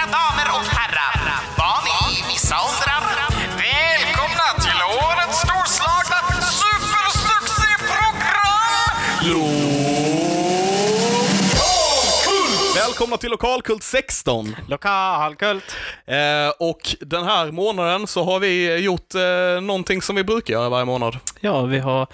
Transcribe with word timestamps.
Mina 0.00 0.12
damer 0.12 0.48
och 0.56 0.64
herrar, 0.76 1.16
barn 1.56 1.86
i 2.12 2.14
vissa 2.32 2.54
åldrar. 2.54 3.02
Välkomna 3.56 4.48
till 4.64 4.80
årets 5.04 5.38
storslagna 5.38 6.18
supersuccéprogram! 6.42 8.94
Välkomna 12.74 13.16
till 13.16 13.30
Lokalkult 13.30 13.82
16. 13.82 14.56
Lokalkult. 14.68 15.76
Eh, 16.06 16.48
och 16.58 16.80
den 17.00 17.24
här 17.24 17.50
månaden 17.50 18.06
så 18.06 18.24
har 18.24 18.40
vi 18.40 18.76
gjort 18.76 19.14
eh, 19.14 19.60
någonting 19.62 20.02
som 20.02 20.16
vi 20.16 20.24
brukar 20.24 20.54
göra 20.54 20.68
varje 20.68 20.84
månad. 20.84 21.16
Ja, 21.40 21.62
vi 21.62 21.78
har 21.78 22.06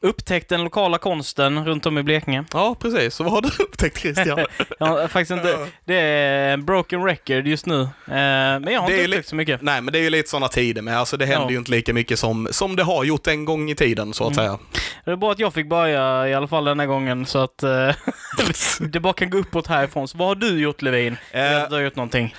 upptäckt 0.00 0.48
den 0.48 0.64
lokala 0.64 0.98
konsten 0.98 1.64
runt 1.66 1.86
om 1.86 1.98
i 1.98 2.02
Blekinge. 2.02 2.44
Ja, 2.52 2.76
precis. 2.80 3.14
Så 3.14 3.24
vad 3.24 3.32
har 3.32 3.42
du 3.42 3.48
upptäckt 3.48 3.98
Christian? 3.98 4.38
Ja, 4.78 5.08
faktiskt 5.08 5.30
inte. 5.30 5.58
Det 5.84 5.94
är 5.94 6.52
en 6.52 6.64
broken 6.64 7.04
record 7.04 7.46
just 7.46 7.66
nu. 7.66 7.80
Eh, 7.82 7.88
Men 8.06 8.64
jag 8.72 8.80
har 8.80 8.88
Det 8.88 8.94
inte 8.94 9.06
li- 9.06 9.16
upptäckt 9.16 9.28
så 9.28 9.36
mycket. 9.36 9.62
Nej, 9.62 9.80
men 9.80 9.92
det 9.92 9.98
är 9.98 10.02
ju 10.02 10.10
lite 10.10 10.30
sådana 10.30 10.48
tider 10.48 10.82
med. 10.82 10.98
Alltså 10.98 11.16
det 11.16 11.26
händer 11.26 11.44
Ja. 11.46 11.50
ju 11.50 11.58
inte 11.58 11.70
lika 11.70 11.94
mycket 11.94 12.18
som, 12.18 12.48
som 12.50 12.76
det 12.76 12.82
har 12.82 13.04
gjort 13.04 13.26
en 13.26 13.44
gång 13.44 13.70
i 13.70 13.74
tiden, 13.74 14.14
så 14.14 14.26
att 14.26 14.34
säga. 14.34 14.58
Det 15.04 15.10
är 15.10 15.16
bra 15.16 15.32
att 15.32 15.38
jag 15.38 15.54
fick 15.54 15.68
börja 15.68 16.28
i 16.28 16.34
alla 16.34 16.48
fall 16.48 16.64
den 16.64 16.80
här 16.80 16.86
gången 16.86 17.26
så 17.26 17.38
att 17.38 17.62
eh, 17.62 17.90
det 18.80 19.00
bara 19.00 19.12
kan 19.12 19.30
gå 19.30 19.38
uppåt 19.38 19.66
härifrån. 19.66 20.08
Så 20.08 20.18
vad 20.18 20.28
har 20.28 20.34
du 20.34 20.60
gjort 20.60 20.82
Levin? 20.82 21.16
Jag 21.32 21.62
Eh, 21.62 21.68
Du 21.68 21.74
har 21.74 21.82
gjort 21.82 21.96
någonting. 21.96 22.34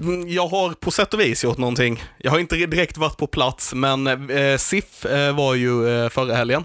Mm, 0.00 0.28
Jag 0.28 0.48
har 0.48 0.70
på 0.72 0.90
sätt 0.90 1.14
och 1.14 1.20
vis 1.20 1.44
gjort 1.44 1.58
någonting. 1.58 2.02
Jag 2.18 2.30
har 2.30 2.38
inte 2.38 2.56
direkt 2.56 2.96
varit 2.96 3.16
på 3.16 3.26
plats, 3.26 3.74
men 3.74 4.30
eh, 4.30 4.56
SIF 4.56 5.06
var 5.34 5.54
ju 5.54 6.08
förra 6.10 6.34
helgen. 6.34 6.64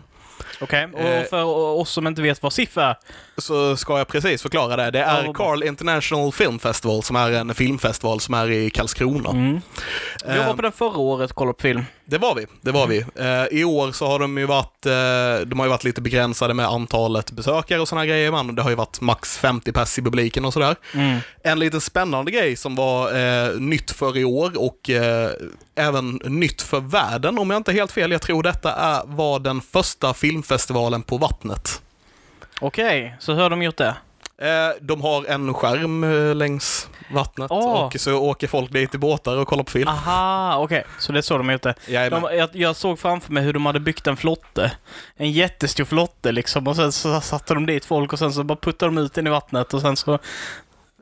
Okej, 0.62 0.88
eh, 0.98 1.22
och 1.22 1.28
för 1.28 1.44
oss 1.80 1.90
som 1.90 2.08
inte 2.08 2.22
vet 2.22 2.44
vad 2.44 2.54
SIF 2.54 2.78
är. 2.78 2.96
Så 3.38 3.78
ska 3.78 3.98
jag 3.98 4.08
precis 4.08 4.42
förklara 4.42 4.76
det. 4.76 4.92
Det 4.92 5.00
är. 5.00 5.34
Carl 5.34 5.64
International 5.64 6.32
Film 6.32 6.60
Festival, 6.60 7.04
som 7.04 7.16
är 7.16 7.32
en 7.32 7.54
filmfestival 7.54 8.20
som 8.20 8.34
är 8.34 8.52
i 8.52 8.70
Karlskrona. 8.70 9.30
Mm. 9.30 9.62
Jag 10.26 10.38
var 10.38 10.44
Eh, 10.44 10.56
på 10.56 10.62
den 10.62 10.72
förra 10.72 10.98
året 10.98 11.30
och 11.30 11.36
kollade 11.36 11.54
på 11.54 11.62
film. 11.62 11.86
Det 12.06 12.18
var 12.18 12.36
vi, 12.36 12.46
det 12.62 12.72
var 12.72 12.88
vi. 12.88 13.06
Eh, 13.16 13.60
I 13.60 13.64
år 13.64 13.92
så 13.92 14.08
har 14.08 14.20
de 14.20 14.38
ju 14.38 14.46
varit, 14.46 14.86
eh, 14.86 15.48
de 15.48 15.60
har 15.60 15.66
ju 15.66 15.70
varit 15.70 15.84
lite 15.84 16.02
begränsade 16.02 16.54
med 16.54 16.66
antalet 16.66 17.32
besökare 17.32 17.82
och 17.82 17.88
sådana 17.88 18.06
grejer, 18.06 18.32
men 18.32 18.56
det 18.56 18.62
har 18.62 18.70
ju 18.70 18.76
varit 18.76 19.02
max 19.02 19.38
50 19.38 19.72
pers 19.72 20.00
i 20.00 20.02
publiken 20.02 20.46
och 20.46 20.54
sådär. 20.54 20.76
Mm. 20.94 21.20
En 21.44 21.60
liten 21.60 21.82
spännande 21.82 22.32
grej 22.32 22.56
som 22.56 22.76
var 22.76 23.16
eh, 23.16 23.60
nytt 23.60 23.92
för 23.92 24.18
i 24.18 24.24
år 24.24 24.52
och 24.56 24.90
eh, 24.90 25.30
även 25.76 26.22
nytt 26.26 26.62
för 26.62 26.80
världen, 26.80 27.38
om 27.38 27.50
jag 27.50 27.58
inte 27.58 27.72
är 27.72 27.74
helt 27.74 27.92
fel, 27.92 28.12
jag 28.12 28.22
tror 28.22 28.44
detta 28.44 28.74
är, 28.74 29.02
var 29.06 29.40
den 29.40 29.62
första 29.62 30.14
filmfestivalen 30.14 31.02
på 31.02 31.18
vattnet. 31.18 31.83
Okej, 32.60 33.16
så 33.20 33.34
hur 33.34 33.42
har 33.42 33.50
de 33.50 33.62
gjort 33.64 33.78
det? 33.78 33.96
Eh, 34.38 34.70
de 34.82 35.02
har 35.02 35.26
en 35.26 35.54
skärm 35.54 36.04
eh, 36.04 36.36
längs 36.36 36.90
vattnet 37.12 37.52
Åh. 37.52 37.84
och 37.86 38.00
så 38.00 38.14
åker 38.16 38.48
folk 38.48 38.72
dit 38.72 38.96
i 38.96 38.98
båtar 38.98 39.38
och 39.38 39.48
kollar 39.48 39.64
på 39.64 39.72
film. 39.72 39.88
Aha, 39.88 40.58
okej. 40.58 40.84
Så 41.00 41.12
det 41.12 41.20
är 41.20 41.22
så 41.22 41.38
de 41.38 41.48
har 41.48 41.54
gjort 41.54 41.62
det. 41.62 41.76
De, 42.10 42.24
jag, 42.38 42.50
jag 42.54 42.76
såg 42.76 43.00
framför 43.00 43.34
mig 43.34 43.44
hur 43.44 43.54
de 43.54 43.66
hade 43.66 43.80
byggt 43.80 44.08
en 44.08 44.18
flotte. 44.18 44.72
En 45.16 45.32
jättestor 45.32 45.86
flotte 45.86 46.32
liksom. 46.32 46.68
Och 46.68 46.76
sen 46.76 46.92
så 46.92 47.22
satte 47.22 47.54
de 47.54 47.66
dit 47.66 47.86
folk 47.86 48.14
och 48.14 48.20
sen 48.20 48.34
så 48.34 48.44
bara 48.44 48.56
puttade 48.56 48.92
de 48.92 48.98
ut 48.98 49.14
den 49.14 49.28
i 49.28 49.30
vattnet 49.30 49.74
och 49.74 49.82
sen 49.82 49.96
så 49.96 50.20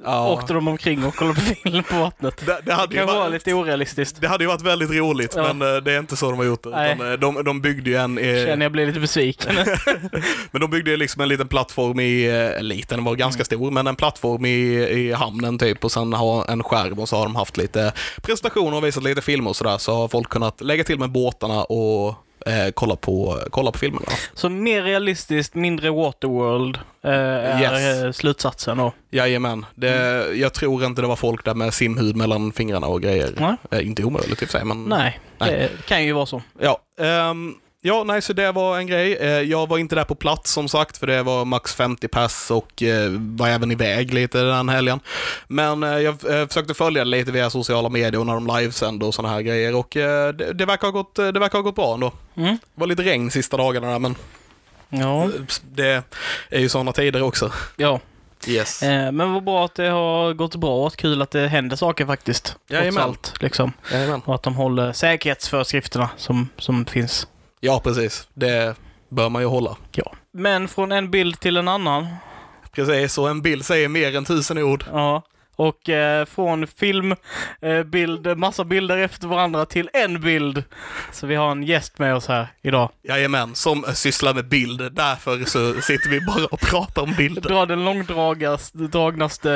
Ja. 0.04 0.30
åkte 0.34 0.54
de 0.54 0.68
omkring 0.68 1.06
och 1.06 1.16
kollade 1.16 1.40
på 1.40 1.46
film 1.70 1.84
på 1.84 1.96
vattnet. 2.00 2.46
Det, 2.46 2.62
det, 2.66 2.74
hade 2.74 2.88
Det 2.88 2.94
ju 2.94 3.00
kan 3.00 3.08
vara 3.08 3.20
varit, 3.20 3.32
lite 3.34 3.54
orealistiskt. 3.54 4.22
det 4.22 4.28
hade 4.28 4.44
ju 4.44 4.48
varit 4.48 4.62
väldigt 4.62 4.92
roligt, 4.92 5.34
Ja. 5.36 5.54
men 5.54 5.76
eh, 5.76 5.82
det 5.82 5.94
är 5.94 6.00
inte 6.00 6.16
så 6.16 6.30
de 6.30 6.38
har 6.40 6.46
gjort 6.46 6.64
det. 6.64 6.70
Utan, 6.70 7.12
eh, 7.12 7.18
de, 7.20 7.44
de 7.44 7.62
byggde 7.62 7.90
ju 7.90 7.96
en, 7.96 8.18
eh, 8.18 8.24
Känner 8.46 8.66
jag 8.66 8.72
blir 8.72 8.88
lite 8.88 9.00
besviken. 9.00 9.56
men 10.52 10.62
de 10.62 10.70
byggde 10.70 10.92
ju 10.92 10.98
liksom 10.98 11.22
en 11.22 11.30
liten 11.30 11.48
plattform 11.48 12.00
i, 12.00 12.26
eh, 12.58 12.64
liten, 12.64 12.98
den 12.98 13.06
var 13.06 13.16
ganska 13.16 13.42
Mm. 13.42 13.46
stor, 13.46 13.72
men 13.72 13.88
en 13.88 13.96
plattform 13.96 14.46
i, 14.46 14.50
i 14.90 15.12
hamnen 15.14 15.58
typ 15.58 15.84
och 15.86 15.92
sen 15.92 16.14
ha 16.14 16.46
en 16.46 16.64
skärm 16.64 17.00
och 17.00 17.10
så 17.10 17.16
har 17.16 17.24
de 17.24 17.36
haft 17.36 17.58
lite 17.58 17.94
presentationer 18.22 18.78
och 18.78 18.86
visat 18.86 19.04
lite 19.04 19.22
filmer 19.22 19.50
och 19.50 19.56
sådär, 19.56 19.78
så 19.78 19.94
har 19.96 20.08
folk 20.08 20.30
kunnat 20.30 20.62
lägga 20.62 20.84
till 20.84 21.00
med 21.00 21.10
båtarna 21.12 21.64
och 21.64 22.16
eh, 22.46 22.72
kolla, 22.74 22.96
på, 22.96 23.40
kolla 23.50 23.72
på 23.72 23.80
filmerna. 23.80 24.06
så 24.34 24.50
mer 24.50 24.82
realistiskt, 24.84 25.56
mindre 25.56 25.90
Waterworld 25.90 26.76
eh, 27.04 27.12
är 27.12 27.62
Yes. 27.62 28.04
eh, 28.04 28.12
slutsatsen 28.12 28.78
då. 28.78 28.94
Jajamän, 29.10 29.66
det, 29.76 29.92
Mm. 29.92 30.40
jag 30.42 30.54
tror 30.54 30.84
inte 30.86 31.02
det 31.02 31.08
var 31.08 31.16
folk 31.16 31.46
där 31.46 31.54
med 31.54 31.74
simhud 31.74 32.16
mellan 32.16 32.52
fingrarna 32.52 32.88
och 32.88 33.02
grejer. 33.02 33.56
Eh, 33.72 33.88
inte 33.88 34.04
omöjligt 34.04 34.42
i 34.42 34.46
och 34.46 34.50
för 34.50 34.58
sig, 34.58 34.66
men... 34.66 34.84
Nej, 34.84 35.20
Nej. 35.38 35.52
det 35.52 35.86
kan 35.86 36.04
ju 36.06 36.12
vara 36.14 36.26
så. 36.26 36.42
Ja, 36.60 36.80
ehm, 37.00 37.56
ja, 37.82 38.04
nej, 38.04 38.22
så 38.22 38.34
det 38.34 38.52
var 38.52 38.78
en 38.78 38.88
grej. 38.88 39.14
Eh, 39.16 39.30
jag 39.30 39.70
var 39.70 39.78
inte 39.78 39.96
där 39.96 40.04
på 40.04 40.16
plats 40.16 40.52
som 40.52 40.68
sagt, 40.68 40.98
för 40.98 41.08
det 41.08 41.24
var 41.24 41.46
max 41.46 41.76
50 41.76 42.08
pass 42.08 42.52
och 42.52 42.84
eh, 42.84 43.12
var 43.12 43.48
även 43.48 43.72
iväg 43.72 44.14
lite 44.14 44.42
den 44.42 44.70
helgen. 44.70 45.00
Men 45.48 45.84
eh, 45.84 45.98
jag 45.98 46.22
försökte 46.22 46.74
följa 46.74 47.04
det 47.04 47.10
lite 47.10 47.32
via 47.32 47.50
sociala 47.50 47.90
medier 47.90 48.20
och 48.20 48.26
när 48.26 48.34
de 48.34 48.48
livesände 48.48 49.06
och 49.06 49.14
sådana 49.14 49.34
här 49.34 49.42
grejer 49.42 49.76
och 49.76 49.90
det, 49.92 50.54
det, 50.54 50.66
verkar 50.66 50.88
ha 50.88 50.92
gått, 50.92 51.16
det 51.16 51.40
verkar 51.40 51.58
ha 51.58 51.64
gått 51.64 51.76
bra 51.76 51.94
ändå. 51.94 52.12
Mm. 52.36 52.54
Det 52.54 52.82
var 52.82 52.88
lite 52.88 53.04
regn 53.04 53.32
sista 53.32 53.58
dagarna 53.58 53.92
där, 53.92 54.00
men 54.00 54.16
Ja, 54.94 55.30
det 55.62 56.04
är 56.50 56.60
ju 56.60 56.70
sådana 56.70 56.92
tider 56.92 57.22
också. 57.22 57.52
ja. 57.76 58.00
Yes. 58.48 58.84
Eh, 58.84 59.12
men 59.12 59.34
vad 59.34 59.44
bra 59.44 59.66
att 59.66 59.76
det 59.76 59.90
har 59.90 60.34
gått 60.34 60.56
bra 60.56 60.86
och 60.86 60.96
kul 60.96 61.22
att 61.22 61.32
det 61.32 61.48
händer 61.48 61.76
saker 61.76 62.06
faktiskt. 62.06 62.46
Trots 62.46 62.60
Jajamän. 62.68 63.04
allt, 63.04 63.34
liksom. 63.40 63.74
Jajamän. 63.92 64.22
Och 64.26 64.36
att 64.36 64.44
de 64.44 64.56
håller 64.56 64.94
säkerhetsföreskrifterna 64.94 66.10
som, 66.18 66.50
som 66.58 66.86
finns. 66.86 67.28
Ja, 67.64 67.82
precis. 67.84 68.28
Det 68.34 68.76
bör 69.10 69.30
man 69.30 69.42
ju 69.42 69.48
hålla. 69.48 69.78
Ja. 69.92 70.14
Men 70.34 70.68
från 70.68 70.92
en 70.92 71.12
bild 71.12 71.40
till 71.40 71.58
en 71.58 71.68
annan. 71.68 72.08
Precis, 72.72 73.18
och 73.18 73.30
en 73.30 73.42
bild 73.42 73.66
säger 73.66 73.88
mer 73.88 74.16
än 74.16 74.26
tusen 74.26 74.58
ord. 74.58 74.86
Ja. 74.92 75.24
Och 75.62 75.90
eh, 75.90 76.26
från 76.26 76.68
film, 76.68 77.16
eh, 77.62 77.84
bild, 77.84 78.38
massa 78.38 78.64
bilder 78.64 78.98
efter 78.98 79.28
varandra 79.28 79.66
till 79.66 79.90
en 79.94 80.22
bild. 80.22 80.64
Så 81.12 81.28
vi 81.28 81.36
har 81.36 81.52
en 81.52 81.64
gäst 81.64 82.00
med 82.00 82.16
oss 82.16 82.28
här 82.28 82.48
idag. 82.62 82.90
Jajamän, 83.04 83.56
som 83.56 83.86
sysslar 83.94 84.34
med 84.34 84.48
bild. 84.48 84.94
Därför 84.94 85.46
så 85.46 85.82
sitter 85.82 86.10
vi 86.10 86.22
bara 86.22 86.46
och 86.46 86.60
pratar 86.60 87.02
om 87.02 87.14
bilder. 87.18 87.42
Dra 87.42 87.66
den 87.66 87.86
långdragnaste, 87.86 89.50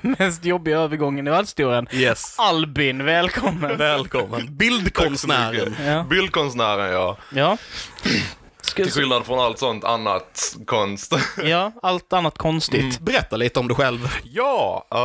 mest 0.00 0.44
jobbiga 0.44 0.78
övergången 0.78 1.26
i 1.26 1.30
världshistorien. 1.30 1.86
Yes. 1.92 2.34
Albin, 2.38 3.04
välkommen! 3.04 3.76
Välkommen. 3.76 4.56
Bildkonstnären. 4.56 5.74
Ja. 5.86 6.06
Bildkonstnären 6.10 6.92
ja. 6.92 7.16
Ja. 7.34 7.58
Till 8.74 8.90
skillnad 8.92 9.26
från 9.26 9.38
allt 9.38 9.58
sånt 9.58 9.84
annat 9.84 10.56
konst. 10.66 11.12
ja, 11.44 11.72
allt 11.82 12.12
annat 12.12 12.38
konstigt. 12.38 13.00
Berätta 13.00 13.36
lite 13.36 13.60
om 13.60 13.68
dig 13.68 13.76
själv. 13.76 14.08
ja, 14.24 14.86
eh, 14.90 14.98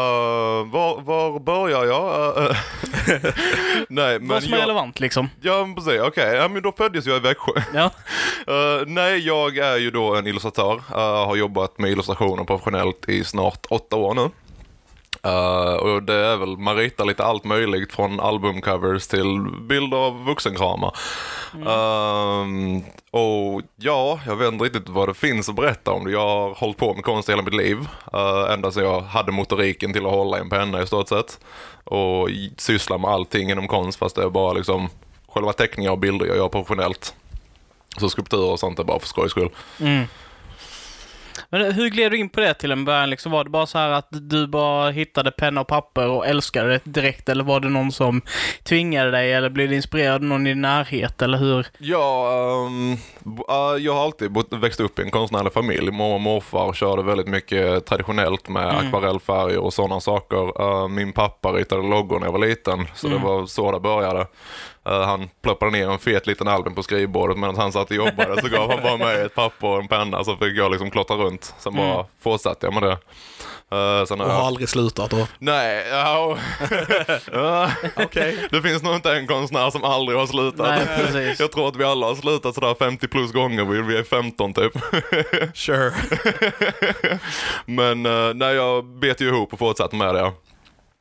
var, 0.72 1.02
var 1.02 1.40
börjar 1.40 1.86
jag? 1.86 2.38
Eh, 2.46 2.58
nej, 3.90 4.20
men 4.20 4.28
Vad 4.28 4.44
som 4.44 4.54
är 4.54 4.58
jag... 4.58 4.64
relevant 4.64 5.00
liksom. 5.00 5.30
Ja, 5.42 5.66
men 5.66 5.76
precis. 5.76 6.02
Okej, 6.02 6.36
ja, 6.36 6.48
men 6.48 6.62
då 6.62 6.72
föddes 6.72 7.06
jag 7.06 7.18
i 7.18 7.20
Växjö. 7.20 7.52
Ja. 7.74 7.92
Eh, 8.48 8.86
nej, 8.88 9.20
jag 9.20 9.58
är 9.58 9.78
ju 9.78 9.92
då 9.92 10.16
en 10.16 10.28
illustratör. 10.28 10.82
Jag 10.92 11.26
har 11.26 11.36
jobbat 11.36 11.78
med 11.78 11.92
illustrationer 11.92 12.44
professionellt 12.44 13.10
i 13.10 13.24
snart 13.24 13.66
åtta 13.70 13.96
år 13.96 14.14
nu. 14.14 14.30
Eh, 15.24 15.74
och 15.74 16.04
det 16.04 16.14
är 16.14 16.38
väl, 16.38 16.58
man 16.58 16.76
ritar 16.76 17.06
lite 17.06 17.24
allt 17.24 17.44
möjligt 17.44 17.94
från 17.94 18.20
albumcovers 18.20 19.08
till 19.08 19.42
bilder 19.62 19.98
av 19.98 20.26
vuxenkramar. 20.26 20.96
Ehm, 21.54 22.84
och 23.12 23.62
ja, 23.76 24.20
jag 24.26 24.36
vet 24.36 24.54
inte 24.54 24.66
riktigt 24.66 24.90
vad 24.90 25.10
det 25.10 25.14
finns 25.14 25.50
att 25.50 25.56
berätta 25.56 25.92
om 25.92 26.06
det. 26.06 26.12
Jag 26.12 26.28
har 26.28 26.56
hållit 26.56 26.78
på 26.78 26.94
med 26.94 27.04
konst 27.04 27.30
hela 27.30 27.42
mitt 27.42 27.56
liv. 27.56 27.78
Uh, 28.14 28.54
ända 28.54 28.72
sedan 28.72 28.84
jag 28.84 29.02
hade 29.02 29.32
motoriken 29.32 29.94
till 29.94 30.06
att 30.06 30.12
hålla 30.12 30.38
en 30.38 30.50
penna 30.50 30.82
i 30.82 30.88
stort 30.88 31.10
sett. 31.10 31.40
Och 31.84 32.30
sysslar 32.58 32.98
med 32.98 33.10
allting 33.10 33.52
inom 33.52 33.68
konst 33.68 34.00
fast 34.00 34.16
det 34.16 34.24
är 34.24 34.30
bara 34.30 34.54
liksom 34.54 34.90
själva 35.28 35.54
teckningar 35.54 35.92
och 35.92 35.98
bilder 35.98 36.26
jag 36.26 36.38
gör 36.38 36.50
professionellt. 36.50 37.16
Så 37.98 38.10
skulpturer 38.10 38.52
och 38.52 38.60
sånt 38.60 38.80
är 38.80 38.84
bara 38.84 39.00
för 39.00 39.08
skojs 39.08 39.32
skull. 39.32 39.50
Mm. 39.80 40.06
Men 41.50 41.72
hur 41.72 41.90
gled 41.90 42.12
du 42.12 42.18
in 42.18 42.30
på 42.30 42.40
det 42.40 42.54
till 42.54 42.72
en 42.72 42.86
början? 42.86 43.10
Liksom, 43.10 43.32
var 43.32 43.44
det 43.44 43.50
bara 43.50 43.66
så 43.66 43.78
här 43.78 43.90
att 43.90 44.08
du 44.12 44.48
bara 44.48 44.90
hittade 44.92 45.32
penna 45.32 45.62
och 45.62 45.68
papper 45.68 46.08
och 46.08 46.28
älskade 46.28 46.70
det 46.70 46.82
direkt? 46.84 47.30
Eller 47.30 47.44
var 47.44 47.60
det 47.60 47.70
någon 47.70 47.92
som 47.92 48.22
tvingade 48.64 49.12
dig? 49.12 49.34
Eller 49.34 49.50
blev 49.50 49.70
du 49.70 49.76
inspirerad 49.76 50.16
av 50.16 50.24
någon 50.24 50.48
i 50.48 50.50
din 50.50 50.62
närhet? 50.62 51.22
Eller 51.22 51.38
hur? 51.38 51.68
Ja, 51.78 52.70
b- 53.24 53.44
eh, 53.50 53.84
jag 53.84 53.94
har 53.94 54.04
alltid 54.04 54.32
bott, 54.32 54.54
växt 54.54 54.80
upp 54.80 55.00
i 55.00 55.02
en 55.02 55.12
konstnärlig 55.12 55.54
familj. 55.54 55.92
Mormor 55.92 56.16
och 56.16 56.22
morfar 56.22 56.74
körde 56.74 57.04
väldigt 57.04 57.28
mycket 57.28 57.86
traditionellt 57.86 58.50
med 58.50 58.70
Mm. 58.70 58.88
akvarellfärger 58.88 59.58
och 59.58 59.74
sådana 59.74 60.00
saker. 60.00 60.62
Eh, 60.62 60.88
min 60.88 61.14
pappa 61.14 61.52
ritade 61.52 61.82
loggor 61.82 62.20
när 62.20 62.28
jag 62.28 62.32
var 62.32 62.40
liten, 62.48 62.88
så 62.96 63.08
Mm. 63.08 63.20
det 63.20 63.26
var 63.28 63.46
så 63.46 63.72
det 63.72 63.80
började. 63.80 64.28
Eh, 64.90 65.02
han 65.06 65.30
ploppade 65.42 65.72
ner 65.72 65.90
en 65.90 66.00
fet 66.00 66.28
liten 66.28 66.48
album 66.48 66.76
på 66.76 66.84
skrivbordet 66.84 67.38
medan 67.38 67.56
han 67.56 67.72
satt 67.72 67.90
och 67.90 67.96
jobbade 67.96 68.42
så 68.42 68.48
gav 68.48 68.72
han 68.72 68.84
bara 68.84 68.98
mig 68.98 69.22
ett 69.22 69.36
papper 69.36 69.68
och 69.68 69.80
en 69.80 69.88
penna 69.88 70.24
så 70.24 70.36
fick 70.38 70.58
jag 70.58 70.72
liksom 70.72 70.92
klottra 70.92 71.18
runt. 71.18 71.54
Sen 71.60 71.74
bara 71.76 71.94
Mm. 71.94 72.06
fortsatte 72.24 72.66
jag 72.66 72.74
med 72.74 72.84
det. 72.84 72.98
Eh, 73.72 74.06
sen 74.06 74.20
har 74.20 74.26
Och 74.28 74.32
har 74.32 74.40
jag... 74.40 74.48
aldrig 74.48 74.70
slutat 74.70 75.10
då. 75.10 75.28
Nej, 75.40 75.88
ja. 75.92 76.38
Ja. 77.34 77.72
Okej. 77.96 78.48
Det 78.52 78.62
finns 78.62 78.84
nog 78.84 78.96
inte 78.96 79.12
en 79.14 79.28
konstnär 79.28 79.70
som 79.70 79.84
aldrig 79.84 80.20
har 80.20 80.28
slutat. 80.28 80.82
Nej. 81.14 81.36
Jag 81.40 81.52
tror 81.52 81.68
att 81.68 81.76
vi 81.76 81.84
alla 81.84 82.08
har 82.08 82.16
slutat 82.16 82.56
sådär 82.56 82.76
50 82.80 83.08
plus 83.08 83.32
gånger, 83.32 83.66
vi 83.66 83.98
är 83.98 84.04
15 84.04 84.54
typ. 84.54 84.72
Sure. 85.54 85.92
Men 87.66 88.06
eh, 88.06 88.34
nej, 88.34 88.56
jag 88.56 88.86
bet 88.86 89.22
ju 89.22 89.28
ihop 89.28 89.54
och 89.54 89.60
fortsatte 89.60 89.96
med 89.96 90.16
det. 90.16 90.32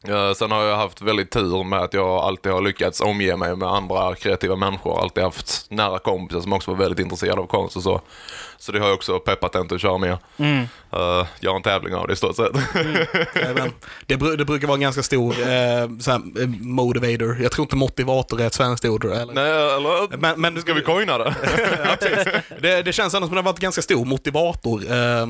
Eh, 0.06 0.32
Sen 0.32 0.50
har 0.50 0.64
jag 0.64 0.76
haft 0.76 1.02
väldigt 1.02 1.30
tur 1.30 1.64
med 1.64 1.78
att 1.78 1.94
jag 1.94 2.08
alltid 2.08 2.52
har 2.52 2.62
lyckats 2.62 3.00
omge 3.00 3.36
mig 3.36 3.56
med 3.56 3.68
andra 3.68 4.14
kreativa 4.14 4.56
människor. 4.56 5.00
Alltid 5.00 5.24
haft 5.24 5.66
nära 5.70 5.98
kompisar 5.98 6.40
som 6.40 6.52
också 6.52 6.70
var 6.70 6.78
väldigt 6.78 6.98
intresserade 6.98 7.40
av 7.40 7.46
konst 7.46 7.76
och 7.76 7.82
så. 7.82 8.00
Så 8.58 8.72
det 8.72 8.78
har 8.78 8.86
jag 8.86 8.94
också 8.94 9.18
peppat 9.18 9.54
en 9.54 9.68
till 9.68 9.74
att 9.74 9.80
köra 9.80 9.98
mer. 9.98 10.18
Mm. 10.36 10.58
Uh, 10.96 11.26
göra 11.40 11.56
en 11.56 11.62
tävling 11.62 11.94
av 11.94 12.06
det 12.06 12.12
i 12.12 12.16
stort 12.16 12.36
sett. 12.36 12.50
Även, 13.34 13.72
det, 14.06 14.36
det 14.36 14.44
brukar 14.44 14.66
vara 14.66 14.74
en 14.74 14.80
ganska 14.80 15.02
stor 15.02 15.40
eh, 15.40 15.46
här, 15.46 16.40
eh, 16.40 16.48
motivator. 16.60 17.38
Jag 17.42 17.52
tror 17.52 17.64
inte 17.64 17.76
motivator 17.76 18.40
är 18.40 18.46
ett 18.46 18.54
svenskt 18.54 18.84
ord. 18.84 19.04
Eller? 19.04 19.34
Nej, 19.34 19.76
eller? 19.76 20.16
Men, 20.16 20.40
men 20.40 20.60
Ska 20.60 20.74
vi 20.74 20.80
coina 20.80 21.18
det? 21.18 21.34
ja, 22.00 22.08
det, 22.60 22.82
det 22.82 22.92
känns 22.92 23.14
ändå 23.14 23.26
som 23.26 23.38
att 23.38 23.44
det 23.44 23.48
har 23.48 23.52
varit 23.52 23.58
en 23.58 23.62
ganska 23.62 23.82
stor 23.82 24.04
motivator. 24.04 24.82
Eh, 24.90 25.22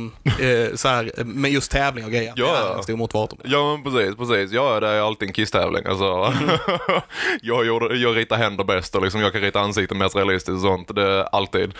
eh, 0.49 0.75
så 0.75 0.89
här, 0.89 1.25
med 1.25 1.51
just 1.51 1.71
tävling 1.71 2.05
och 2.05 2.11
grejer. 2.11 2.33
Ja, 2.37 2.83
stor 2.83 2.97
motivator. 2.97 3.39
Ja 3.45 3.77
men 3.77 3.93
precis, 3.93 4.17
precis. 4.17 4.53
Ja, 4.59 4.81
det 4.81 4.89
är 4.89 5.01
alltid 5.01 5.29
en 5.29 5.35
kisstävling. 5.35 5.87
Alltså, 5.87 6.05
jag, 7.43 7.67
gjorde, 7.67 7.97
jag 7.97 8.17
ritar 8.17 8.37
händer 8.37 8.65
bäst 8.65 8.95
och 8.95 9.03
liksom, 9.03 9.21
jag 9.21 9.33
kan 9.33 9.41
rita 9.41 9.61
ansikten 9.61 9.99
mest 9.99 10.17
realistiskt 10.17 10.55
och 10.55 10.61
sånt. 10.61 10.95
Det 10.95 11.03
är 11.03 11.29
alltid. 11.33 11.75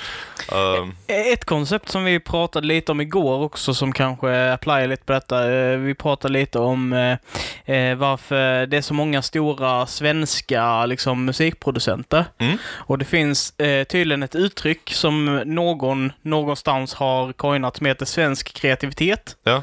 Um, 0.53 0.95
Ett 1.07 1.45
koncept 1.45 1.89
som 1.89 2.05
vi 2.05 2.21
pratade 2.21 2.67
lite 2.67 2.93
om 2.93 3.01
igår 3.01 3.43
också 3.43 3.75
som 3.75 3.93
kanske 3.93 4.53
applyar 4.53 4.87
lite 4.87 5.05
på 5.05 5.13
detta. 5.13 5.53
eh, 5.53 5.79
Vi 5.79 5.95
pratade 5.95 6.33
lite 6.35 6.59
om 6.59 6.93
eh, 6.93 7.97
varför 7.97 8.67
det 8.67 8.77
är 8.77 8.81
så 8.83 8.95
många 8.95 9.23
stora 9.23 9.87
svenska 9.87 10.87
liksom, 10.87 11.25
musikproducenter. 11.25 12.25
Mm. 12.39 12.59
Och 12.69 12.99
det 12.99 13.05
finns 13.05 13.55
tydligen 13.89 14.23
ett 14.23 14.35
uttryck 14.35 14.91
som 14.95 15.37
någon 15.47 16.13
någonstans 16.23 16.95
har 16.95 17.33
coinat 17.33 17.77
som 17.77 17.87
heter 17.87 18.07
svensk 18.07 18.55
kreativitet. 18.55 19.37
ja. 19.45 19.63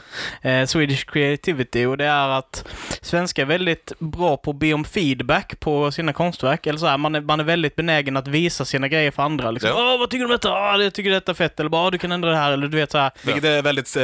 Swedish 0.68 1.06
Creativity 1.06 1.86
och 1.86 1.98
det 1.98 2.06
är 2.06 2.30
att 2.30 2.66
svenskar 3.06 3.44
är 3.44 3.48
väldigt 3.48 3.92
bra 4.00 4.38
på 4.38 4.52
att 4.52 4.58
be 4.60 4.74
om 4.74 4.84
feedback 4.86 5.60
på 5.60 5.92
sina 5.92 6.14
konstverk. 6.14 6.68
Eller 6.68 6.80
så 6.80 6.86
här, 6.86 6.98
man, 6.98 7.16
är, 7.16 7.22
man 7.22 7.40
är 7.40 7.44
väldigt 7.44 7.76
benägen 7.76 8.18
att 8.18 8.28
visa 8.28 8.66
sina 8.66 8.88
grejer 8.88 9.12
för 9.12 9.24
andra. 9.24 9.52
Liksom, 9.52 9.70
Ja. 9.70 9.94
Åh, 9.94 10.00
vad 10.00 10.10
tycker 10.10 10.20
du 10.20 10.26
om 10.26 10.32
detta? 10.32 10.52
Åh, 10.54 10.84
jag 10.84 10.94
tycker 10.94 11.12
detta 11.12 11.32
är 11.32 11.34
fett. 11.36 11.60
Eller 11.60 11.70
bara, 11.70 11.86
"Åh, 11.86 11.92
du 11.92 11.98
kan 11.98 12.12
ändra 12.12 12.30
det 12.30 12.38
här. 12.38 12.52
Eller 12.52 12.68
du 12.68 12.78
vet 12.78 12.92
så 12.92 12.98
här. 12.98 13.12
Vilket 13.24 13.44
är 13.44 13.62
väldigt 13.62 13.96
eh, 13.96 14.04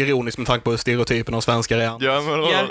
ironiskt 0.00 0.38
med 0.38 0.46
tanke 0.46 0.64
på 0.64 0.76
stereotypen 0.76 1.34
av 1.34 1.40
svenskar 1.40 1.78
är. 1.78 1.82
Ja, 1.82 1.96
men, 1.98 2.42
Ja, 2.42 2.62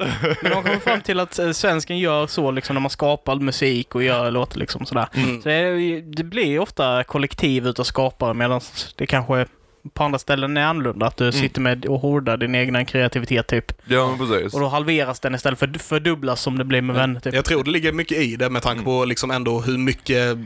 men 0.42 0.52
de 0.52 0.64
kommer 0.64 0.80
fram 0.80 1.02
till 1.02 1.20
att 1.20 1.40
eh, 1.40 1.52
svensken 1.52 2.00
gör 2.00 2.28
så 2.28 2.52
liksom 2.52 2.74
när 2.74 2.82
man 2.82 2.90
skapar 2.90 3.36
musik 3.36 3.96
och 3.96 4.04
gör 4.04 4.32
låtar 4.32 4.60
liksom 4.60 4.86
sådär. 4.86 5.08
Mm. 5.14 5.42
Så 5.42 5.50
det, 5.50 6.02
det 6.02 6.24
blir 6.24 6.60
ofta 6.60 7.04
kollektiv 7.04 7.68
utav 7.68 7.84
skapare 7.84 8.34
medan 8.34 8.62
det 8.96 9.08
kanske 9.08 9.46
på 9.94 10.04
andra 10.04 10.20
ställen 10.20 10.58
är 10.58 10.64
annorlunda. 10.66 11.06
Att 11.06 11.18
du 11.18 11.32
sitter 11.32 11.62
med 11.62 11.86
och 11.86 12.00
hordar 12.00 12.38
din 12.38 12.56
egna 12.56 12.86
kreativitet 12.86 13.48
typ. 13.48 13.72
ja, 13.86 14.08
men 14.08 14.28
precis. 14.28 14.54
Och 14.54 14.60
då 14.60 14.68
halveras 14.68 15.20
den 15.20 15.36
istället 15.36 15.60
för 15.60 15.80
fördubblas 15.80 16.42
som 16.42 16.58
det 16.58 16.64
blir 16.66 16.82
med 16.82 16.96
vänner 16.96 17.20
typ. 17.20 17.34
Jag 17.34 17.46
tror 17.46 17.64
det 17.64 17.72
ligger 17.72 17.92
mycket 17.92 18.18
i 18.18 18.36
det 18.36 18.50
med 18.50 18.62
tanke 18.62 18.84
på 18.84 19.06
liksom 19.06 19.32
ändå 19.32 19.60
hur 19.62 19.78
mycket 19.78 20.38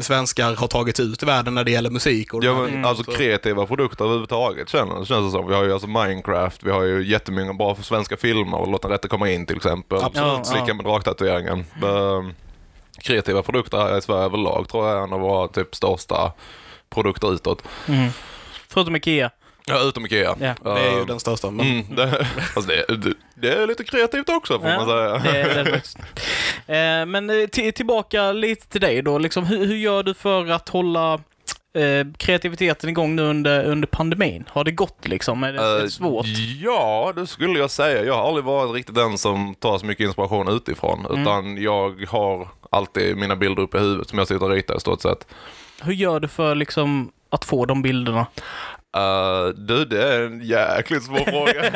svenskar 0.00 0.54
har 0.56 0.66
tagit 0.66 1.00
ut 1.00 1.22
i 1.22 1.26
världen 1.26 1.54
när 1.54 1.64
det 1.64 1.70
gäller 1.70 1.90
musik. 1.90 2.34
Och 2.34 2.44
Ja, 2.44 2.54
men, 2.54 2.64
grejerna. 2.66 2.88
alltså 2.88 3.04
Så- 3.04 3.12
kreativa 3.12 3.66
produkter 3.66 4.04
överhuvudtaget 4.04 4.68
känns 4.68 5.08
det 5.08 5.30
som. 5.30 5.46
Vi 5.48 5.54
har 5.54 5.64
ju 5.64 5.72
alltså 5.72 5.88
Minecraft, 5.88 6.62
vi 6.64 6.70
har 6.70 6.82
ju 6.82 7.06
jättemånga 7.06 7.52
bra 7.54 7.74
för 7.74 7.82
svenska 7.82 8.16
filmer 8.16 8.58
och 8.60 8.68
Låt 8.72 8.82
den 8.82 8.90
rätte 8.90 9.08
komma 9.08 9.30
in 9.30 9.46
till 9.46 9.56
exempel. 9.56 9.98
Absolut. 10.02 10.46
Ja, 10.46 10.54
Lika 10.54 10.64
ja. 10.68 10.74
med 10.74 10.84
draktatueringen. 10.84 11.58
Ehm, 11.84 12.32
Kreativa 12.98 13.42
produkter 13.42 13.78
här 13.78 13.98
i 13.98 14.02
Sverige 14.02 14.24
överlag 14.24 14.68
tror 14.68 14.88
jag 14.88 14.98
är 14.98 15.02
en 15.02 15.12
av 15.12 15.20
våra 15.20 15.48
typ 15.48 15.74
största 15.74 16.32
produkter 16.90 17.34
utåt. 17.34 17.62
Mm. 17.88 18.10
Förutom 18.68 18.96
Ikea. 18.96 19.30
Ja, 19.68 19.80
utom 19.88 20.06
Ikea. 20.06 20.36
Ja. 20.40 20.54
Det 20.64 20.70
är 20.80 20.92
ju 20.92 21.00
Ehm, 21.00 21.06
den 21.06 21.20
största. 21.20 21.50
Men, 21.50 21.66
Mm, 21.66 21.96
det, 21.96 22.26
alltså 22.56 22.70
det, 22.70 22.96
det, 22.96 23.14
det 23.34 23.52
är 23.62 23.66
lite 23.66 23.84
kreativt 23.84 24.28
också 24.28 24.58
får 24.60 24.68
Ja, 24.70 24.76
man 24.76 24.86
säga. 24.88 25.32
Det, 25.32 25.40
är 25.40 25.64
det 25.64 25.70
faktiskt. 25.70 25.98
Eh, 26.68 27.06
men 27.06 27.48
till- 27.52 27.72
tillbaka 27.72 28.32
lite 28.32 28.68
till 28.68 28.80
dig 28.80 29.02
då. 29.02 29.18
Liksom, 29.18 29.46
hur, 29.46 29.66
hur 29.66 29.76
gör 29.76 30.02
du 30.02 30.14
för 30.14 30.50
att 30.50 30.68
hålla 30.68 31.14
eh, 31.74 32.06
kreativiteten 32.18 32.90
igång 32.90 33.16
nu 33.16 33.22
under, 33.22 33.64
under 33.64 33.86
pandemin? 33.88 34.44
Har 34.48 34.64
det 34.64 34.70
gått 34.70 35.08
liksom? 35.08 35.44
Är 35.44 35.52
det, 35.52 35.62
är 35.62 35.76
det 35.76 35.82
Eh, 35.82 35.88
svårt? 35.88 36.26
Ja, 36.62 37.12
det 37.16 37.26
skulle 37.26 37.58
jag 37.58 37.70
säga. 37.70 38.04
Jag 38.04 38.14
har 38.14 38.28
aldrig 38.28 38.44
varit 38.44 38.74
riktigt 38.74 38.94
den 38.94 39.18
som 39.18 39.54
tar 39.54 39.78
så 39.78 39.86
mycket 39.86 40.04
inspiration 40.06 40.48
utifrån. 40.48 41.06
Mm. 41.06 41.22
Utan 41.22 41.62
jag 41.62 42.04
har 42.08 42.48
alltid 42.70 43.16
mina 43.16 43.36
bilder 43.36 43.62
uppe 43.62 43.76
i 43.78 43.80
huvudet 43.80 44.08
som 44.08 44.18
jag 44.18 44.28
sitter 44.28 44.44
och 44.44 44.50
ritar 44.50 44.76
i 44.76 44.80
stort 44.80 45.02
sett. 45.02 45.26
Hur 45.82 45.92
gör 45.94 46.20
du 46.20 46.28
för 46.28 46.54
liksom, 46.54 47.10
att 47.30 47.44
få 47.44 47.64
de 47.64 47.82
bilderna? 47.82 48.26
Uh, 48.96 49.48
du, 49.48 49.84
det 49.84 50.02
är 50.02 50.22
en 50.22 50.40
jäkligt 50.40 51.02
svår 51.02 51.18
fråga. 51.30 51.66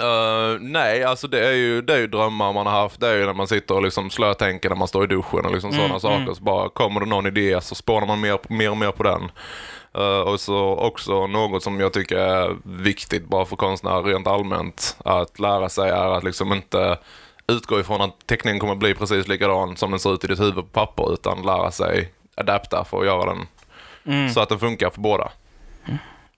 Eh, 0.00 0.60
nej, 0.60 1.04
alltså 1.04 1.28
det 1.28 1.46
är, 1.46 1.52
ju, 1.52 1.82
det 1.82 1.94
är 1.94 1.98
ju 1.98 2.06
drömmar 2.06 2.52
man 2.52 2.66
har 2.66 2.80
haft. 2.80 3.00
Det 3.00 3.08
är 3.08 3.14
ju 3.14 3.26
när 3.26 3.32
man 3.32 3.48
sitter 3.48 3.74
och 3.74 3.82
liksom 3.82 4.10
slötänker 4.10 4.68
när 4.68 4.76
man 4.76 4.88
står 4.88 5.04
i 5.04 5.06
duschen 5.06 5.46
och 5.46 5.52
liksom 5.52 5.72
sådana 5.72 6.00
saker. 6.00 6.34
Så 6.34 6.42
bara 6.42 6.68
kommer 6.68 7.00
det 7.00 7.06
någon 7.06 7.26
idé 7.26 7.60
så 7.60 7.74
spånar 7.74 8.06
man 8.06 8.20
mer, 8.20 8.38
mer 8.48 8.70
och 8.70 8.76
mer 8.76 8.90
på 8.90 9.02
den. 9.02 9.30
Eh, 9.94 10.20
och 10.20 10.40
så 10.40 10.76
också 10.76 11.26
något 11.26 11.62
som 11.62 11.80
jag 11.80 11.92
tycker 11.92 12.16
är 12.16 12.56
viktigt 12.64 13.28
bara 13.28 13.44
för 13.44 13.56
konstnärer 13.56 14.02
rent 14.02 14.26
allmänt 14.26 14.96
att 15.04 15.38
lära 15.38 15.68
sig 15.68 15.90
är 15.90 16.16
att 16.16 16.24
liksom 16.24 16.52
inte 16.52 16.98
utgå 17.46 17.80
ifrån 17.80 18.00
att 18.00 18.26
teckningen 18.26 18.60
kommer 18.60 18.74
bli 18.74 18.94
precis 18.94 19.28
likadan 19.28 19.76
som 19.76 19.90
den 19.90 20.00
ser 20.00 20.14
ut 20.14 20.24
i 20.24 20.26
ditt 20.26 20.40
huvud 20.40 20.54
på 20.54 20.62
papper 20.62 21.12
utan 21.12 21.42
lära 21.42 21.70
sig 21.70 22.12
adapta 22.36 22.84
för 22.84 23.00
att 23.00 23.06
göra 23.06 23.24
den 23.24 23.46
Mm. 24.08 24.30
så 24.30 24.40
att 24.40 24.48
den 24.48 24.58
funkar 24.58 24.90
för 24.90 25.00
båda. 25.00 25.30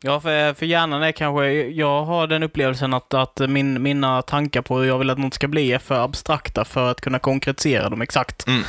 Ja, 0.02 0.20
för, 0.20 0.54
för 0.54 0.66
hjärnan 0.66 1.02
är 1.02 1.12
kanske... 1.12 1.52
Jag 1.52 2.04
har 2.04 2.26
den 2.26 2.42
upplevelsen 2.42 2.94
att, 2.94 3.14
att 3.14 3.38
min, 3.38 3.82
mina 3.82 4.22
tankar 4.22 4.62
på 4.62 4.78
hur 4.78 4.86
jag 4.86 4.98
vill 4.98 5.10
att 5.10 5.18
något 5.18 5.34
ska 5.34 5.48
bli 5.48 5.72
är 5.72 5.78
för 5.78 6.04
abstrakta 6.04 6.64
för 6.64 6.90
att 6.90 7.00
kunna 7.00 7.18
konkretisera 7.18 7.88
dem 7.88 8.02
exakt. 8.02 8.46
Mm. 8.46 8.62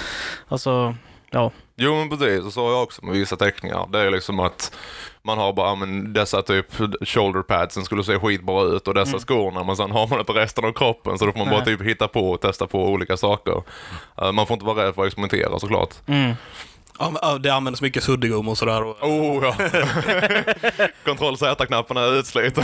Alltså, 0.48 0.96
ja. 1.30 1.52
Jo 1.76 1.96
men 1.96 2.10
precis, 2.10 2.46
och 2.46 2.54
så 2.54 2.64
har 2.66 2.72
jag 2.72 2.84
också 2.84 3.06
med 3.06 3.14
vissa 3.14 3.36
teckningar. 3.36 3.88
Det 3.92 4.00
är 4.00 4.12
liksom 4.12 4.40
att 4.40 4.76
man 5.24 5.38
har 5.38 5.54
bara, 5.54 5.76
men 5.76 6.14
dessa 6.14 6.42
typ 6.42 6.66
shoulder 7.02 7.42
padsen 7.42 7.86
skulle 7.86 8.04
se 8.04 8.20
skitbra 8.20 8.64
ut 8.64 8.88
och 8.88 8.94
dessa 8.94 9.20
skorna 9.20 9.64
men 9.64 9.76
sen 9.76 9.92
har 9.92 10.08
man 10.08 10.20
inte 10.20 10.32
resten 10.32 10.66
av 10.66 10.72
kroppen 10.74 11.18
så 11.18 11.26
då 11.26 11.32
får 11.32 11.40
man 11.40 11.50
bara 11.50 11.64
Nej. 11.64 11.78
typ 11.78 11.88
hitta 11.88 12.08
på 12.08 12.32
och 12.32 12.42
testa 12.42 12.68
på 12.68 12.88
olika 12.88 13.18
saker. 13.18 13.64
Eh, 14.22 14.32
man 14.32 14.48
får 14.48 14.54
inte 14.54 14.66
vara 14.66 14.86
rädd 14.86 14.96
för 14.96 15.02
att 15.02 15.08
experimentera 15.08 15.60
såklart. 15.60 15.96
Mm. 16.08 16.34
Ja, 17.02 17.10
men, 17.10 17.20
ja, 17.22 17.38
det 17.38 17.50
används 17.50 17.82
mycket 17.82 18.04
suddgum 18.04 18.48
och 18.48 18.58
sådär. 18.58 18.84
Och, 18.84 19.04
Oh 19.04 19.44
ja! 19.46 19.56
Kontroll 21.06 21.38
Z-knappen 21.38 21.98
är 21.98 22.20
utslit. 22.20 22.58
eh, 22.58 22.64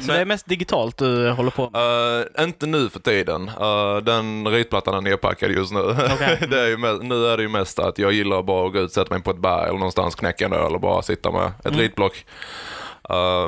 Så 0.00 0.12
det 0.12 0.18
är 0.20 0.24
mest 0.24 0.46
digitalt 0.46 0.96
du 0.98 1.30
håller 1.30 1.50
på 1.50 1.70
med? 1.70 2.20
Eh, 2.38 2.44
inte 2.44 2.66
nu 2.66 2.88
för 2.88 3.00
tiden. 3.00 3.48
Eh, 3.60 3.96
den 3.96 4.48
ritplattan 4.48 4.94
är 4.94 5.00
nedpackad 5.00 5.50
just 5.50 5.72
nu. 5.72 5.80
Okej. 5.80 6.38
det 6.50 6.60
är 6.60 6.66
ju 6.68 6.76
mest, 6.76 7.02
nu 7.02 7.26
är 7.26 7.36
det 7.36 7.42
ju 7.42 7.48
mest 7.48 7.78
att 7.78 7.98
jag 7.98 8.12
gillar 8.12 8.42
bara 8.42 8.66
att 8.66 8.72
gå 8.72 8.78
ut, 8.78 8.92
sätta 8.92 9.14
mig 9.14 9.22
på 9.22 9.30
ett 9.30 9.38
berg 9.38 9.68
eller 9.68 9.78
någonstans, 9.78 10.14
knäcka 10.14 10.44
en 10.44 10.52
öl 10.52 10.74
och 10.74 10.80
bara 10.80 11.02
sitta 11.02 11.30
med 11.30 11.46
ett 11.58 11.66
Mm. 11.66 11.78
ritblock. 11.80 12.24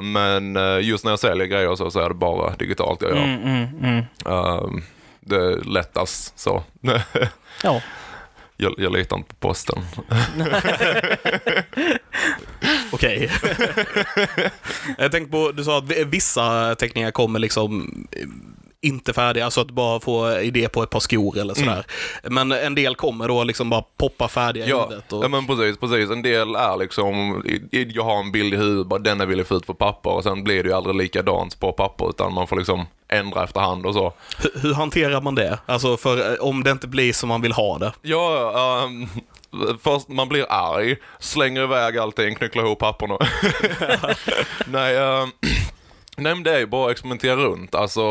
Men 0.03 0.59
just 0.83 1.05
när 1.05 1.13
jag 1.13 1.19
säljer 1.19 1.47
grejer 1.47 1.75
så, 1.77 1.91
så 1.91 2.01
är 2.01 2.09
det 2.09 2.15
bara 2.15 2.51
digitalt 2.57 3.03
jag 3.03 3.11
gör. 3.11 3.25
Mm, 3.25 3.69
mm, 3.83 4.05
mm. 4.27 4.83
Det 5.21 5.37
är 5.37 5.65
lättast 5.65 6.39
så. 6.39 6.63
Ja. 7.63 7.81
Jag, 8.57 8.75
jag 8.79 8.93
litar 8.93 9.17
inte 9.17 9.29
på 9.35 9.49
posten. 9.49 9.83
Okej. 12.93 13.31
jag 14.99 15.13
tänkte 15.13 15.31
på, 15.33 15.53
du 15.53 15.65
sa 15.65 15.79
att 15.79 15.91
vi- 15.91 16.05
vissa 16.05 16.75
teckningar 16.75 17.11
kommer 17.11 17.39
liksom 17.39 17.91
inte 18.87 19.13
färdiga, 19.13 19.45
alltså 19.45 19.61
att 19.61 19.71
bara 19.71 20.01
få 20.01 20.41
idé 20.41 20.69
på 20.69 20.83
ett 20.83 20.91
par 20.91 21.01
skor 21.01 21.39
eller 21.39 21.55
sådär. 21.55 21.87
Men 22.23 22.53
en 22.53 22.75
del 22.75 22.95
kommer 22.97 23.29
då 23.29 23.45
liksom 23.45 23.71
bara 23.71 23.83
poppa 23.99 24.29
färdiga 24.29 24.67
i 24.67 24.69
Ja, 24.69 24.83
huvudet. 24.85 25.13
Och, 25.13 25.25
ja 25.25 25.29
men 25.29 25.47
precis, 25.47 25.77
precis. 25.79 26.11
En 26.11 26.23
del 26.23 26.55
är 26.55 26.77
liksom, 26.77 27.43
i- 27.47 27.77
i- 27.79 27.91
jag 27.95 28.05
har 28.05 28.19
en 28.21 28.33
bild 28.33 28.55
i 28.55 28.57
huvudet, 28.57 28.87
bara 28.87 28.99
denna 29.01 29.25
vill 29.27 29.39
jag 29.39 29.47
få 29.47 29.55
ut 29.57 29.67
på 29.67 29.75
papper 29.75 30.11
och 30.11 30.23
sen 30.23 30.45
blir 30.45 30.63
det 30.63 30.69
ju 30.69 30.75
aldrig 30.75 30.97
likadant 30.97 31.61
på 31.61 31.73
papper 31.73 32.09
utan 32.11 32.35
man 32.35 32.47
får 32.47 32.57
liksom 32.57 32.87
ändra 33.09 33.45
efterhand 33.45 33.87
och 33.87 33.95
så. 33.95 34.13
hur, 34.39 34.61
hur 34.63 34.75
hanterar 34.75 35.21
man 35.21 35.35
det? 35.35 35.59
Alltså 35.67 35.97
för 35.97 36.33
eh, 36.33 36.39
om 36.41 36.63
det 36.65 36.71
inte 36.71 36.87
blir 36.87 37.13
som 37.13 37.29
man 37.29 37.43
vill 37.43 37.53
ha 37.53 37.79
det. 37.79 37.93
Ja, 38.03 38.53
ehm, 38.85 39.07
först 39.83 40.09
man 40.09 40.29
blir 40.29 40.47
arg, 40.49 40.97
slänger 41.19 41.63
iväg 41.63 41.99
allting, 41.99 42.35
knycklar 42.35 42.65
ihop 42.65 42.79
papperna. 42.79 43.19
nej, 44.67 44.97
ehm, 44.97 45.31
nej, 46.17 46.35
men 46.35 46.43
det 46.43 46.55
är 46.55 46.59
ju 46.59 46.67
bara 46.67 46.87
att 46.87 46.93
experimentera 46.93 47.37
runt. 47.37 47.75
Alltså, 47.75 48.03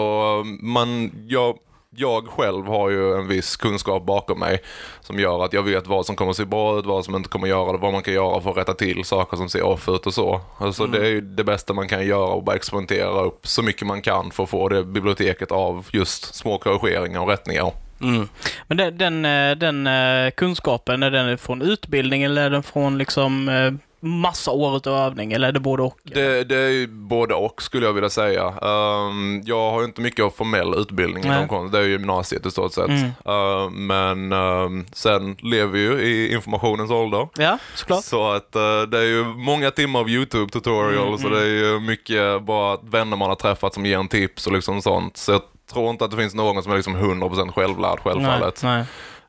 man, 0.62 1.12
jag, 1.28 1.58
jag 1.90 2.28
själv 2.28 2.66
har 2.66 2.90
ju 2.90 3.14
en 3.14 3.28
viss 3.28 3.58
kunskap 3.58 4.06
bakom 4.06 4.40
mig 4.40 4.62
som 5.02 5.20
gör 5.20 5.46
att 5.46 5.54
jag 5.54 5.64
vet 5.64 5.88
vad 5.88 6.06
som 6.06 6.16
kommer 6.16 6.32
att 6.32 6.38
se 6.38 6.46
bra 6.46 6.80
ut, 6.80 6.86
vad 6.86 7.06
som 7.06 7.16
inte 7.16 7.30
kommer 7.30 7.48
att 7.48 7.50
göra 7.50 7.72
det, 7.72 7.78
vad 7.78 7.94
man 7.94 8.04
kan 8.04 8.14
göra 8.14 8.42
för 8.42 8.50
att 8.50 8.58
rätta 8.58 8.74
till 8.74 9.06
saker 9.06 9.38
som 9.38 9.50
ser 9.50 9.62
off 9.62 9.90
ut 9.90 10.08
och 10.08 10.14
så. 10.14 10.42
Alltså 10.58 10.88
det 10.88 10.98
är 10.98 11.10
ju 11.10 11.22
det 11.22 11.44
bästa 11.44 11.74
man 11.74 11.88
kan 11.88 12.06
göra 12.06 12.34
och 12.34 12.44
bara 12.44 12.56
experimentera 12.56 13.22
upp 13.22 13.48
så 13.48 13.64
mycket 13.64 13.88
man 13.88 14.02
kan 14.02 14.32
för 14.32 14.44
att 14.44 14.50
få 14.50 14.70
det 14.70 14.84
biblioteket 14.84 15.52
av 15.52 15.88
just 15.92 16.36
små 16.36 16.58
korrigeringar 16.58 17.22
och 17.22 17.28
rättningar. 17.28 17.72
Mm. 18.02 18.28
Men 18.68 18.78
den, 18.78 18.98
den, 18.98 19.26
eh, 19.26 19.58
den 19.58 19.88
eh, 19.88 20.32
kunskapen, 20.32 21.04
är 21.04 21.12
den 21.12 21.38
från 21.38 21.62
utbildning 21.62 22.24
eller 22.24 22.46
är 22.46 22.50
den 22.50 22.64
från 22.64 22.98
liksom 22.98 23.50
eh, 23.50 23.74
massa 24.06 24.52
år 24.52 24.78
utav 24.78 24.98
övning, 24.98 25.34
eller 25.34 25.48
är 25.48 25.52
det 25.52 25.60
både 25.60 25.84
och? 25.84 25.98
Det, 26.04 26.44
det 26.44 26.56
är 26.56 26.88
både 26.88 27.34
och 27.34 27.62
skulle 27.62 27.86
jag 27.86 27.94
vilja 27.94 28.10
säga. 28.10 28.44
Ehm, 28.62 29.42
jag 29.46 29.72
har 29.72 29.84
inte 29.84 30.02
mycket 30.02 30.26
av 30.26 30.30
formell 30.30 30.74
utbildning 30.78 31.24
Nej. 31.28 31.36
inom 31.38 31.48
konst. 31.48 31.72
Det 31.72 31.80
är 31.80 31.84
ju 31.84 31.92
gymnasiet 31.92 32.46
i 32.46 32.52
stort 32.52 32.74
sett. 32.74 32.88
Mm. 32.88 33.12
Ehm, 33.26 33.88
men 33.88 34.32
ehm, 34.32 34.86
sen 34.94 35.36
lever 35.40 35.72
vi 35.72 35.80
ju 35.80 36.00
i 36.02 36.34
informationens 36.34 36.92
ålder. 36.92 37.28
Ja, 37.38 37.58
såklart. 37.76 38.04
Så 38.04 38.32
att 38.32 38.56
eh, 38.56 38.82
det 38.82 38.98
är 39.00 39.04
ju 39.06 39.24
många 39.24 39.72
timmar 39.72 40.00
av 40.00 40.10
YouTube 40.10 40.52
tutorials 40.52 41.06
Mm, 41.22 41.26
och 41.26 41.32
det 41.32 41.46
är 41.46 41.54
ju 41.54 41.80
mycket 41.80 42.42
bara 42.44 42.78
vänner 42.82 43.18
man 43.18 43.30
har 43.30 43.36
träffat 43.36 43.74
som 43.74 43.86
ger 43.86 43.98
en 43.98 44.08
tips 44.08 44.48
och 44.48 44.54
liksom 44.54 44.82
sånt. 44.82 45.18
Så 45.18 45.32
jag 45.32 45.42
tror 45.74 45.90
inte 45.90 46.06
att 46.06 46.12
det 46.12 46.18
finns 46.18 46.34
någon 46.36 46.64
som 46.64 46.72
är 46.72 46.76
liksom 46.76 46.96
100% 46.96 47.52
självlärd 47.52 48.00
självfallet. 48.00 48.64
Nej, 48.64 48.76
nej. 48.78 48.86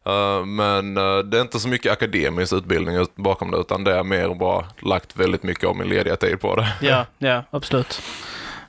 Eh, 0.06 0.44
men 0.44 0.96
eh, 0.96 1.18
det 1.18 1.36
är 1.38 1.42
inte 1.42 1.60
så 1.60 1.68
mycket 1.68 1.92
akademisk 1.92 2.52
utbildning 2.52 2.96
ut- 2.96 3.16
bakom 3.16 3.50
det 3.50 3.56
utan 3.58 3.84
det 3.84 3.92
är 3.96 4.02
mer 4.02 4.34
bara 4.34 4.64
lagt 4.82 5.16
väldigt 5.16 5.42
mycket 5.42 5.64
av 5.64 5.76
min 5.76 5.88
lediga 5.88 6.16
tid 6.16 6.40
på 6.40 6.56
det. 6.56 6.68
Ja, 6.80 7.06
ja, 7.18 7.42
absolut. 7.50 8.02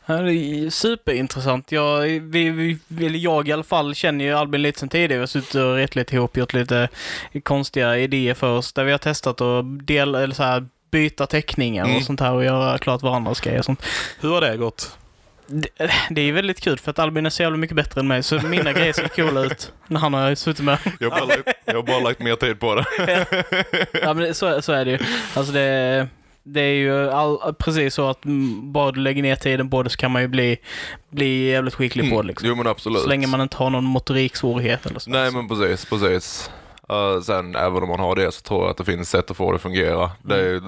Ja, 0.06 0.16
Det 0.18 0.34
är 0.34 0.70
superintressant. 0.70 1.72
Jag, 1.72 2.02
vi, 2.02 2.50
vi, 2.50 3.06
eller 3.06 3.20
jag 3.20 3.48
i 3.48 3.52
alla 3.52 3.64
fall 3.64 3.96
känner 3.96 4.26
ju 4.26 4.34
Albin 4.34 4.62
lite 4.62 4.80
sen 4.80 4.90
tidigare. 4.90 5.14
Vi 5.14 5.20
har 5.20 5.28
suttit 5.28 5.56
och 5.56 5.76
rett 5.76 5.96
lite 5.96 6.16
ihop, 6.16 6.38
gjort 6.38 6.54
lite 6.54 6.88
konstiga 7.44 7.98
idéer 7.98 8.34
först. 8.34 8.76
Där 8.76 8.84
vi 8.84 8.92
har 8.92 8.98
testat 9.00 9.42
att 9.42 9.88
dela, 9.88 10.24
eller 10.24 10.36
så 10.36 10.44
här, 10.44 10.68
byta 10.92 11.26
teckningar 11.26 11.84
Mm. 11.86 11.98
och 11.98 12.04
sånt 12.04 12.20
här 12.20 12.34
och 12.34 12.44
göra 12.46 12.78
klart 12.78 13.02
varandras 13.02 13.40
grejer 13.40 13.60
och 13.60 13.66
sånt. 13.66 13.84
Hur 14.20 14.30
har 14.30 14.42
det 14.42 14.58
gått? 14.58 14.98
Det, 15.48 15.68
det 16.10 16.22
är 16.22 16.32
väldigt 16.32 16.62
kul 16.62 16.80
för 16.80 16.92
att 16.92 17.00
Albin 17.00 17.26
är 17.26 17.30
så 17.30 17.42
jävla 17.42 17.58
mycket 17.58 17.76
bättre 17.76 18.02
än 18.02 18.08
mig 18.08 18.24
så 18.24 18.40
mina 18.42 18.74
grejer 18.74 18.94
ser 18.94 19.08
coola 19.08 19.42
ut 19.42 19.74
när 19.88 20.00
han 20.00 20.14
har 20.14 20.36
suttit 20.36 20.66
med. 20.66 20.78
Jag 21.00 21.10
har 21.10 21.20
bara, 21.20 21.26
lagt, 21.26 21.50
jag 21.66 21.76
har 21.76 21.84
bara 21.84 22.00
lagt 22.00 22.20
mer 22.20 22.36
tid 22.36 22.60
på 22.60 22.76
det. 22.76 22.86
Ja, 24.02 24.14
men 24.14 24.36
så, 24.36 24.62
så 24.62 24.74
är 24.74 24.86
det 24.86 24.92
ju. 24.92 24.98
Alltså 25.34 25.54
det, 25.54 26.08
det 26.44 26.62
är 26.62 26.74
ju 26.74 27.10
all, 27.10 27.54
precis 27.54 27.94
så 27.94 28.10
att 28.10 28.26
mm, 28.26 28.72
bara 28.72 28.92
du 28.92 29.00
lägger 29.00 29.24
ner 29.24 29.36
tiden 29.36 29.70
på 29.70 29.84
det 29.84 29.90
så 29.90 29.98
kan 29.98 30.12
man 30.12 30.22
ju 30.22 30.28
bli, 30.28 30.58
bli 31.10 31.50
jävligt 31.50 31.74
skicklig 31.74 32.12
på 32.12 32.22
det. 32.22 32.28
Liksom. 32.28 32.50
Jo 32.50 32.56
men 32.56 32.68
absolut. 32.68 33.02
Så 33.02 33.08
länge 33.08 33.28
man 33.28 33.42
inte 33.42 33.58
har 33.58 33.70
någon 33.70 33.84
motoriksvårighet 33.84 34.86
eller 34.86 35.00
så. 35.00 35.10
Nej 35.10 35.32
men 35.32 35.48
precis, 35.48 35.86
precis. 35.86 36.52
Uh, 36.92 37.22
sen 37.22 37.56
även 37.56 37.84
om 37.84 37.90
man 37.90 38.00
har 38.00 38.16
det 38.16 38.32
så 38.32 38.42
tror 38.42 38.62
jag 38.62 38.72
att 38.72 38.78
det 38.78 38.86
finns 38.86 39.10
sätt 39.10 39.32
att 39.32 39.38
få 39.38 39.52
det 39.52 39.56
att 39.56 39.62
fungera. 39.62 40.12
Det 40.24 40.40
är 40.40 40.62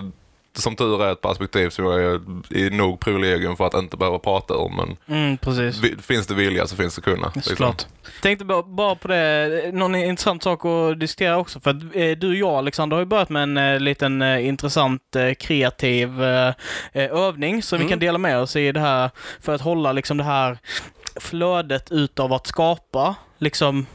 som 0.53 0.75
tur 0.75 1.03
är 1.03 1.11
ett 1.11 1.21
perspektiv 1.21 1.69
som 1.69 1.85
jag 1.85 2.01
är 2.03 2.19
i 2.57 2.69
nog 2.69 2.99
privilegium 2.99 3.57
för 3.57 3.65
att 3.67 3.73
inte 3.73 3.97
behöva 3.97 4.19
prata 4.19 4.57
om. 4.57 4.75
Men 4.75 5.17
Mm, 5.17 5.37
precis. 5.37 5.77
vi- 5.83 5.95
finns 6.01 6.27
det 6.27 6.33
vilja 6.33 6.67
så 6.67 6.75
finns 6.75 6.95
det 6.95 7.01
kunna. 7.01 7.31
liksom. 7.35 7.73
Tänkte 8.21 8.45
bara, 8.45 8.63
bara 8.63 8.95
på 8.95 9.07
det, 9.07 9.69
någon 9.73 9.95
intressant 9.95 10.43
sak 10.43 10.65
att 10.65 10.99
diskutera 10.99 11.37
också. 11.37 11.59
För 11.59 11.69
att 11.69 11.75
eh, 11.93 12.11
du 12.17 12.27
och 12.29 12.35
jag, 12.35 12.49
Alexander, 12.53 12.95
har 12.95 13.01
ju 13.01 13.05
börjat 13.05 13.29
med 13.29 13.43
en 13.43 13.57
eh, 13.57 13.79
liten 13.79 14.21
eh, 14.21 14.47
intressant 14.47 15.01
kreativ 15.39 16.09
övning 16.93 17.63
som 17.63 17.77
vi 17.77 17.83
Mm. 17.83 17.89
kan 17.89 17.99
dela 17.99 18.17
med 18.17 18.39
oss 18.39 18.55
i 18.55 18.71
det 18.71 18.79
här 18.79 19.09
för 19.41 19.55
att 19.55 19.61
hålla 19.61 19.91
liksom 19.91 20.17
det 20.17 20.23
här 20.23 20.57
flödet 21.21 21.91
utav 21.91 22.33
att 22.33 22.47
skapa 22.47 23.15
liksom 23.37 23.85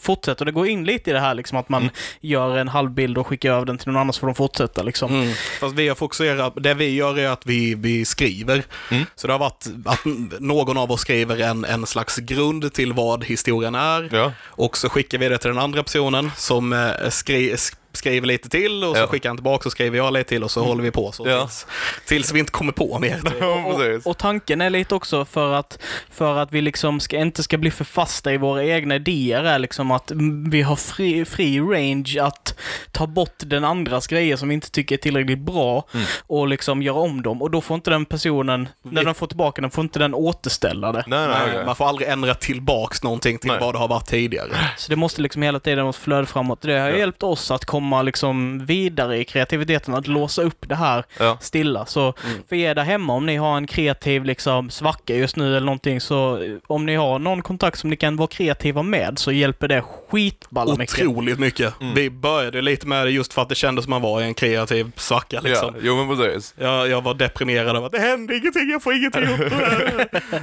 fortsätter. 0.00 0.44
Det 0.44 0.52
går 0.52 0.66
in 0.68 0.84
lite 0.84 1.10
i 1.10 1.12
det 1.12 1.20
här 1.20 1.34
liksom 1.34 1.58
att 1.58 1.68
man 1.68 1.90
gör 2.20 2.56
en 2.56 2.68
halvbild 2.68 3.18
och 3.18 3.26
skickar 3.26 3.52
över 3.52 3.66
den 3.66 3.78
till 3.78 3.88
någon 3.88 3.96
annan 4.00 4.12
så 4.12 4.20
får 4.20 4.26
de 4.26 4.34
fortsätta 4.34 4.82
liksom. 4.82 5.14
Mm. 5.14 5.34
Fast 5.60 5.74
vi 5.74 5.88
har 5.88 5.94
fokuserat, 5.94 6.52
det 6.56 6.74
vi 6.74 6.94
gör 6.94 7.18
är 7.18 7.28
att 7.28 7.46
vi, 7.46 7.74
vi 7.74 8.04
skriver. 8.04 8.62
Mm. 8.90 9.04
Så 9.14 9.26
det 9.26 9.32
har 9.32 9.38
varit 9.38 9.66
att 9.86 10.00
någon 10.40 10.76
av 10.78 10.90
oss 10.92 11.00
skriver 11.00 11.38
en, 11.40 11.64
en 11.64 11.86
slags 11.86 12.16
grund 12.16 12.72
till 12.72 12.92
vad 12.92 13.24
historien 13.24 13.74
är. 13.74 14.08
Ja, 14.12 14.32
Och 14.44 14.76
så 14.76 14.88
skickar 14.88 15.18
vi 15.18 15.28
det 15.28 15.38
till 15.38 15.48
den 15.50 15.58
andra 15.58 15.82
personen 15.82 16.30
som 16.36 16.72
eh, 16.72 17.08
skri, 17.08 17.54
sk- 17.54 17.74
skriver 17.92 18.26
lite 18.26 18.48
till 18.48 18.84
och 18.84 18.96
så 18.96 19.02
Ja. 19.02 19.06
skickar 19.06 19.28
han 19.30 19.36
tillbaka 19.36 19.68
och 19.68 19.72
skriver 19.72 19.96
jag 19.96 20.12
lite 20.12 20.28
till 20.28 20.44
och 20.44 20.50
så 20.50 20.64
håller 20.64 20.82
vi 20.82 20.90
på 20.90 21.12
så 21.12 21.28
Ja. 21.28 21.40
tills, 21.40 21.66
tills 22.06 22.32
vi 22.32 22.38
inte 22.38 22.52
kommer 22.52 22.72
på 22.72 22.98
mer. 22.98 23.20
precis. 23.78 24.06
Och 24.06 24.18
tanken 24.18 24.60
är 24.60 24.70
lite 24.70 24.94
också 24.94 25.24
för 25.24 25.52
att, 25.54 25.78
för 26.10 26.38
att 26.38 26.52
vi 26.52 26.60
liksom 26.60 27.00
ska, 27.00 27.18
inte 27.18 27.42
ska 27.42 27.58
bli 27.58 27.70
för 27.70 27.84
fasta 27.84 28.32
i 28.32 28.36
våra 28.36 28.64
egna 28.64 28.94
idéer 28.94 29.44
är 29.44 29.58
liksom 29.58 29.90
att 29.90 30.10
mm, 30.10 30.50
vi 30.50 30.62
har 30.62 30.76
fri, 30.76 31.24
fri 31.24 31.60
range 31.60 32.16
att 32.22 32.54
ta 32.92 33.06
bort 33.06 33.34
den 33.38 33.64
andras 33.64 34.06
grejer 34.06 34.36
som 34.36 34.48
vi 34.48 34.54
inte 34.54 34.70
tycker 34.70 34.94
är 34.94 34.98
tillräckligt 34.98 35.38
bra 35.38 35.86
Mm. 35.94 36.06
och 36.26 36.48
liksom 36.48 36.82
göra 36.82 36.96
om 36.98 37.22
dem. 37.22 37.42
Och 37.42 37.50
då 37.50 37.60
får 37.60 37.74
inte 37.74 37.90
den 37.90 38.04
personen, 38.04 38.68
när 38.82 39.04
den 39.04 39.14
får 39.14 39.26
tillbaka 39.26 39.60
den, 39.62 39.70
får 39.70 39.84
inte 39.84 39.98
den 39.98 40.14
återställa 40.14 40.92
det. 40.92 41.04
Nej, 41.06 41.28
nej, 41.28 41.38
Nej. 41.54 41.64
Man 41.66 41.76
får 41.76 41.88
aldrig 41.88 42.08
ändra 42.08 42.34
tillbaks 42.34 43.02
någonting 43.02 43.38
till 43.38 43.50
Nej. 43.50 43.60
vad 43.60 43.74
det 43.74 43.78
har 43.78 43.88
varit 43.88 44.06
tidigare. 44.06 44.48
Så 44.76 44.90
det 44.90 44.96
måste 44.96 45.22
liksom 45.22 45.42
hela 45.42 45.60
tiden 45.60 45.84
vara 45.84 45.92
flöde 45.92 46.26
framåt. 46.26 46.60
Det 46.62 46.78
har 46.78 46.88
Ja. 46.88 46.96
hjälpt 46.96 47.22
oss 47.22 47.50
att 47.50 47.64
komma 47.64 47.79
liksom 48.02 48.66
vidare 48.66 49.18
i 49.18 49.24
kreativiteten, 49.24 49.94
att 49.94 50.06
låsa 50.06 50.42
upp 50.42 50.64
det 50.68 50.74
här 50.74 51.04
Ja. 51.18 51.38
stilla. 51.40 51.86
Så 51.86 52.14
för 52.48 52.56
er 52.56 52.74
där 52.74 52.82
hemma, 52.82 53.12
om 53.12 53.26
ni 53.26 53.36
har 53.36 53.56
en 53.56 53.66
kreativ 53.66 54.24
liksom 54.24 54.70
svacka 54.70 55.14
just 55.16 55.36
nu 55.36 55.48
eller 55.56 55.66
någonting, 55.66 56.00
så 56.00 56.42
eh, 56.42 56.52
om 56.66 56.86
ni 56.86 56.94
har 56.94 57.18
någon 57.18 57.42
kontakt 57.42 57.78
som 57.78 57.90
ni 57.90 57.96
kan 57.96 58.16
vara 58.16 58.28
kreativa 58.28 58.82
med 58.82 59.18
så 59.18 59.32
hjälper 59.32 59.68
det 59.68 59.82
skitballa 60.10 60.76
mycket. 60.76 61.06
Otroligt 61.06 61.38
mycket. 61.38 61.74
Vi 61.94 62.10
började 62.10 62.60
lite 62.62 62.86
med 62.86 63.06
det 63.06 63.10
just 63.10 63.32
för 63.32 63.42
att 63.42 63.48
det 63.48 63.54
kändes 63.54 63.84
som 63.84 63.90
man 63.90 64.02
var 64.02 64.20
i 64.20 64.24
en 64.24 64.34
kreativ 64.34 64.92
svacka. 64.96 65.40
Liksom. 65.40 65.74
Ja, 65.74 65.80
jo 65.82 66.04
men 66.04 66.16
precis. 66.16 66.54
Jag, 66.58 66.88
jag 66.88 67.02
var 67.02 67.14
deprimerad 67.14 67.76
av 67.76 67.84
att 67.84 67.92
det 67.92 67.98
hände 67.98 68.36
ingenting, 68.36 68.70
jag 68.70 68.82
får 68.82 68.92
ingenting 68.94 69.22
gjort. 69.22 69.52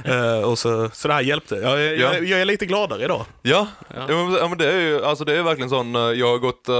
uh, 0.08 0.38
och 0.50 0.58
så, 0.58 0.90
så 0.92 1.08
det 1.08 1.14
här 1.14 1.20
hjälpte. 1.20 1.54
Jag, 1.54 1.80
jag, 1.80 1.98
Ja. 1.98 2.14
jag, 2.14 2.24
jag 2.24 2.40
är 2.40 2.44
lite 2.44 2.66
gladare 2.66 3.04
idag. 3.04 3.24
Ja, 3.42 3.66
Ja. 3.94 4.04
ja. 4.08 4.14
men, 4.24 4.32
ja 4.34 4.48
men 4.48 4.58
det 4.58 4.72
är 4.72 4.80
ju 4.80 5.04
alltså 5.04 5.24
det 5.24 5.36
är 5.38 5.42
verkligen 5.42 5.70
sån, 5.70 5.96
eh, 5.96 6.00
jag 6.02 6.26
har 6.30 6.38
gått 6.38 6.68
uh, 6.68 6.74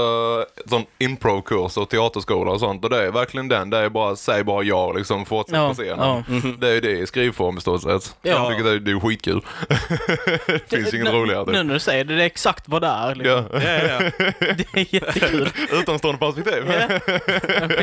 sån 0.65 0.85
impro-kurs 0.99 1.77
och 1.77 1.89
teaterskola 1.89 2.51
och 2.51 2.59
sånt 2.59 2.83
och 2.83 2.89
det 2.89 3.03
är 3.03 3.11
verkligen 3.11 3.47
den, 3.47 3.69
det 3.69 3.77
är 3.77 3.89
bara, 3.89 4.15
säg 4.15 4.43
bara 4.43 4.63
ja 4.63 4.91
liksom, 4.91 5.25
fortsätt 5.25 5.55
Ja, 5.55 5.67
på 5.69 5.73
scenen. 5.73 5.99
ja. 5.99 6.23
Det 6.57 6.67
är 6.67 6.73
ju 6.73 6.79
det 6.81 6.91
i 6.97 7.07
skrivform 7.07 7.57
i 7.57 7.61
stort 7.61 7.81
sett. 7.81 8.15
Ja. 8.21 8.47
Vilket 8.47 8.65
är, 8.67 8.79
det 8.79 8.91
är 8.91 8.99
skitkul. 8.99 9.41
det 10.47 10.69
finns 10.75 10.93
inget 10.93 11.13
roligare. 11.13 11.45
Nu 11.51 11.63
när 11.63 11.73
du 11.73 11.79
säger 11.79 12.03
det, 12.03 12.15
det 12.15 12.21
är 12.21 12.25
exakt 12.25 12.63
vad 12.67 12.81
det 12.81 12.87
är. 12.87 13.15
Liksom. 13.15 13.45
Ja. 13.53 13.61
Ja, 13.63 13.71
ja, 13.71 14.01
ja. 14.19 14.31
Det 14.57 14.79
är 14.79 14.95
jättekul. 14.95 15.49
Utomstående 15.71 16.19
perspektiv. 16.19 16.63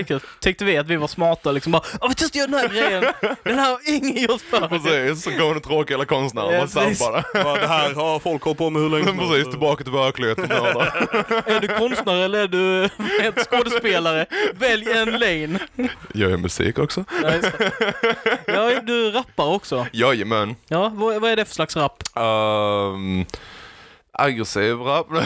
Ja. 0.08 0.18
Tyckte 0.40 0.64
vi 0.64 0.78
att 0.78 0.86
vi 0.86 0.96
var 0.96 1.08
smarta 1.08 1.52
liksom 1.52 1.72
bara 1.72 1.82
"Ja, 2.00 2.06
vi 2.08 2.14
testar 2.14 2.38
göra 2.38 2.50
den 2.50 2.60
här 2.60 2.68
grejen. 2.68 3.04
Den 3.42 3.58
här 3.58 3.70
har 3.70 3.78
ingen 3.86 4.22
gjort 4.22 4.40
förr. 4.40 4.68
Precis, 4.68 5.24
så 5.24 5.30
kommer 5.30 5.52
den 5.54 5.62
tråkiga 5.62 5.94
eller 5.96 6.04
konstnären 6.04 6.54
Ja, 6.54 6.62
och 6.62 6.68
sabbar 6.70 7.12
det. 7.32 7.60
Det 7.60 7.66
här 7.66 7.94
har 7.94 8.18
folk 8.18 8.42
hållit 8.42 8.58
på 8.58 8.70
med 8.70 8.82
hur 8.82 8.90
länge 8.90 9.04
som 9.06 9.18
helst. 9.18 9.32
precis, 9.32 9.50
tillbaka 9.50 9.82
till 9.84 9.92
verkligheten. 9.92 10.50
Är 11.46 11.60
du 11.60 11.68
konstnär 11.68 12.14
eller 12.14 12.38
är 12.38 12.48
du 12.48 12.55
ett 13.22 13.46
skådespelare? 13.50 14.26
Välj 14.54 14.90
en 14.92 15.10
lane. 15.12 15.58
Gör 16.14 16.30
jag 16.30 16.40
musik 16.40 16.78
också? 16.78 17.04
Ja, 18.46 18.80
du 18.82 19.10
rappar 19.10 19.46
också. 19.54 19.86
Jajamän. 19.92 20.56
Ja, 20.68 20.92
vad, 20.94 21.20
vad 21.20 21.30
är 21.30 21.36
det 21.36 21.44
för 21.44 21.54
slags 21.54 21.76
rap? 21.76 22.02
Um, 22.16 23.24
aggressiv 24.12 24.76
rap. 24.80 25.06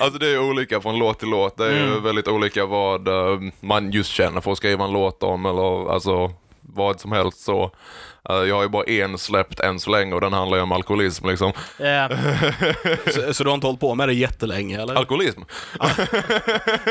alltså 0.00 0.18
det 0.18 0.28
är 0.28 0.38
olika 0.50 0.80
från 0.80 0.98
låt 0.98 1.18
till 1.18 1.28
låt. 1.28 1.56
Det 1.56 1.66
är 1.66 1.86
Mm. 1.86 2.02
väldigt 2.02 2.28
olika 2.28 2.66
vad 2.66 3.08
eh, 3.08 3.40
man 3.60 3.90
just 3.92 4.10
känner 4.10 4.40
för 4.40 4.52
att 4.52 4.56
skriva 4.58 4.84
en 4.84 4.92
låt 4.92 5.22
om 5.22 5.46
eller 5.46 5.92
alltså 5.92 6.32
vad 6.60 7.00
som 7.00 7.12
helst 7.12 7.40
så. 7.40 7.70
Eh, 8.30 8.36
jag 8.36 8.54
har 8.56 8.62
ju 8.62 8.68
bara 8.68 8.84
en 8.84 9.18
släppt 9.18 9.60
än 9.60 9.80
så 9.80 9.90
länge 9.90 10.14
och 10.14 10.20
den 10.20 10.32
handlar 10.32 10.56
ju 10.56 10.62
om 10.62 10.72
alkoholism 10.72 11.28
liksom. 11.28 11.52
Ja, 11.78 12.08
Så, 13.14 13.34
så 13.34 13.44
du 13.44 13.50
har 13.50 13.54
inte 13.54 13.66
hållit 13.66 13.80
på 13.80 13.94
med 13.94 14.08
det 14.08 14.14
jättelänge 14.14 14.82
eller? 14.82 14.94
Alkoholism? 14.94 15.40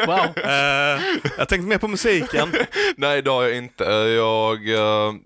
wow. 0.07 0.19
Eh, 0.51 1.01
jag 1.37 1.49
tänkte 1.49 1.67
mer 1.67 1.77
på 1.77 1.87
musiken. 1.87 2.51
Nej 2.97 3.21
det 3.21 3.29
har 3.31 3.43
jag 3.43 3.57
inte. 3.57 3.85
Eh, 3.85 3.91
Jag, 3.93 4.67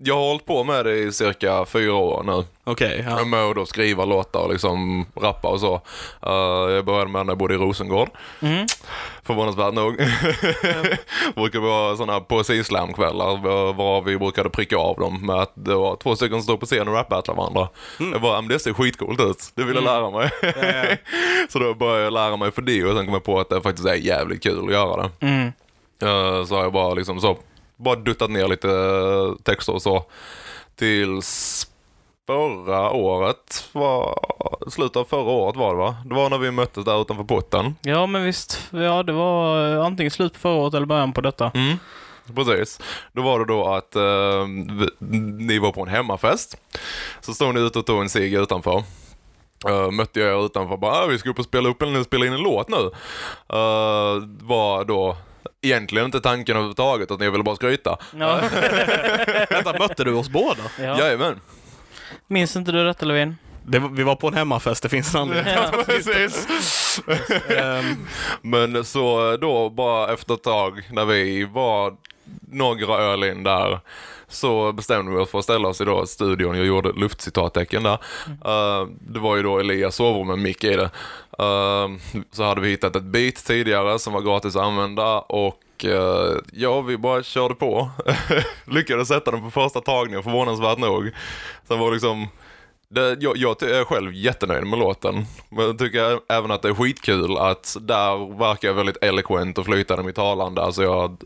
jag 0.00 0.14
har 0.14 0.26
hållit 0.28 0.46
på 0.46 0.64
med 0.64 0.84
det 0.84 0.96
i 0.98 1.12
cirka 1.12 1.64
fyra 1.64 1.94
år 1.94 2.22
nu. 2.22 2.44
Okej, 2.68 3.04
är 3.06 3.18
ja. 3.18 3.24
med 3.24 3.58
och 3.58 3.68
skriva 3.68 4.04
låtar 4.04 4.40
och 4.40 4.50
liksom 4.52 5.06
rappa 5.20 5.48
och 5.48 5.60
så. 5.60 5.74
Eh, 6.26 6.72
jag 6.74 6.84
började 6.84 7.10
med 7.10 7.26
när 7.26 7.30
jag 7.30 7.38
bodde 7.38 7.54
i 7.54 7.56
Rosengård. 7.56 8.08
Mm. 8.40 8.66
Förvånansvärt 9.22 9.74
nog. 9.74 9.96
brukar 11.34 11.58
vara 11.58 11.96
sådana 11.96 12.20
poesislamkvällar 12.20 13.36
var 13.72 14.02
vi 14.02 14.18
brukade 14.18 14.50
pricka 14.50 14.76
av 14.76 14.96
dem 14.96 15.26
med 15.26 15.36
att 15.36 15.52
det 15.54 15.74
var 15.74 15.96
två 15.96 16.16
stycken 16.16 16.36
som 16.38 16.42
stod 16.42 16.60
på 16.60 16.66
scen 16.66 16.88
och 16.88 16.94
rap-battlade 16.94 17.38
varandra. 17.38 17.68
Jag 18.12 18.20
bara, 18.20 18.40
men 18.40 18.48
det 18.48 18.58
ser 18.58 18.72
skitcoolt 18.72 19.20
ut. 19.20 19.50
Det 19.54 19.64
vill 19.64 19.74
jag 19.74 19.84
lära 19.84 20.10
mig. 20.10 20.30
så 21.48 21.58
då 21.58 21.74
började 21.74 22.04
jag 22.04 22.12
lära 22.12 22.36
mig 22.36 22.52
för 22.52 22.62
det 22.62 22.84
och 22.84 22.96
sen 22.96 23.04
kom 23.04 23.14
jag 23.14 23.24
på 23.24 23.40
att 23.40 23.48
det 23.48 23.60
faktiskt 23.60 23.88
är 23.88 23.94
jävligt 23.94 24.42
kul 24.42 24.64
att 24.66 24.72
göra 24.72 25.02
det. 25.02 25.26
Mm. 25.26 25.46
Eh, 26.02 26.44
Så 26.44 26.54
har 26.56 26.62
jag 26.62 26.72
bara 26.72 26.94
liksom 26.94 27.20
så, 27.20 27.36
bara 27.76 27.96
duttat 27.96 28.30
ner 28.30 28.48
lite 28.48 28.70
eh, 28.70 29.42
texter 29.42 29.74
och 29.74 29.82
så. 29.82 30.04
Tills 30.76 31.66
förra 32.26 32.90
året 32.90 33.68
var, 33.72 34.18
slutet 34.70 34.96
av 34.96 35.04
förra 35.04 35.20
året 35.30 35.56
var 35.56 35.70
det 35.74 35.78
va? 35.80 35.96
Det 36.04 36.14
var 36.14 36.30
när 36.30 36.38
vi 36.38 36.50
möttes 36.50 36.84
där 36.84 37.00
utanför 37.00 37.24
porten. 37.24 37.74
Ja, 37.82 38.06
men 38.06 38.24
visst. 38.24 38.68
Ja, 38.70 39.02
det 39.02 39.12
var 39.12 39.72
eh, 39.76 39.84
antingen 39.84 40.10
slut 40.10 40.32
på 40.32 40.38
förra 40.38 40.52
året 40.52 40.74
eller 40.74 40.86
början 40.86 41.12
på 41.12 41.20
detta. 41.20 41.50
Mm. 41.54 41.76
Precis. 42.34 42.80
Då 43.12 43.22
var 43.22 43.38
det 43.38 43.44
då 43.44 43.66
att 43.74 43.96
eh, 43.96 44.02
vi- 44.98 45.18
ni 45.46 45.58
var 45.58 45.72
på 45.72 45.82
en 45.82 45.88
hemmafest. 45.88 46.56
Så 47.20 47.34
stod 47.34 47.54
ni 47.54 47.60
ute 47.60 47.78
och 47.78 47.86
tog 47.86 48.00
en 48.00 48.08
cigg 48.08 48.34
utanför. 48.34 48.82
Uh, 49.68 49.90
mötte 49.90 50.20
jag 50.20 50.28
er 50.40 50.46
utanför 50.46 50.76
bara, 50.76 50.92
ah, 51.02 51.06
vi 51.06 51.18
ska 51.18 51.30
upp 51.30 51.38
och 51.38 51.44
spela, 51.44 51.68
upp, 51.68 51.82
eller 51.82 52.02
spela 52.02 52.26
in 52.26 52.32
en 52.32 52.40
låt 52.40 52.68
nu. 52.68 52.76
Uh, 52.76 52.90
var 54.42 54.84
då 54.84 55.16
egentligen 55.62 56.04
inte 56.06 56.20
tanken 56.20 56.56
överhuvudtaget, 56.56 57.10
utan 57.10 57.24
jag 57.24 57.30
ville 57.32 57.44
bara 57.44 57.56
skryta. 57.56 57.96
Ja. 58.18 58.40
Vänta, 59.50 59.78
mötte 59.78 60.04
du 60.04 60.14
oss 60.14 60.28
båda? 60.28 60.62
ja. 60.80 60.98
Jajamän. 60.98 61.40
Minns 62.26 62.56
inte 62.56 62.72
du 62.72 62.84
detta 62.84 63.06
Levin? 63.06 63.36
Det, 63.68 63.82
vi 63.92 64.02
var 64.02 64.16
på 64.16 64.28
en 64.28 64.34
hemmafest, 64.34 64.82
det 64.82 64.88
finns 64.88 65.14
en 65.14 65.20
anledning. 65.20 65.54
Ja. 65.54 65.84
Precis. 65.86 66.46
Ehm, 67.48 68.06
Men 68.42 68.84
så 68.84 69.36
då 69.36 69.70
bara 69.70 70.12
efter 70.12 70.34
ett 70.34 70.42
tag 70.42 70.88
när 70.90 71.04
vi 71.04 71.44
var 71.44 71.94
några 72.52 72.98
öl 72.98 73.24
in 73.24 73.42
där 73.42 73.80
så 74.28 74.72
bestämde 74.72 75.12
vi 75.12 75.18
oss 75.18 75.30
för 75.30 75.38
att 75.38 75.44
ställa 75.44 75.68
oss 75.68 75.80
i 75.80 75.84
då 75.84 76.06
studion. 76.06 76.56
Jag 76.56 76.66
gjorde 76.66 76.92
luftcitattecken 76.92 77.82
där. 77.82 77.98
Eh, 78.44 78.88
det 79.00 79.18
var 79.18 79.36
ju 79.36 79.42
då 79.42 79.58
Elias 79.58 79.94
sovrum 79.94 80.26
med 80.26 80.38
mick 80.38 80.64
i 80.64 80.76
det. 80.76 80.90
Eh, 81.38 81.88
så 82.32 82.44
hade 82.44 82.60
vi 82.60 82.68
hittat 82.70 82.96
ett 82.96 83.02
beat 83.02 83.34
tidigare 83.34 83.98
som 83.98 84.12
var 84.12 84.20
gratis 84.20 84.56
att 84.56 84.62
använda 84.62 85.18
och 85.18 85.60
eh, 85.84 86.36
ja, 86.52 86.80
vi 86.80 86.98
bara 86.98 87.22
körde 87.22 87.54
på. 87.54 87.90
Lyckades 88.64 89.08
sätta 89.08 89.30
den 89.30 89.42
på 89.42 89.50
första 89.50 89.80
tagningen 89.80 90.22
förvånansvärt 90.22 90.78
nog. 90.78 91.10
Sen 91.68 91.78
var 91.78 91.86
det 91.86 91.92
liksom 91.92 92.28
det, 92.88 93.16
jag, 93.20 93.36
jag 93.36 93.62
är 93.62 93.84
själv 93.84 94.14
jättenöjd 94.14 94.66
med 94.66 94.78
låten. 94.78 95.24
Men 95.48 95.64
jag 95.64 95.78
tycker 95.78 96.20
även 96.28 96.50
att 96.50 96.62
det 96.62 96.68
är 96.68 96.74
skitkul 96.74 97.36
att 97.36 97.76
där 97.80 98.38
verkar 98.38 98.68
jag 98.68 98.74
väldigt 98.74 98.96
eloquent 99.02 99.58
och 99.58 99.66
flytande 99.66 100.02
i 100.02 100.06
mitt 100.06 100.16
talande. 100.16 100.62
Alltså 100.62 100.82
jag, 100.82 101.16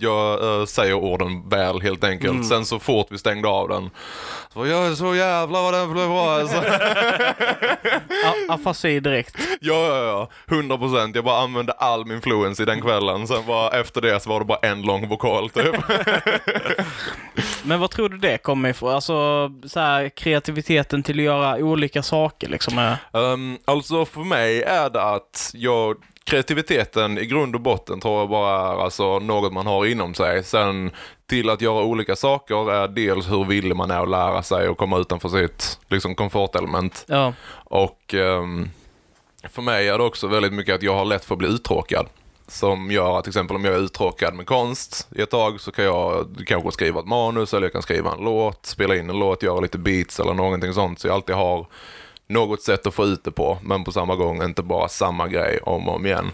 jag 0.00 0.60
eh, 0.60 0.66
säger 0.66 0.94
orden 0.94 1.48
väl 1.48 1.80
helt 1.82 2.04
enkelt. 2.04 2.46
Sen 2.46 2.64
så 2.64 2.78
fort 2.78 3.06
vi 3.10 3.18
stängde 3.18 3.48
av 3.48 3.68
den 3.68 3.90
så 4.58 4.66
jag 4.66 4.86
är 4.86 4.94
så 4.94 5.14
jävla 5.14 5.62
vad 5.62 5.74
den 5.74 5.92
blev 5.92 6.08
bra 6.08 6.30
alltså. 6.30 6.62
Afasi 8.48 9.00
direkt. 9.00 9.36
Ja, 9.60 9.86
ja, 9.86 10.04
ja. 10.04 10.28
100 10.56 10.78
procent. 10.78 11.14
Jag 11.14 11.24
bara 11.24 11.42
använde 11.42 11.72
all 11.72 12.06
min 12.06 12.20
fluency 12.20 12.64
den 12.64 12.80
kvällen. 12.80 13.26
Sen 13.26 13.46
bara 13.46 13.80
efter 13.80 14.00
det 14.00 14.20
så 14.20 14.30
var 14.30 14.38
det 14.38 14.44
bara 14.46 14.58
en 14.58 14.82
lång 14.82 15.08
vokal 15.08 15.50
typ. 15.50 15.76
Men 17.62 17.80
vad 17.80 17.90
tror 17.90 18.08
du 18.08 18.18
det 18.18 18.38
kommer 18.38 18.68
ifrån? 18.68 18.94
Alltså, 18.94 19.50
så 19.66 19.80
här, 19.80 20.08
kreativiteten 20.08 21.02
till 21.02 21.18
att 21.18 21.24
göra 21.24 21.56
olika 21.56 22.02
saker 22.02 22.48
liksom. 22.48 22.96
Um, 23.12 23.58
alltså 23.64 24.04
för 24.04 24.20
mig 24.20 24.62
är 24.62 24.90
det 24.90 25.02
att 25.02 25.50
jag, 25.54 25.96
kreativiteten 26.28 27.18
i 27.18 27.26
grund 27.26 27.54
och 27.54 27.60
botten 27.60 28.00
tror 28.00 28.18
jag 28.18 28.28
bara 28.28 28.72
är 28.72 28.84
alltså 28.84 29.18
något 29.18 29.52
man 29.52 29.66
har 29.66 29.86
inom 29.86 30.14
sig. 30.14 30.44
Sen 30.44 30.90
till 31.26 31.50
att 31.50 31.60
göra 31.60 31.82
olika 31.82 32.16
saker 32.16 32.72
är 32.72 32.88
dels 32.88 33.30
hur 33.30 33.44
villig 33.44 33.76
man 33.76 33.90
är 33.90 34.02
att 34.02 34.08
lära 34.08 34.42
sig 34.42 34.68
och 34.68 34.78
komma 34.78 34.98
utanför 34.98 35.28
sitt 35.28 35.78
liksom, 35.88 36.14
komfortelement. 36.14 37.04
Ja. 37.08 37.32
Och 37.64 38.14
ehm, 38.14 38.70
för 39.50 39.62
mig 39.62 39.88
är 39.88 39.98
det 39.98 40.04
också 40.04 40.26
väldigt 40.26 40.52
mycket 40.52 40.74
att 40.74 40.82
jag 40.82 40.94
har 40.94 41.04
lätt 41.04 41.24
för 41.24 41.34
att 41.34 41.38
bli 41.38 41.48
uttråkad. 41.48 42.06
Som 42.48 42.90
gör 42.90 43.18
att 43.18 43.24
till 43.24 43.30
exempel 43.30 43.56
om 43.56 43.64
jag 43.64 43.74
är 43.74 43.78
uttråkad 43.78 44.34
med 44.34 44.46
konst 44.46 45.08
i 45.16 45.22
ett 45.22 45.30
tag 45.30 45.60
så 45.60 45.72
kan 45.72 45.84
jag 45.84 46.26
kanske 46.46 46.70
skriva 46.70 47.00
ett 47.00 47.06
manus 47.06 47.54
eller 47.54 47.64
jag 47.64 47.72
kan 47.72 47.82
skriva 47.82 48.12
en 48.12 48.24
låt, 48.24 48.66
spela 48.66 48.96
in 48.96 49.10
en 49.10 49.18
låt, 49.18 49.42
göra 49.42 49.60
lite 49.60 49.78
beats 49.78 50.20
eller 50.20 50.34
någonting 50.34 50.72
sånt. 50.72 51.00
Så 51.00 51.06
jag 51.06 51.14
alltid 51.14 51.34
har 51.34 51.66
något 52.28 52.62
sätt 52.62 52.86
att 52.86 52.94
få 52.94 53.04
ut 53.04 53.24
det 53.24 53.30
på, 53.30 53.58
men 53.62 53.84
på 53.84 53.92
samma 53.92 54.14
gång 54.14 54.42
inte 54.42 54.62
bara 54.62 54.88
samma 54.88 55.28
grej 55.28 55.58
om 55.62 55.88
och 55.88 55.94
om 55.94 56.06
igen. 56.06 56.30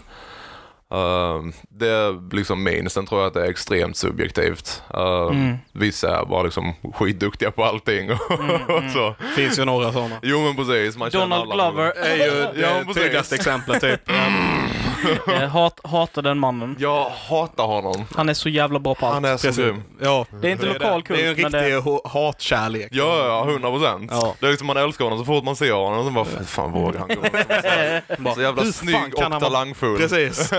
Ehm, 0.91 1.53
det 1.69 1.87
är 1.89 2.35
liksom 2.35 2.63
min, 2.63 2.89
sen 2.89 3.05
tror 3.05 3.21
jag 3.21 3.27
att 3.27 3.33
det 3.33 3.45
är 3.45 3.49
extremt 3.49 3.97
subjektivt. 3.97 4.81
Ehm, 4.93 5.55
Vissa 5.71 6.19
är 6.21 6.25
bara 6.25 6.43
liksom 6.43 6.73
skitduktiga 6.93 7.51
på 7.51 7.63
allting 7.65 8.11
och, 8.11 8.19
och 8.75 8.83
så. 8.93 9.15
finns 9.35 9.59
ju 9.59 9.65
några 9.65 9.91
sådana. 9.91 10.15
Jo 10.21 10.41
men 10.41 10.55
precis, 10.55 10.97
man 10.97 11.09
Donald 11.09 11.51
Glover. 11.51 11.91
är 11.97 12.15
ju 12.15 12.61
Ja, 12.61 12.69
det 12.73 12.85
precis. 12.85 13.03
tydligaste 13.03 13.35
exemplet 13.35 13.81
typ. 13.81 14.01
Eh, 15.27 15.49
hat, 15.49 15.79
hatar 15.83 16.21
den 16.21 16.37
mannen. 16.39 16.75
Jag 16.79 17.09
hatar 17.09 17.65
honom. 17.65 18.05
Han 18.15 18.29
är 18.29 18.33
så 18.33 18.49
jävla 18.49 18.79
bra 18.79 18.95
på 18.95 19.05
allt. 19.05 19.13
Han 19.13 19.25
är 19.25 19.37
så 19.37 19.47
Precis. 19.47 19.63
grym. 19.65 19.83
Ja, 20.01 20.25
Det 20.41 20.47
är 20.47 20.51
inte 20.51 20.65
lokal 20.65 21.03
det. 21.07 21.13
Det 21.15 21.21
är 21.25 21.29
en 21.29 21.35
kult, 21.35 21.51
men 21.51 21.61
riktig 21.61 21.73
det- 21.73 21.79
ho- 21.79 22.07
hatkärlek. 22.09 22.87
Ja, 22.91 23.25
ja, 23.27 23.43
hundra 23.43 23.71
procent. 23.71 24.11
Ja. 24.13 24.35
Det 24.39 24.45
är 24.47 24.51
liksom 24.51 24.67
man 24.67 24.77
älskar 24.77 25.05
honom 25.05 25.19
så 25.19 25.25
fort 25.25 25.43
man 25.43 25.55
ser 25.55 25.71
honom. 25.71 25.99
Och 25.99 26.05
så 26.05 26.11
bara, 26.11 26.25
"Fy 26.25 26.45
fan 26.45 26.71
vågar 26.71 26.99
han 26.99 27.07
gå 27.07 27.15
runt 27.15 27.23
Bara, 28.19 28.35
Så 28.35 28.41
jävla 28.41 28.61
hur 28.63 28.71
fan 28.71 28.73
snygg 28.73 28.95
kan 28.95 29.13
och 29.13 29.21
han 29.21 29.31
vara- 29.31 29.41
talangfull. 29.41 29.97
Precis. 29.97 30.53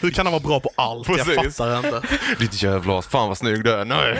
Hur 0.00 0.10
kan 0.10 0.26
han 0.26 0.32
vara 0.32 0.42
bra 0.42 0.60
på 0.60 0.70
allt? 0.76 1.06
Precis. 1.06 1.34
Jag 1.36 1.54
fattar 1.54 1.76
inte. 1.76 2.02
Ditt 2.38 2.62
jävla 2.62 2.98
as, 2.98 3.06
fan 3.06 3.28
vad 3.28 3.38
snygg 3.38 3.64
du 3.64 3.72
är. 3.72 3.84
Nej. 3.84 4.18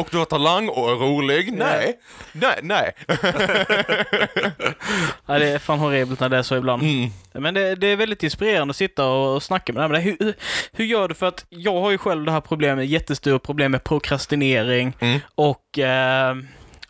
och 0.00 0.08
du 0.10 0.18
har 0.18 0.24
talang 0.24 0.68
och 0.68 0.90
är 0.90 0.94
rolig. 0.94 1.52
Nej. 1.52 1.92
Nej, 2.32 2.58
nej. 2.62 2.92
Ja, 5.26 5.38
det 5.38 5.48
är 5.48 5.58
fan 5.58 5.78
horribelt 5.78 6.20
när 6.20 6.28
det 6.28 6.36
är 6.36 6.42
så 6.42 6.56
ibland. 6.56 6.82
Mm. 6.82 7.10
Men 7.32 7.54
det, 7.54 7.74
det 7.74 7.86
är 7.86 7.96
väldigt 7.96 8.18
inspirerande 8.44 8.70
att 8.72 8.76
sitta 8.76 9.06
och, 9.06 9.42
snacka 9.42 9.72
med. 9.72 9.90
Men 9.90 10.00
hur, 10.02 10.34
hur- 10.72 10.84
gör 10.84 11.08
du 11.08 11.14
för 11.14 11.26
att 11.26 11.44
jag 11.48 11.80
har 11.80 11.90
ju 11.90 11.98
själv 11.98 12.24
det 12.24 12.32
här 12.32 12.40
problemet, 12.40 12.86
jättestort 12.88 13.42
problem 13.42 13.72
med 13.72 13.84
prokrastinering 13.84 14.92
Mm. 15.00 15.20
och 15.34 15.78
eh, 15.78 16.34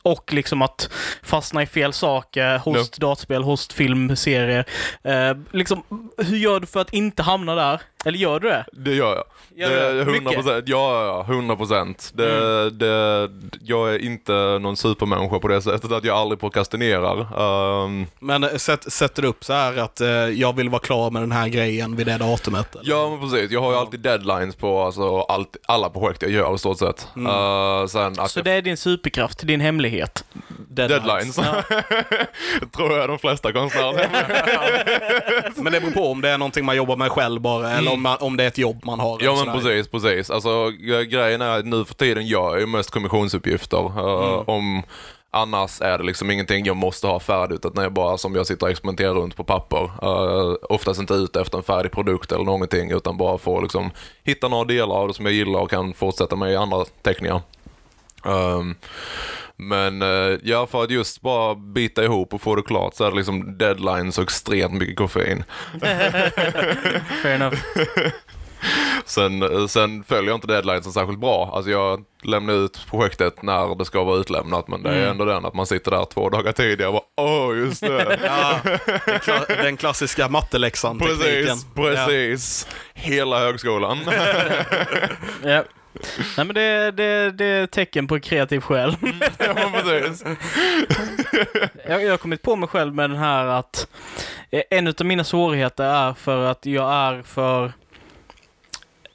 och 0.02 0.32
liksom 0.32 0.62
att 0.62 0.90
fastna 1.22 1.62
i 1.62 1.66
fel 1.66 1.92
saker 1.92 2.58
hos 2.58 2.90
dataspel, 2.90 3.42
hos 3.42 3.68
film, 3.72 4.16
serier. 4.16 4.64
Eh, 5.04 5.36
liksom, 5.52 5.82
hur 6.18 6.36
gör 6.36 6.60
du 6.60 6.66
för 6.66 6.80
att 6.80 6.92
inte 6.92 7.22
hamna 7.22 7.54
där? 7.54 7.80
Eller 8.04 8.18
gör 8.18 8.40
du 8.40 8.48
det? 8.48 8.64
Det 8.72 8.94
gör 8.94 9.14
jag. 9.16 9.24
Gör 9.56 9.70
det 9.70 9.76
du 9.76 9.80
är 9.82 9.94
det? 9.94 10.00
100 10.00 10.12
Mycket? 10.20 10.34
procent. 10.44 10.64
Ja, 10.68 11.04
ja, 11.06 11.32
100 11.34 11.56
procent. 11.56 12.10
Det, 12.14 12.70
det, 12.70 13.28
jag 13.62 13.94
är 13.94 13.98
inte 13.98 14.32
någon 14.32 14.76
supermänniska 14.76 15.38
på 15.38 15.48
det 15.48 15.62
sättet 15.62 15.92
att 15.92 16.04
jag 16.04 16.16
aldrig 16.16 16.40
prokrastinerar. 16.40 17.40
Um, 17.84 18.06
Men 18.18 18.44
eh, 18.44 18.56
sätt, 18.56 18.92
sätter 18.92 19.22
du 19.22 19.28
upp 19.28 19.44
så 19.44 19.52
här 19.52 19.76
att 19.76 20.00
eh, 20.00 20.08
jag 20.08 20.56
vill 20.56 20.68
vara 20.68 20.80
klar 20.82 21.10
med 21.10 21.22
den 21.22 21.32
här 21.32 21.48
grejen 21.48 21.96
vid 21.96 22.06
det 22.06 22.18
datumet? 22.18 22.74
eller? 22.76 22.90
Ja, 22.90 23.10
men 23.10 23.30
precis. 23.30 23.50
Jag 23.50 23.60
har 23.60 23.72
ju 23.72 23.78
alltid 23.78 24.00
deadlines 24.00 24.56
på 24.56 24.82
alltså, 24.82 25.20
allt, 25.20 25.56
alla 25.66 25.90
projekt 25.90 26.22
jag 26.22 26.30
gör 26.30 26.54
i 26.54 26.58
stort 26.58 26.78
sett. 26.78 27.08
Uh, 27.18 27.86
sen 27.86 28.20
att 28.20 28.30
Så 28.30 28.38
jag, 28.38 28.44
det 28.44 28.50
är 28.52 28.62
din 28.62 28.76
superkraft, 28.76 29.46
din 29.46 29.60
hemlighet? 29.60 30.24
deadlines. 30.68 31.36
tror 32.76 32.92
jag 32.98 33.08
de 33.08 33.18
flesta 33.18 33.52
konstnärer. 33.52 34.08
Men 35.62 35.72
det 35.72 35.80
beror 35.80 35.90
på 35.92 36.10
om 36.10 36.20
det 36.20 36.30
är 36.30 36.38
någonting 36.38 36.64
man 36.64 36.76
jobbar 36.76 36.96
med 36.96 37.10
själv 37.10 37.40
bara, 37.40 37.70
eller 37.70 37.90
om, 37.94 38.02
man, 38.02 38.16
om 38.20 38.36
det 38.36 38.44
är 38.44 38.48
ett 38.48 38.58
jobb 38.58 38.84
man 38.84 39.00
har. 39.00 39.18
Ja 39.20 39.42
men 39.44 39.60
precis, 39.60 39.88
precis. 39.88 40.30
Alltså 40.30 40.70
grejen 41.10 41.42
är 41.42 41.58
att 41.58 41.66
nu 41.66 41.84
för 41.84 41.94
tiden 41.94 42.26
gör 42.26 42.50
jag 42.50 42.60
ju 42.60 42.66
mest 42.66 42.90
kommissionsuppgifter. 42.90 43.78
Uh, 43.78 44.48
Om 44.48 44.82
Annars 45.30 45.80
är 45.80 45.98
det 45.98 46.04
liksom 46.04 46.30
ingenting 46.30 46.64
jag 46.64 46.76
måste 46.76 47.06
ha 47.06 47.20
färdigt, 47.20 47.66
utan 47.66 47.82
jag 47.82 47.92
bara 47.92 48.18
som 48.18 48.34
jag 48.34 48.46
sitter 48.46 48.66
och 48.66 48.70
experimenterar 48.70 49.14
runt 49.14 49.36
på 49.36 49.44
papper. 49.44 49.84
Uh, 49.84 50.56
oftast 50.62 51.00
inte 51.00 51.14
ute 51.14 51.40
efter 51.40 51.58
en 51.58 51.64
färdig 51.64 51.92
produkt 51.92 52.32
eller 52.32 52.44
någonting, 52.44 52.90
utan 52.90 53.16
bara 53.16 53.38
få 53.38 53.60
liksom 53.60 53.90
hitta 54.24 54.48
några 54.48 54.64
delar 54.64 54.96
av 54.96 55.08
det 55.08 55.14
som 55.14 55.24
jag 55.24 55.34
gillar 55.34 55.60
och 55.60 55.70
kan 55.70 55.94
fortsätta 55.94 56.36
med 56.36 56.52
i 56.52 56.56
andra 56.56 56.84
teckningar. 57.02 57.40
Um, 58.24 58.74
men 59.56 60.02
eh, 60.02 60.38
ja, 60.42 60.66
för 60.66 60.84
att 60.84 60.90
just 60.90 61.20
bara 61.20 61.54
bita 61.54 62.04
ihop 62.04 62.34
och 62.34 62.42
få 62.42 62.54
det 62.54 62.62
klart 62.62 62.94
så 62.94 63.04
är 63.04 63.10
det 63.10 63.16
liksom 63.16 63.58
deadlines 63.58 64.18
och 64.18 64.24
extremt 64.24 64.72
mycket 64.74 64.96
koffein. 64.96 65.44
Fair 67.22 67.34
enough. 67.34 67.56
Sen, 69.04 69.42
eh, 69.42 69.66
sen 69.66 70.04
följer 70.04 70.30
jag 70.30 70.36
inte 70.36 70.46
deadlinesen 70.46 70.92
särskilt 70.92 71.18
bra. 71.20 71.50
Alltså 71.54 71.70
jag 71.70 72.04
lämnar 72.22 72.54
ut 72.54 72.86
projektet 72.90 73.42
när 73.42 73.74
det 73.78 73.84
ska 73.84 74.04
vara 74.04 74.16
utlämnat, 74.20 74.68
men 74.68 74.82
det 74.82 74.90
är 74.90 75.06
ändå 75.06 75.24
den 75.24 75.44
att 75.44 75.54
man 75.54 75.66
sitter 75.66 75.90
där 75.90 76.04
två 76.04 76.28
dagar 76.30 76.52
tidigare 76.52 76.88
och 76.90 76.94
bara 77.16 77.24
åh, 77.26 77.56
just 77.58 77.80
det. 77.80 78.18
Ja, 78.24 78.60
den, 79.06 79.18
kla- 79.18 79.62
den 79.62 79.76
klassiska 79.76 80.28
matteläxan 80.28 80.98
tekniken. 80.98 81.20
precis, 81.26 81.66
precis. 81.74 82.66
Hela 82.94 83.38
högskolan. 83.38 83.98
Ja. 85.42 85.64
Nej 86.36 86.46
men 86.46 86.54
det, 86.54 86.90
det, 86.90 87.30
det 87.30 87.44
är 87.44 87.66
tecken 87.66 88.06
på 88.06 88.20
kreativ 88.20 88.60
själ. 88.60 88.96
ja, 89.38 89.54
precis. 89.82 90.24
Jag, 91.88 92.02
jag 92.04 92.10
har 92.10 92.16
kommit 92.16 92.42
på 92.42 92.56
mig 92.56 92.68
själv 92.68 92.94
med 92.94 93.10
den 93.10 93.18
här 93.18 93.44
att 93.46 93.86
eh, 94.50 94.62
en 94.70 94.86
av 94.88 94.94
mina 95.06 95.24
svårigheter 95.24 95.84
är 95.84 96.12
för 96.14 96.44
att 96.46 96.66
jag 96.66 96.92
är 96.92 97.22
för... 97.22 97.72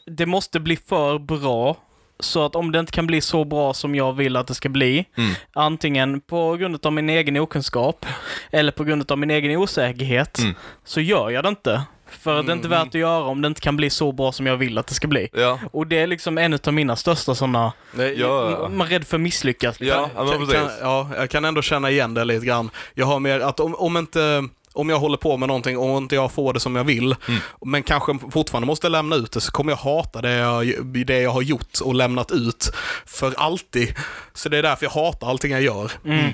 Det 0.06 0.26
måste 0.26 0.60
bli 0.60 0.76
för 0.88 1.20
bra. 1.20 1.78
Så 2.20 2.46
att 2.46 2.56
om 2.56 2.72
det 2.72 2.80
inte 2.80 2.92
kan 2.92 3.08
bli 3.08 3.22
så 3.22 3.44
bra 3.46 3.74
som 3.74 3.96
jag 3.96 4.14
vill 4.14 4.36
att 4.36 4.48
det 4.48 4.54
ska 4.56 4.70
bli, 4.70 5.06
Mm. 5.18 5.32
antingen 5.54 6.22
på 6.22 6.56
grund 6.56 6.86
av 6.86 6.94
min 6.94 7.10
egen 7.10 7.38
okunskap 7.38 8.06
eller 8.52 8.72
på 8.72 8.84
grund 8.84 9.12
av 9.12 9.18
min 9.18 9.30
egen 9.32 9.58
osäkerhet, 9.58 10.40
Mm. 10.40 10.56
så 10.86 11.02
gör 11.02 11.30
jag 11.30 11.44
det 11.44 11.50
inte. 11.50 11.82
För 12.12 12.40
att 12.40 12.46
det 12.46 12.52
är 12.52 12.56
inte 12.56 12.68
värt 12.68 12.88
att 12.88 12.94
göra 12.96 13.24
om 13.24 13.42
det 13.42 13.48
inte 13.48 13.62
kan 13.62 13.76
bli 13.76 13.90
så 13.90 14.12
bra 14.12 14.32
som 14.32 14.46
jag 14.46 14.58
vill 14.58 14.78
att 14.78 14.88
det 14.88 14.94
ska 14.94 15.08
bli. 15.08 15.30
Ja, 15.34 15.60
Och 15.72 15.88
det 15.88 15.98
är 16.00 16.08
liksom 16.08 16.38
en 16.38 16.60
av 16.68 16.74
mina 16.74 16.96
största 16.96 17.36
sådana... 17.36 17.74
Ja. 18.18 18.70
Man 18.72 18.88
är 18.88 18.92
rädd 18.92 19.08
för 19.08 19.18
misslyckas. 19.18 19.80
liksom. 19.80 20.10
Ja, 20.16 20.24
men 20.24 20.30
kan, 20.32 20.40
precis. 20.40 20.56
kan, 20.56 20.70
ja, 20.82 21.10
jag 21.18 21.30
kan 21.30 21.46
ändå 21.46 21.62
känna 21.62 21.90
igen 21.92 22.14
det 22.14 22.26
lite 22.26 22.46
grann. 22.46 22.70
Jag 22.94 23.06
har 23.06 23.20
mer 23.20 23.40
att 23.40 23.60
om, 23.60 23.76
om 23.76 23.98
inte 23.98 24.44
om 24.74 24.90
jag 24.90 25.00
håller 25.00 25.18
på 25.18 25.38
med 25.38 25.48
någonting 25.48 25.78
och 25.78 25.98
inte 25.98 26.16
jag 26.16 26.32
får 26.32 26.54
det 26.54 26.60
som 26.60 26.76
jag 26.76 26.84
vill, 26.84 27.16
Mm. 27.28 27.40
men 27.66 27.84
kanske 27.84 28.18
fortfarande 28.32 28.66
måste 28.68 28.90
lämna 28.90 29.16
ut 29.16 29.32
det, 29.32 29.42
så 29.42 29.52
kommer 29.52 29.72
jag 29.72 29.78
hata 29.78 30.22
det 30.22 30.32
jag, 30.32 30.86
det 30.86 31.20
jag 31.22 31.32
har 31.32 31.42
gjort 31.42 31.80
och 31.84 31.96
lämnat 31.96 32.32
ut 32.32 32.72
för 33.06 33.34
alltid. 33.38 33.96
Så 34.34 34.50
det 34.50 34.58
är 34.58 34.64
därför 34.64 34.86
jag 34.86 34.92
hatar 34.92 35.30
allting 35.30 35.52
jag 35.52 35.62
gör. 35.62 35.92
Mm. 36.06 36.34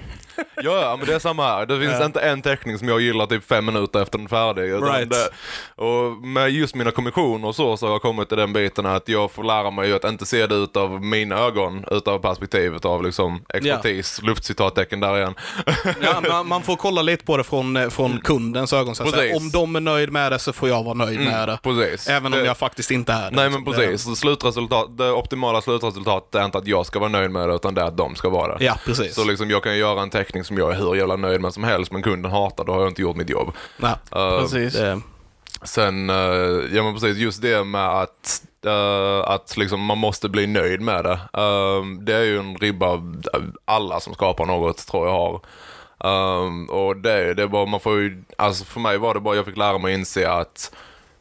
Ja, 0.63 0.95
men 0.99 1.07
det 1.07 1.15
är 1.15 1.19
samma 1.19 1.43
här. 1.47 1.65
Det 1.65 1.79
finns 1.79 1.99
Ja. 1.99 2.05
inte 2.05 2.19
en 2.19 2.41
teckning 2.41 2.77
som 2.79 2.87
jag 2.87 3.01
gillar 3.01 3.25
typ 3.25 3.47
fem 3.47 3.65
minuter 3.65 4.01
efter 4.01 4.17
den 4.17 4.25
är 4.25 4.29
färdig. 4.29 4.61
Right. 4.73 5.09
Det, 5.09 5.29
och 5.83 6.11
med 6.11 6.49
just 6.51 6.75
mina 6.75 6.91
kommissioner 6.91 7.47
och 7.47 7.55
så, 7.55 7.77
så 7.77 7.85
har 7.85 7.93
jag 7.93 8.01
kommit 8.01 8.29
till 8.29 8.37
den 8.37 8.53
biten 8.53 8.85
att 8.85 9.09
jag 9.09 9.31
får 9.31 9.43
lära 9.43 9.71
mig 9.71 9.93
att 9.93 10.03
inte 10.03 10.25
se 10.25 10.47
det 10.47 10.55
utav 10.55 11.01
mina 11.03 11.35
ögon, 11.37 11.85
utav 11.91 12.19
perspektivet 12.19 12.85
av 12.85 13.03
liksom 13.03 13.41
expertis, 13.53 14.21
luftcitattecken 14.23 14.99
där 14.99 15.17
igen. 15.17 15.33
Ja, 16.01 16.21
man, 16.29 16.47
man 16.47 16.61
får 16.63 16.75
kolla 16.75 17.01
lite 17.01 17.25
på 17.25 17.37
det 17.37 17.43
från, 17.43 17.77
eh, 17.77 17.89
från 17.89 18.19
kundens 18.21 18.73
ögon. 18.73 18.95
Så 18.95 19.03
att 19.03 19.09
säga. 19.11 19.23
Mm. 19.31 19.37
Om 19.37 19.51
de 19.51 19.75
är 19.75 19.79
nöjd 19.79 20.11
med 20.11 20.31
det 20.31 20.39
så 20.39 20.53
får 20.53 20.69
jag 20.69 20.83
vara 20.83 20.93
nöjd 20.93 21.19
med 21.19 21.47
det. 21.47 21.59
Precis. 21.63 22.09
Även 22.09 22.33
om 22.33 22.39
Det- 22.39 22.45
jag 22.45 22.57
faktiskt 22.57 22.91
inte 22.91 23.13
är 23.13 23.31
det. 23.31 23.35
Nej 23.35 23.45
liksom. 23.49 23.63
men 23.63 23.73
precis, 23.73 24.19
slutresultat, 24.19 24.97
det 24.97 25.11
optimala 25.11 25.61
slutresultatet 25.61 26.35
är 26.35 26.45
inte 26.45 26.57
att 26.57 26.67
jag 26.67 26.85
ska 26.85 26.99
vara 26.99 27.09
nöjd 27.09 27.31
med 27.31 27.49
det 27.49 27.55
utan 27.55 27.73
det 27.73 27.81
är 27.81 27.85
att 27.85 27.97
de 27.97 28.15
ska 28.15 28.29
vara 28.29 28.53
det. 28.53 28.59
Det, 28.59 28.65
ja, 28.65 28.77
precis. 28.85 29.15
Så 29.15 29.23
liksom 29.23 29.49
jag 29.49 29.63
kan 29.63 29.77
göra 29.77 30.01
en 30.01 30.09
teckning 30.09 30.24
som 30.43 30.57
jag 30.57 30.71
är 30.71 30.75
hur 30.75 30.95
jävla 30.95 31.15
nöjd 31.15 31.41
med 31.41 31.53
som 31.53 31.63
helst 31.63 31.91
men 31.91 32.01
kunden 32.01 32.31
hatar, 32.31 32.63
då 32.63 32.73
har 32.73 32.79
jag 32.79 32.89
inte 32.89 33.01
gjort 33.01 33.15
mitt 33.15 33.29
jobb. 33.29 33.53
Nej, 33.77 33.95
Uh, 34.15 34.41
Precis. 34.41 34.73
det, 34.73 35.01
Sen, 35.63 36.09
eh, 36.09 36.75
ja 36.75 36.83
men 36.83 36.93
precis, 36.93 37.17
just 37.17 37.41
det 37.41 37.63
med 37.63 37.87
att, 37.87 38.43
eh, 38.65 39.29
att 39.29 39.57
liksom 39.57 39.81
man 39.81 39.97
måste 39.97 40.29
bli 40.29 40.47
nöjd 40.47 40.81
med 40.81 41.03
det. 41.03 41.19
Eh, 41.33 41.85
det 42.01 42.15
är 42.15 42.23
ju 42.23 42.39
en 42.39 42.57
ribba 42.57 43.01
alla 43.65 43.99
som 43.99 44.13
skapar 44.13 44.45
något 44.45 44.87
tror 44.87 45.07
jag 45.07 45.13
har. 45.13 45.41
Um, 45.97 46.69
och 46.69 46.97
det, 46.97 47.33
det 47.33 47.43
är 47.43 47.47
bara, 47.47 47.65
man 47.65 47.79
får 47.79 47.99
ju, 47.99 48.23
alltså 48.37 48.65
för 48.65 48.79
mig 48.79 48.97
var 48.97 49.13
det 49.13 49.19
bara, 49.19 49.35
jag 49.35 49.45
fick 49.45 49.57
lära 49.57 49.77
mig 49.77 49.93
inse 49.93 50.31
att 50.31 50.75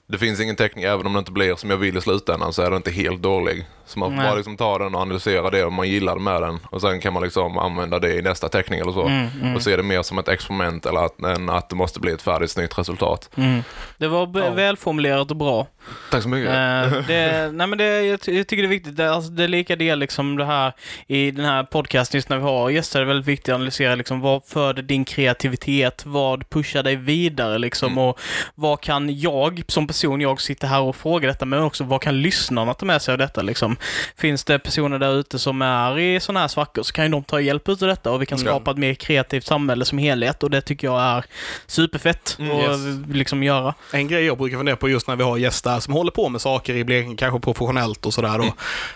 det 0.07 0.19
finns 0.19 0.41
ingen 0.41 0.57
teckning, 0.57 0.85
även 0.85 1.07
om 1.07 1.13
det 1.13 1.19
inte 1.19 1.33
blir 1.33 1.55
som 1.55 1.71
jag 1.71 1.77
vill 1.77 1.97
i 1.97 2.01
slutändan 2.01 2.53
så 2.53 2.63
är 2.63 2.67
den 2.67 2.77
inte 2.77 2.91
helt 2.91 3.23
dålig. 3.23 3.67
Så 3.87 3.99
man 3.99 4.11
får 4.11 4.17
Nej. 4.17 4.27
bara 4.27 4.35
liksom 4.35 4.57
ta 4.57 4.79
den 4.79 4.95
och 4.95 5.01
analysera 5.01 5.51
det 5.51 5.65
om 5.65 5.75
man 5.75 5.89
gillar 5.89 6.17
med 6.17 6.43
den. 6.43 6.59
Och 6.71 6.81
sen 6.81 7.01
kan 7.01 7.13
man 7.13 7.23
liksom 7.23 7.59
använda 7.59 7.99
det 7.99 8.15
i 8.15 8.23
nästa 8.23 8.49
teckning 8.49 8.81
eller 8.81 8.93
så. 8.93 9.07
Mm, 9.07 9.57
Och 9.57 9.63
se 9.63 9.77
det 9.77 9.83
mer 9.83 10.03
som 10.03 10.19
ett 10.19 10.29
experiment 10.29 10.87
eller 10.87 11.01
att, 11.05 11.21
än 11.21 11.51
att 11.51 11.69
det 11.69 11.77
måste 11.77 12.01
bli 12.01 12.13
ett 12.13 12.23
färdigt 12.23 12.51
snyggt 12.51 12.79
resultat. 12.79 13.31
Mm. 13.37 13.63
Det 13.99 14.09
var 14.09 14.31
Ja. 14.35 14.51
välformulerat 14.51 15.31
och 15.31 15.37
bra. 15.37 15.67
Tack 16.11 16.23
så 16.23 16.29
mycket. 16.29 16.51
Eh, 16.51 16.99
det, 17.07 17.51
nej 17.53 17.67
men 17.67 17.79
det, 17.79 18.03
jag, 18.03 18.21
ty- 18.21 18.37
jag 18.37 18.47
tycker 18.47 18.63
det 18.63 18.67
är 18.67 18.71
viktigt. 18.71 18.97
Det, 18.97 19.15
alltså, 19.15 19.31
det 19.31 19.45
är 19.45 19.49
lika 19.49 19.77
del 19.77 19.99
liksom 19.99 20.37
det 20.37 20.45
här 20.45 20.73
i 21.07 21.31
den 21.31 21.45
här 21.45 21.63
podcasten 21.63 22.19
just 22.19 22.29
när 22.29 22.37
vi 22.37 22.43
har 22.43 22.71
gäster. 22.71 22.99
Det 22.99 23.05
är 23.05 23.07
väldigt 23.07 23.27
viktigt 23.29 23.49
att 23.49 23.55
analysera 23.55 23.95
liksom 23.95 24.21
vad 24.21 24.45
föder 24.45 24.83
din 24.83 25.05
kreativitet? 25.05 26.03
Vad 26.07 26.51
pushar 26.51 26.83
dig 26.83 26.97
vidare 26.97 27.59
liksom? 27.59 27.93
Mm. 27.93 28.05
Och 28.05 28.21
vad 28.55 28.81
kan 28.81 29.19
jag 29.19 29.63
som 29.69 29.87
person, 29.87 30.21
jag 30.21 30.41
sitter 30.41 30.69
här 30.69 30.81
och 30.81 30.97
frågar 30.97 31.29
detta, 31.29 31.45
men 31.45 31.63
också 31.63 31.85
vad 31.85 32.01
kan 32.03 32.23
lyssnarna 32.23 32.75
ta 32.75 32.87
med 32.87 33.03
sig 33.03 33.13
av 33.13 33.19
detta 33.19 33.43
liksom? 33.43 33.74
Finns 34.17 34.45
det 34.45 34.59
personer 34.59 34.99
där 34.99 35.15
ute 35.15 35.39
som 35.39 35.63
är 35.63 35.99
i 35.99 36.21
sådana 36.21 36.41
här 36.41 36.49
svackor 36.49 36.83
så 36.83 36.93
kan 36.93 37.05
ju 37.05 37.11
de 37.11 37.25
ta 37.25 37.41
hjälp 37.41 37.69
ut 37.69 37.83
av 37.83 37.89
detta 37.89 38.11
och 38.11 38.23
vi 38.23 38.27
kan 38.27 38.39
skapa 38.39 38.71
ett 38.71 38.77
mer 38.79 38.95
kreativt 38.95 39.47
samhälle 39.47 39.85
som 39.85 39.99
helhet 39.99 40.43
och 40.43 40.51
det 40.51 40.61
tycker 40.61 40.87
jag 40.87 41.01
är 41.03 41.25
superfett 41.67 42.37
Mm, 42.39 42.57
att 42.57 42.63
yes. 42.81 43.09
liksom 43.17 43.43
göra. 43.43 43.75
en 43.93 44.09
grej 44.09 44.25
jag 44.25 44.39
brukar 44.39 44.57
fundera 44.57 44.77
på 44.77 44.89
just 44.89 45.09
när 45.09 45.17
vi 45.17 45.23
har 45.25 45.37
gäster 45.37 45.81
som 45.81 45.95
håller 45.95 46.11
på 46.11 46.29
med 46.29 46.41
saker 46.41 46.75
i 46.75 46.85
Blekinge, 46.85 47.17
kanske 47.17 47.41
professionellt 47.41 48.07
och 48.07 48.15
sådär. 48.15 48.35
Mm. 48.35 48.51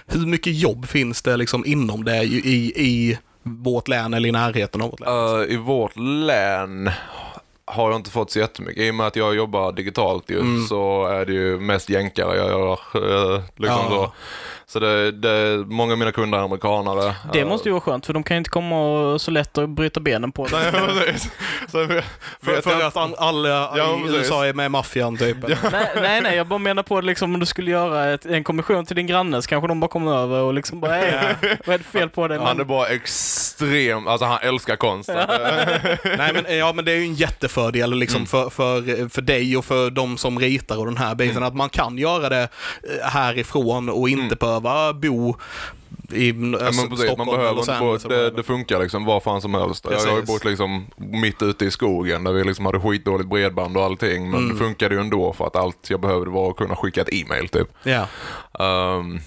Hur 0.06 0.26
mycket 0.26 0.54
jobb 0.54 0.86
finns 0.88 1.22
det 1.22 1.36
liksom 1.36 1.66
inom 1.66 2.04
det 2.04 2.16
i, 2.22 2.36
i, 2.36 2.72
i 2.86 3.18
vårt 3.42 3.88
län 3.88 4.14
eller 4.14 4.28
i 4.28 4.32
närheten 4.32 4.82
av 4.82 4.90
vårt 4.90 5.00
län? 5.00 5.08
Eh, 5.40 5.54
I 5.54 5.56
vårt 5.56 5.96
län 5.96 6.90
har 7.64 7.90
jag 7.90 7.98
inte 7.98 8.10
fått 8.10 8.30
så 8.30 8.38
jättemycket. 8.38 8.82
I 8.82 8.90
och 8.90 8.94
med 8.94 9.06
att 9.06 9.16
jag 9.16 9.34
jobbar 9.36 9.72
digitalt 9.72 10.30
ju, 10.30 10.40
Mm. 10.40 10.66
så 10.66 11.06
är 11.06 11.26
det 11.26 11.32
ju 11.32 11.60
mest 11.60 11.90
jänkare 11.90 12.36
jag 12.36 12.48
gör. 12.48 12.72
eh, 12.94 13.42
liksom 13.56 13.86
Ja. 13.92 14.12
så 14.66 14.67
så 14.70 14.78
det, 14.78 15.12
det, 15.12 15.64
många 15.66 15.92
av 15.92 15.98
mina 15.98 16.12
kunder 16.12 16.38
är 16.38 16.42
amerikanare. 16.42 17.14
Det 17.32 17.44
måste 17.44 17.68
ju 17.68 17.72
vara 17.72 17.80
skönt, 17.80 18.06
för 18.06 18.12
de 18.12 18.22
kan 18.22 18.34
ju 18.34 18.38
inte 18.38 18.50
komma 18.50 18.80
och 18.80 19.20
så 19.20 19.30
lätt 19.30 19.58
att 19.58 19.68
bryta 19.68 20.00
benen 20.00 20.32
på 20.32 20.46
Nej, 20.52 20.72
det. 20.72 20.78
precis. 21.12 21.30
Så 21.70 21.84
vet- 21.84 22.04
För, 22.42 22.60
för 22.60 22.70
jag- 22.70 22.82
att 22.82 22.96
all- 22.96 23.14
alla 23.18 23.48
Ja, 23.48 23.98
i. 24.08 24.16
USA 24.16 24.46
är 24.46 24.52
med 24.52 24.66
i 24.66 24.68
maffian 24.68 25.16
typ. 25.16 25.36
nej, 25.48 25.56
nej, 26.00 26.20
nej, 26.20 26.36
jag 26.36 26.46
bara 26.46 26.58
menar 26.58 26.82
på 26.82 27.00
liksom 27.00 27.34
om 27.34 27.40
du 27.40 27.46
skulle 27.46 27.70
göra 27.70 28.12
ett, 28.12 28.26
en 28.26 28.44
kommission 28.44 28.86
till 28.86 28.96
din 28.96 29.06
granne 29.06 29.42
så 29.42 29.48
kanske 29.48 29.68
de 29.68 29.80
bara 29.80 29.88
kommer 29.88 30.16
över 30.16 30.40
och 30.42 30.54
liksom 30.54 30.80
bara 30.80 30.92
hej, 30.92 31.34
vad 31.66 31.74
är 31.74 31.78
det 31.78 31.84
fel 31.84 32.08
på 32.08 32.28
dig? 32.28 32.38
Han 32.38 32.60
är 32.60 32.64
bara 32.64 32.86
extrem, 32.88 34.06
alltså 34.08 34.24
han 34.26 34.38
älskar 34.42 34.76
konst. 34.76 35.08
Nej 36.18 36.32
men, 36.34 36.58
ja, 36.58 36.72
men 36.72 36.84
det 36.84 36.92
är 36.92 36.96
ju 36.96 37.02
en 37.04 37.14
jättefördel 37.14 37.94
liksom, 37.94 38.18
Mm. 38.18 38.26
för, 38.26 38.50
för, 38.50 39.08
för 39.08 39.22
dig 39.22 39.56
och 39.56 39.64
för 39.64 39.90
de 39.90 40.16
som 40.18 40.38
ritar 40.38 40.78
och 40.78 40.86
den 40.86 40.96
här 40.96 41.14
biten. 41.14 41.36
Mm. 41.36 41.48
Att 41.48 41.54
man 41.54 41.68
kan 41.68 41.98
göra 41.98 42.28
det 42.28 42.42
eh, 43.02 43.08
härifrån 43.08 43.88
och 43.88 44.08
inte 44.08 44.36
behöva 44.60 44.92
bo 44.92 45.36
i 46.12 46.28
Ja, 46.28 46.34
men 46.34 46.52
precis, 46.58 46.88
man 46.88 46.98
Stockholm 46.98 47.30
behöver 47.30 47.58
inte 47.60 47.76
bo, 47.80 47.84
Angeles. 47.84 48.02
det, 48.02 48.30
det 48.30 48.42
funkar 48.42 48.80
liksom 48.80 49.04
var 49.04 49.20
fan 49.20 49.40
som 49.42 49.54
helst. 49.54 49.86
Jag 49.90 49.98
har 49.98 50.06
ju 50.06 50.12
Precis. 50.12 50.26
bott 50.26 50.44
liksom 50.44 50.86
mitt 50.96 51.42
ute 51.42 51.64
i 51.64 51.70
skogen 51.70 52.24
där 52.24 52.32
vi 52.32 52.44
liksom 52.44 52.66
hade 52.66 52.80
skitdåligt 52.80 53.28
bredband 53.28 53.76
och 53.76 53.82
allting. 53.84 54.30
Men 54.30 54.40
Mm. 54.40 54.52
det 54.52 54.64
funkade 54.64 54.94
ju 54.94 55.00
ändå 55.00 55.32
för 55.32 55.46
att 55.46 55.56
allt 55.56 55.90
jag 55.90 56.00
behövde 56.00 56.30
var 56.30 56.50
att 56.50 56.56
kunna 56.56 56.76
skicka 56.76 57.00
ett 57.00 57.12
e-mail 57.14 57.48
typ. 57.48 57.68
Ja. 57.82 58.06
Ehm, 58.64 59.18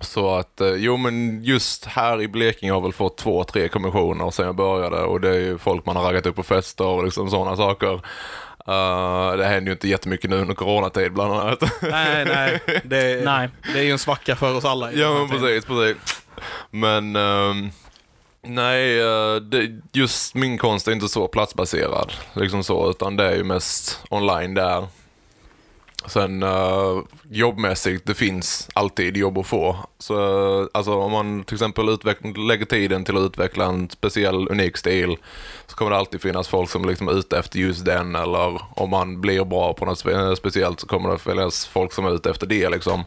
så 0.00 0.34
att, 0.34 0.60
eh, 0.60 0.68
jo 0.76 0.96
men 0.96 1.44
just 1.44 1.84
här 1.84 2.22
i 2.22 2.28
Blekinge 2.28 2.72
har 2.72 2.76
jag 2.76 2.82
väl 2.82 2.92
fått 2.92 3.16
två, 3.18 3.44
tre 3.44 3.68
kommissioner 3.68 4.30
sedan 4.30 4.46
jag 4.46 4.56
började 4.56 5.02
och 5.02 5.20
det 5.20 5.28
är 5.30 5.40
ju 5.40 5.58
folk 5.58 5.86
man 5.86 5.96
har 5.96 6.02
raggat 6.04 6.26
upp 6.26 6.36
på 6.36 6.42
fester 6.42 6.86
och 6.86 7.04
liksom 7.04 7.30
sådana 7.30 7.56
saker. 7.56 8.00
Eh, 8.68 9.36
det 9.36 9.44
händer 9.44 9.66
ju 9.66 9.72
inte 9.72 9.88
jättemycket 9.88 10.30
nu 10.30 10.36
under 10.36 10.54
coronatid 10.54 11.12
bland 11.12 11.32
annat. 11.32 11.62
Nej, 11.82 12.24
nej. 12.24 12.60
Det, 12.84 13.24
Nej. 13.24 13.48
det 13.72 13.78
är 13.78 13.82
ju 13.82 13.90
en 13.90 13.98
svacka 13.98 14.36
för 14.36 14.54
oss 14.56 14.64
alla. 14.64 14.92
ja 14.92 15.14
men 15.14 15.28
precis, 15.28 15.64
precis. 15.64 16.22
Men 16.70 17.16
ehm, 17.16 17.70
nej, 18.42 19.00
eh, 19.00 19.36
det, 19.36 19.80
just 19.92 20.34
min 20.34 20.58
konst 20.58 20.88
är 20.88 20.92
inte 20.92 21.08
så 21.08 21.28
platsbaserad 21.28 22.12
liksom 22.32 22.64
så, 22.64 22.90
utan 22.90 23.16
det 23.16 23.24
är 23.24 23.36
ju 23.36 23.44
mest 23.44 24.00
online 24.10 24.54
där. 24.54 24.86
Sen 26.06 26.42
uh, 26.42 27.02
jobbmässigt, 27.30 28.06
det 28.06 28.14
finns 28.14 28.68
alltid 28.74 29.16
jobb 29.16 29.38
att 29.38 29.46
få. 29.46 29.76
Så 29.98 30.14
eh, 30.62 30.66
alltså 30.74 30.94
om 30.94 31.12
man 31.12 31.44
till 31.44 31.54
exempel 31.54 31.88
utveck- 31.88 32.46
lägger 32.48 32.64
tiden 32.64 33.04
till 33.04 33.16
att 33.16 33.22
utveckla 33.22 33.64
en 33.64 33.90
speciell 33.90 34.48
unik 34.48 34.76
stil 34.76 35.16
så 35.66 35.76
kommer 35.76 35.90
det 35.90 35.96
alltid 35.96 36.20
finnas 36.22 36.48
folk 36.48 36.70
som 36.70 36.84
liksom 36.84 37.08
är 37.08 37.12
ute 37.18 37.38
efter 37.38 37.58
just 37.58 37.84
den 37.84 38.16
eller 38.16 38.60
om 38.74 38.90
man 38.90 39.20
blir 39.20 39.44
bra 39.44 39.72
på 39.72 39.84
något 39.84 40.04
spe- 40.04 40.34
speciellt 40.34 40.80
så 40.80 40.86
kommer 40.86 41.10
det 41.10 41.18
finnas 41.18 41.66
folk 41.66 41.92
som 41.92 42.06
är 42.06 42.14
ute 42.14 42.30
efter 42.30 42.46
det 42.46 42.68
liksom. 42.70 43.04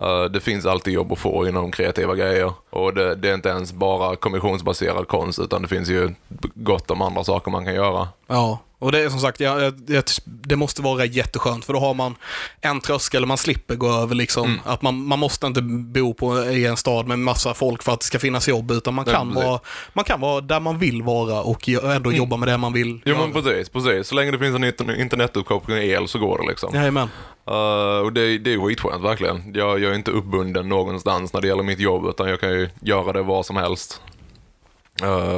Eh, 0.00 0.24
det 0.24 0.40
finns 0.40 0.66
alltid 0.66 0.94
jobb 0.94 1.12
att 1.12 1.18
få 1.18 1.48
inom 1.48 1.70
kreativa 1.72 2.14
grejer 2.14 2.52
och 2.70 2.94
det, 2.94 3.14
det 3.14 3.30
är 3.30 3.34
inte 3.34 3.48
ens 3.48 3.72
bara 3.72 4.16
kommissionsbaserad 4.16 5.08
konst 5.08 5.38
utan 5.38 5.62
det 5.62 5.68
finns 5.68 5.88
ju 5.88 6.14
gott 6.54 6.90
om 6.90 7.02
andra 7.02 7.24
saker 7.24 7.50
man 7.50 7.64
kan 7.64 7.74
göra. 7.74 8.08
Ja, 8.26 8.58
och 8.82 8.92
det 8.92 8.98
är 9.00 9.08
som 9.10 9.20
sagt, 9.20 9.40
jag, 9.40 9.74
jag, 9.86 10.04
det 10.24 10.56
måste 10.56 10.82
vara 10.82 11.04
jätteskönt 11.04 11.64
för 11.64 11.72
då 11.72 11.78
har 11.78 11.94
man 11.94 12.14
en 12.60 12.80
tröskel 12.80 13.26
man 13.26 13.38
slipper 13.38 13.74
gå 13.74 13.92
över 13.92 14.14
liksom. 14.14 14.44
Mm. 14.44 14.60
Att 14.64 14.82
man, 14.82 15.06
man 15.06 15.18
måste 15.18 15.46
inte 15.46 15.62
bo 15.62 16.14
på, 16.14 16.44
i 16.44 16.66
en 16.66 16.76
stad 16.76 17.06
med 17.06 17.18
massa 17.18 17.54
folk 17.54 17.82
för 17.82 17.92
att 17.92 18.00
det 18.00 18.06
ska 18.06 18.18
finnas 18.18 18.48
jobb 18.48 18.70
utan 18.70 18.94
man 18.94 19.04
kan, 19.04 19.34
vara, 19.34 19.60
man 19.92 20.04
kan 20.04 20.20
vara 20.20 20.40
där 20.40 20.60
man 20.60 20.78
vill 20.78 21.02
vara 21.02 21.42
och 21.42 21.68
ändå 21.68 22.12
jobba 22.12 22.36
med 22.36 22.48
det 22.48 22.56
man 22.58 22.72
vill 22.72 23.00
Jo 23.04 23.14
göra. 23.14 23.26
men 23.26 23.32
precis, 23.42 23.68
precis. 23.68 24.08
Så 24.08 24.14
länge 24.14 24.30
det 24.30 24.38
finns 24.38 24.56
en 24.56 24.64
inter- 24.64 25.00
internetuppkoppling 25.00 25.76
och 25.76 25.82
el 25.84 26.08
så 26.08 26.18
går 26.18 26.38
det 26.38 26.48
liksom. 26.48 26.74
Jajamän. 26.74 27.08
Eh, 27.48 27.98
och 28.04 28.12
det, 28.12 28.38
det 28.38 28.52
är 28.54 28.66
skitskönt 28.66 29.04
verkligen. 29.04 29.52
Jag, 29.54 29.80
jag 29.80 29.90
är 29.90 29.94
inte 29.94 30.10
uppbunden 30.10 30.68
någonstans 30.68 31.32
när 31.32 31.40
det 31.40 31.48
gäller 31.48 31.62
mitt 31.62 31.80
jobb 31.80 32.06
utan 32.06 32.28
jag 32.28 32.40
kan 32.40 32.50
ju 32.50 32.68
göra 32.80 33.12
det 33.12 33.22
var 33.22 33.42
som 33.42 33.56
helst. 33.56 34.00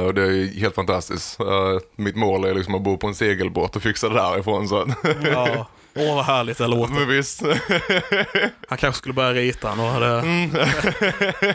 Och 0.05 0.13
det 0.13 0.21
är 0.21 0.59
helt 0.59 0.75
fantastiskt. 0.75 1.39
Eh, 1.39 1.45
mitt 1.95 2.15
mål 2.15 2.45
är 2.45 2.53
liksom 2.53 2.75
att 2.75 2.81
bo 2.81 2.97
på 2.97 3.07
en 3.07 3.15
segelbåt 3.15 3.75
och 3.75 3.81
fixa 3.81 4.09
det 4.09 4.15
därifrån. 4.15 4.67
Så. 4.67 4.93
Ja. 5.31 5.67
Åh, 5.97 6.15
vad 6.15 6.25
härligt 6.25 6.57
det 6.57 6.67
låter. 6.67 6.93
Men 6.99 7.07
visst. 7.07 7.41
Han 8.67 8.77
kanske 8.77 8.97
skulle 8.97 9.13
börja 9.13 9.33
rita. 9.33 9.69
Hade, 9.69 10.05
Mm. 10.19 10.51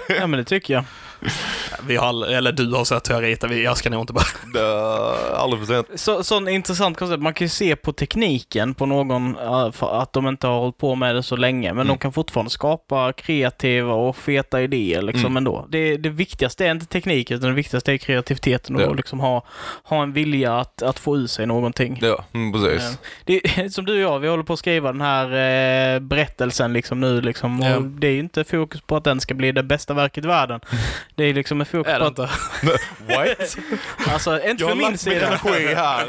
ja, 0.09 0.27
men 0.27 0.31
det 0.33 0.45
tycker 0.45 0.75
jag. 0.75 0.85
vi 1.87 1.97
har, 1.97 2.07
all- 2.07 2.23
eller 2.23 2.53
du 2.53 2.73
har 2.75 2.85
sett 2.85 3.11
hur 3.11 3.15
jag 3.15 3.25
ritar, 3.25 3.49
vi- 3.49 3.65
jag 3.65 3.77
ska 3.77 3.91
nog 3.91 4.01
inte 4.01 4.13
är 4.61 5.35
aldrig 5.37 5.67
för 5.67 5.75
sent. 5.75 6.01
Så, 6.01 6.25
sån 6.25 6.49
intressant 6.49 6.99
koncept. 6.99 7.23
Man 7.23 7.35
kan 7.35 7.45
ju 7.45 7.49
se 7.49 7.77
på 7.77 7.93
tekniken 7.93 8.75
på 8.75 8.87
någon 8.87 9.37
att 9.81 10.13
de 10.13 10.29
inte 10.29 10.47
har 10.47 10.59
hållit 10.61 10.79
på 10.79 10.95
med 10.95 11.15
det 11.15 11.23
så 11.23 11.37
länge, 11.37 11.69
men 11.69 11.81
Mm. 11.81 11.87
de 11.89 11.99
kan 11.99 12.13
fortfarande 12.13 12.51
skapa 12.51 13.13
kreativa 13.13 13.93
och 13.93 14.17
feta 14.17 14.63
idéer 14.63 15.03
liksom 15.03 15.25
Mm. 15.27 15.37
ändå. 15.37 15.67
Det, 15.69 15.97
det 15.97 16.09
viktigaste 16.09 16.67
är 16.67 16.71
inte 16.71 16.87
tekniken, 16.87 17.37
utan 17.39 17.49
det 17.51 17.57
viktigaste 17.57 17.93
är 17.93 17.97
kreativiteten 17.97 18.77
och 18.77 18.83
Ja. 18.83 18.93
liksom 18.93 19.21
ha, 19.21 19.45
ha 19.85 20.03
en 20.03 20.13
vilja 20.13 20.59
att, 20.59 20.83
att 20.83 20.99
få 20.99 21.17
ur 21.17 21.27
sig 21.27 21.47
någonting. 21.47 21.99
Ja, 22.03 22.25
mm, 22.33 22.53
precis. 22.53 22.89
Eh, 22.91 22.95
Det 23.25 23.35
är, 23.59 23.69
som 23.69 23.85
du 23.85 23.93
och 24.05 24.13
jag, 24.13 24.19
vi 24.19 24.29
håller 24.29 24.43
på 24.45 24.53
att 24.53 24.59
skriva 24.59 24.93
den 24.93 25.01
här 25.01 25.25
eh, 25.95 26.01
berättelsen 26.01 26.73
liksom 26.73 27.01
nu 27.01 27.21
liksom. 27.21 27.61
Och 27.61 27.67
Ja. 27.67 27.81
Det 27.81 28.07
är 28.07 28.13
ju 28.13 28.19
inte 28.21 28.45
fokus 28.45 28.81
på 28.81 28.97
att 28.97 29.05
den 29.05 29.21
ska 29.21 29.35
bli 29.35 29.53
det 29.53 29.63
bästa 29.63 29.95
verket 29.95 30.25
i 30.25 30.29
världen. 30.29 30.61
Det 31.21 31.27
är 31.27 31.35
liksom 31.35 31.61
ett 31.61 31.69
fokus 31.69 31.93
Är 31.93 32.01
på 32.01 32.07
inte? 32.07 32.23
What? 33.09 33.57
alltså 34.13 34.43
inte 34.43 34.63
Jag 34.63 34.69
har 34.69 34.71
för 34.71 34.77
min 34.77 34.83
lagt 34.83 34.91
min 34.91 34.99
sida. 34.99 35.27
energi 35.27 35.75
här. 35.75 36.07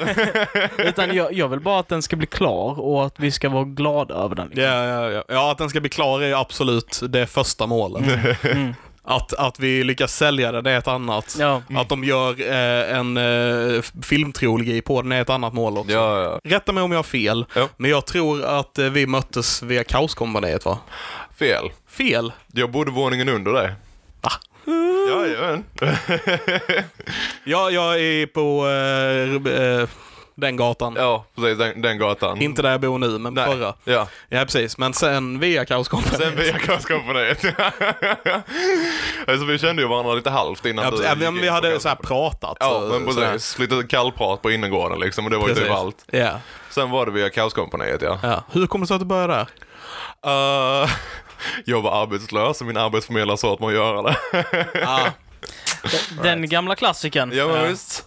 Utan 0.88 1.16
jag, 1.16 1.34
jag 1.34 1.48
vill 1.48 1.60
bara 1.60 1.80
att 1.80 1.88
den 1.88 2.02
ska 2.02 2.16
bli 2.16 2.28
klar 2.28 2.80
och 2.80 3.06
att 3.06 3.20
vi 3.20 3.32
ska 3.32 3.50
vara 3.50 3.64
glada 3.64 4.16
över 4.16 4.36
den. 4.36 4.48
Liksom. 4.48 4.64
Ja, 4.64 4.86
ja, 4.86 5.10
ja. 5.10 5.24
ja, 5.28 5.52
att 5.52 5.58
den 5.58 5.70
ska 5.70 5.80
bli 5.80 5.90
klar 5.90 6.22
är 6.22 6.42
absolut 6.42 7.00
det 7.10 7.28
första 7.28 7.68
målet. 7.68 8.04
Mm. 8.46 8.74
Att, 9.04 9.34
att 9.34 9.60
vi 9.60 9.84
lyckas 9.84 10.16
sälja 10.16 10.52
det, 10.52 10.62
det 10.62 10.72
är 10.72 10.78
ett 10.78 10.88
annat. 10.88 11.36
Ja. 11.40 11.62
Att 11.76 11.90
de 11.90 12.04
gör 12.04 12.42
eh, 12.52 12.98
en 12.98 13.18
eh, 13.18 13.82
filmtrilogi 14.04 14.82
på 14.82 15.02
den 15.02 15.12
är 15.12 15.22
ett 15.22 15.30
annat 15.30 15.54
mål 15.54 15.78
också. 15.78 15.92
Ja, 15.92 16.22
ja. 16.24 16.40
Rätta 16.44 16.72
mig 16.72 16.84
om 16.84 16.92
jag 16.92 16.98
har 17.00 17.04
fel, 17.04 17.46
Ja. 17.56 17.68
men 17.78 17.92
jag 17.92 18.06
tror 18.06 18.44
att 18.46 18.78
eh, 18.80 18.86
vi 18.86 19.08
möttes 19.08 19.64
via 19.64 19.84
Kaoskompaniet 19.84 20.66
va? 20.66 20.78
Fel. 21.40 21.72
Fel? 21.90 22.32
Jag 22.54 22.72
bodde 22.72 22.92
våningen 22.92 23.30
under 23.30 23.52
dig. 23.54 23.74
Va? 24.22 24.32
Jajamän. 25.10 25.64
Ja, 27.44 27.70
jag 27.72 28.00
är 28.00 28.26
på 28.26 28.68
eh, 28.68 29.82
eh, 29.82 29.88
den 30.36 30.56
gatan. 30.58 30.96
Ja, 30.98 31.26
precis. 31.36 31.58
Den, 31.58 31.82
den 31.82 31.98
gatan. 31.98 32.42
Inte 32.42 32.62
där 32.62 32.72
jag 32.72 32.82
bor 32.82 32.98
nu, 32.98 33.08
men 33.18 33.34
Nej. 33.34 33.46
förra. 33.46 33.74
Ja, 33.84 34.08
Ja, 34.30 34.40
precis. 34.46 34.78
Men 34.78 34.94
sen 34.94 35.40
via 35.40 35.66
Kaoskompaniet. 35.66 36.22
sen 36.22 36.36
via 36.36 36.58
Kaoskompaniet. 36.60 37.44
alltså 39.28 39.46
vi 39.46 39.58
kände 39.60 39.82
ju 39.82 39.88
varandra 39.88 40.14
lite 40.14 40.30
halvt 40.30 40.66
innan 40.66 40.86
Ja, 40.86 40.92
du 40.92 41.04
ja, 41.04 41.16
men 41.32 41.42
vi 41.42 41.48
hade 41.50 41.80
så 41.80 41.88
här 41.90 41.96
pratat. 41.96 42.58
Ja, 42.60 42.70
så- 42.70 43.00
men 43.00 43.16
precis. 43.16 43.60
Lite 43.60 43.84
kallprat 43.90 44.42
på 44.42 44.52
innergården 44.52 45.00
liksom 45.00 45.26
och 45.26 45.32
det 45.32 45.38
var 45.38 45.48
ju 45.50 45.56
typ 45.56 45.72
allt. 45.72 46.06
Ja. 46.12 46.32
Sen 46.70 46.90
var 46.90 47.06
det 47.06 47.12
via 47.12 47.30
Kaoskompaniet 47.30 48.02
ja. 48.02 48.20
ja. 48.24 48.44
Hur 48.52 48.68
kommer 48.68 48.84
det 48.84 48.88
sig 48.88 48.96
att 48.96 49.02
du 49.02 49.06
började 49.06 49.34
där? 49.34 49.48
Uh, 50.84 50.90
jag 51.66 51.82
var 51.82 52.02
arbetslös 52.02 52.62
och 52.62 52.68
min 52.68 52.78
arbetsförmedlare 52.78 53.38
sa 53.38 53.54
att 53.54 53.60
man 53.60 53.74
gör 53.74 54.04
det. 54.04 54.18
Ah, 54.88 55.08
Den 56.24 56.50
gamla 56.50 56.76
klassikern. 56.76 57.32
ja 57.34 57.48
men 57.48 57.68
visst. 57.68 58.06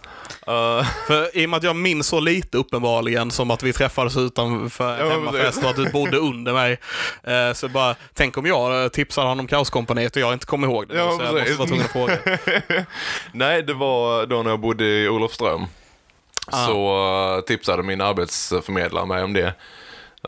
Uh, 0.49 0.87
för 1.07 1.37
i 1.37 1.45
och 1.45 1.49
med 1.49 1.57
att 1.57 1.63
jag 1.63 1.75
minns 1.75 2.07
så 2.07 2.19
lite 2.19 2.57
uppenbarligen 2.57 3.31
som 3.31 3.51
att 3.51 3.63
vi 3.63 3.73
träffades 3.73 4.17
utanför 4.17 4.99
Ja, 4.99 5.09
hemmafest 5.09 5.63
och 5.63 5.69
att 5.69 5.75
du 5.75 5.89
bodde 5.89 6.17
under 6.17 6.53
mig. 6.53 6.79
Eh, 7.23 7.53
så 7.53 7.69
bara, 7.69 7.95
tänk 8.13 8.37
om 8.37 8.45
jag 8.45 8.83
eh, 8.83 8.89
tipsade 8.89 9.27
honom 9.27 9.43
om 9.43 9.47
Kaoskompaniet 9.47 10.15
och 10.15 10.21
jag 10.21 10.33
inte 10.33 10.45
kommer 10.45 10.67
ihåg 10.67 10.87
det. 10.87 10.95
Ja, 10.95 11.17
så 11.17 11.23
jag 11.23 11.33
precis. 11.33 11.57
måste 11.57 11.57
vara 11.57 11.67
tvungen 11.67 11.85
att 11.85 11.91
fråga. 11.91 12.85
nej, 13.31 13.63
det 13.63 13.73
var 13.73 14.25
då 14.25 14.43
när 14.43 14.49
jag 14.49 14.59
bodde 14.59 14.85
i 14.85 15.09
Olofström. 15.09 15.65
Ah. 16.47 16.65
Så 16.65 17.35
uh, 17.35 17.41
tipsade 17.41 17.83
min 17.83 18.01
arbetsförmedlare 18.01 19.05
mig 19.05 19.23
om 19.23 19.33
det. 19.33 19.53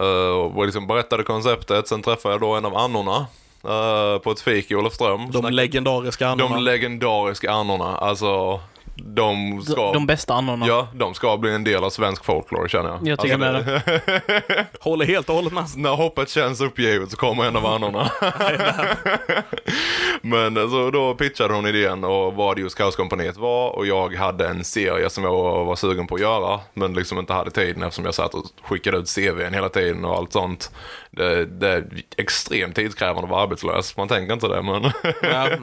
Uh, 0.02 0.58
och 0.58 0.66
liksom 0.66 0.88
berättade 0.88 1.24
konceptet. 1.24 1.88
Sen 1.88 2.02
träffade 2.02 2.34
jag 2.34 2.42
då 2.42 2.56
en 2.56 2.66
av 2.66 2.78
annorna 2.78 3.18
uh, 3.66 4.20
på 4.20 4.32
ett 4.32 4.42
fik 4.42 4.72
i 4.72 4.76
Olofström. 4.76 5.32
De 5.32 5.54
legendariska 5.54 6.28
annorna. 6.28 6.56
De 6.56 6.64
legendariska 6.64 7.52
annorna. 7.52 7.98
Alltså, 7.98 8.60
de 9.04 9.62
ska... 9.62 9.76
De, 9.76 9.94
de 9.94 10.06
bästa 10.06 10.34
annorna. 10.34 10.68
Ja, 10.68 10.88
de 10.94 11.14
ska 11.14 11.38
bli 11.38 11.54
en 11.54 11.64
del 11.64 11.84
av 11.84 11.90
svensk 11.90 12.26
folklore 12.26 12.70
känner 12.70 12.90
jag. 12.90 13.08
Jag 13.08 13.20
tycker 13.20 13.40
alltså, 13.40 13.72
med 13.72 14.66
Håller 14.80 15.06
helt 15.06 15.30
och 15.30 15.36
hållet 15.36 15.54
med. 15.54 15.66
När 15.76 15.90
hoppet 15.90 16.30
känns 16.30 16.62
uppgivet 16.62 17.12
så 17.12 17.18
kommer 17.18 17.46
en 17.46 17.56
av 17.56 17.66
annorna. 17.66 18.12
Men 20.22 20.58
eh, 20.58 20.70
så 20.70 20.92
då 20.92 21.14
pitchade 21.14 21.54
hon 21.54 21.68
idén 21.68 22.04
och 22.04 22.34
vad 22.34 22.60
just 22.60 22.78
Kaoskompaniet 22.78 23.38
var 23.38 23.70
och 23.70 23.88
jag 23.88 24.16
hade 24.16 24.48
en 24.48 24.64
serie 24.64 25.10
som 25.10 25.24
jag 25.24 25.32
var, 25.32 25.66
var 25.66 25.76
sugen 25.76 26.08
på 26.08 26.16
att 26.16 26.22
göra 26.22 26.60
men 26.74 26.94
liksom 26.94 27.20
inte 27.20 27.34
hade 27.34 27.52
tiden 27.52 27.84
eftersom 27.84 28.06
jag 28.06 28.16
satt 28.16 28.34
och 28.34 28.46
skickade 28.62 28.98
ut 28.98 29.16
CVn 29.16 29.54
hela 29.54 29.70
tiden 29.70 30.06
och 30.06 30.16
allt 30.16 30.34
sånt. 30.34 30.72
Det, 31.12 31.46
det 31.46 31.70
är 31.70 31.88
extremt 32.18 32.76
tidskrävande 32.76 33.24
att 33.24 33.30
vara 33.30 33.44
arbetslös, 33.44 33.98
man 33.98 34.08
tänker 34.08 34.34
inte 34.34 34.48
det 34.48 34.62
men 34.62 34.92
Ja, 35.22 35.50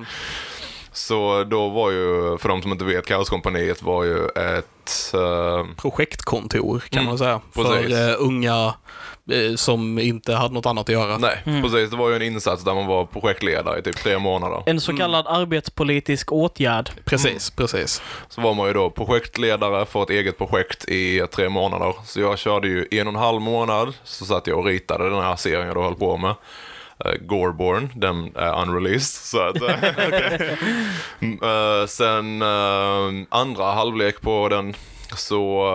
Så 0.95 1.45
då 1.45 1.69
var 1.69 1.91
ju, 1.91 2.39
för 2.39 2.49
de 2.49 2.63
som 2.63 2.73
inte 2.73 2.85
vet, 2.85 3.07
Kaoskompaniet 3.07 3.83
var 3.83 4.05
ju 4.05 4.27
ett 4.29 5.15
eh, 5.15 5.67
projektkontor 5.77 6.79
kan 6.91 6.99
Mm, 6.99 7.09
man 7.09 7.19
säga. 7.19 7.41
precis. 7.55 7.73
För 7.73 8.11
eh, 8.11 8.15
unga 8.19 8.75
eh, 9.31 9.55
som 9.57 9.99
inte 9.99 10.35
hade 10.35 10.55
något 10.55 10.67
annat 10.67 10.83
att 10.89 10.93
göra. 10.93 11.19
Nej, 11.19 11.43
precis. 11.63 11.91
Det 11.91 11.97
var 11.97 12.09
ju 12.11 12.17
en 12.17 12.23
insats 12.23 12.65
där 12.65 12.75
man 12.75 12.87
var 12.87 13.05
projektledare 13.05 13.79
i 13.79 13.83
typ 13.83 13.97
tre 13.97 14.19
månader. 14.19 14.63
En 14.67 14.81
så 14.81 14.97
kallad 14.97 15.27
arbetspolitisk 15.29 16.33
åtgärd. 16.33 16.91
Precis, 17.05 17.51
precis. 17.51 18.03
Så 18.29 18.41
var 18.41 18.55
man 18.55 18.67
ju 18.67 18.73
då 18.73 18.91
projektledare 18.91 19.87
för 19.87 20.03
ett 20.03 20.11
eget 20.11 20.39
projekt 20.39 20.85
i 20.89 21.27
tre 21.33 21.49
månader. 21.49 21.95
Så 22.05 22.21
jag 22.21 22.39
körde 22.39 22.69
ju 22.69 22.89
en 22.91 23.07
och 23.07 23.13
en 23.15 23.21
halv 23.21 23.41
månad, 23.41 23.95
så 24.05 24.25
satt 24.25 24.47
jag 24.47 24.59
och 24.59 24.65
ritade 24.65 25.11
den 25.11 25.23
här 25.23 25.37
serien 25.37 25.67
jag 25.67 25.77
då 25.77 25.83
höll 25.83 25.95
på 25.95 26.17
med. 26.17 26.35
Uh, 27.07 27.13
Goreborn, 27.21 27.91
den 27.95 28.33
är 28.37 28.63
unreleased. 28.63 29.23
Så 29.25 29.41
att, 29.41 29.63
eh, 29.63 29.75
Mm, 31.21 31.39
eh, 31.43 31.87
sen 31.87 32.43
eh, 32.43 33.27
andra 33.29 33.65
halvlek 33.65 34.21
på 34.21 34.49
den 34.49 34.75
så 35.17 35.67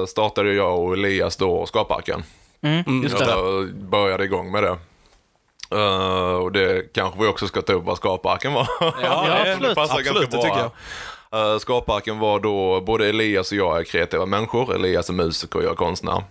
eh, 0.00 0.06
startade 0.06 0.52
jag 0.52 0.78
och 0.80 0.92
Elias 0.92 1.36
då 1.36 1.66
Skaparken. 1.66 2.22
Mm, 2.62 3.02
just 3.02 3.18
det. 3.18 3.24
Jag 3.24 3.74
började 3.74 4.24
igång 4.24 4.52
med 4.52 4.62
det. 4.62 4.76
Eh, 5.70 6.34
och 6.34 6.52
det 6.52 6.92
kanske 6.94 7.20
vi 7.20 7.26
också 7.26 7.46
ska 7.46 7.62
ta 7.62 7.72
upp 7.72 7.84
vad 7.84 7.96
Skaparken 7.96 8.52
var. 8.52 8.68
Ja, 8.80 8.94
Ja, 9.02 9.26
eh, 9.26 9.40
absolut. 9.40 9.68
det 9.68 9.74
passar 9.74 9.98
Absolut, 9.98 10.30
ganska 10.30 10.54
bra. 10.54 10.70
Uh, 11.34 11.58
Skaparken 11.58 12.18
var 12.18 12.40
då, 12.40 12.80
både 12.80 13.08
Elias 13.08 13.52
och 13.52 13.58
jag 13.58 13.78
är 13.80 13.84
kreativa 13.84 14.26
människor. 14.26 14.74
Elias 14.74 15.08
är 15.08 15.12
musiker 15.12 15.58
och 15.58 15.64
jag 15.64 15.72
är 15.72 15.76
konstnär. 15.76 16.22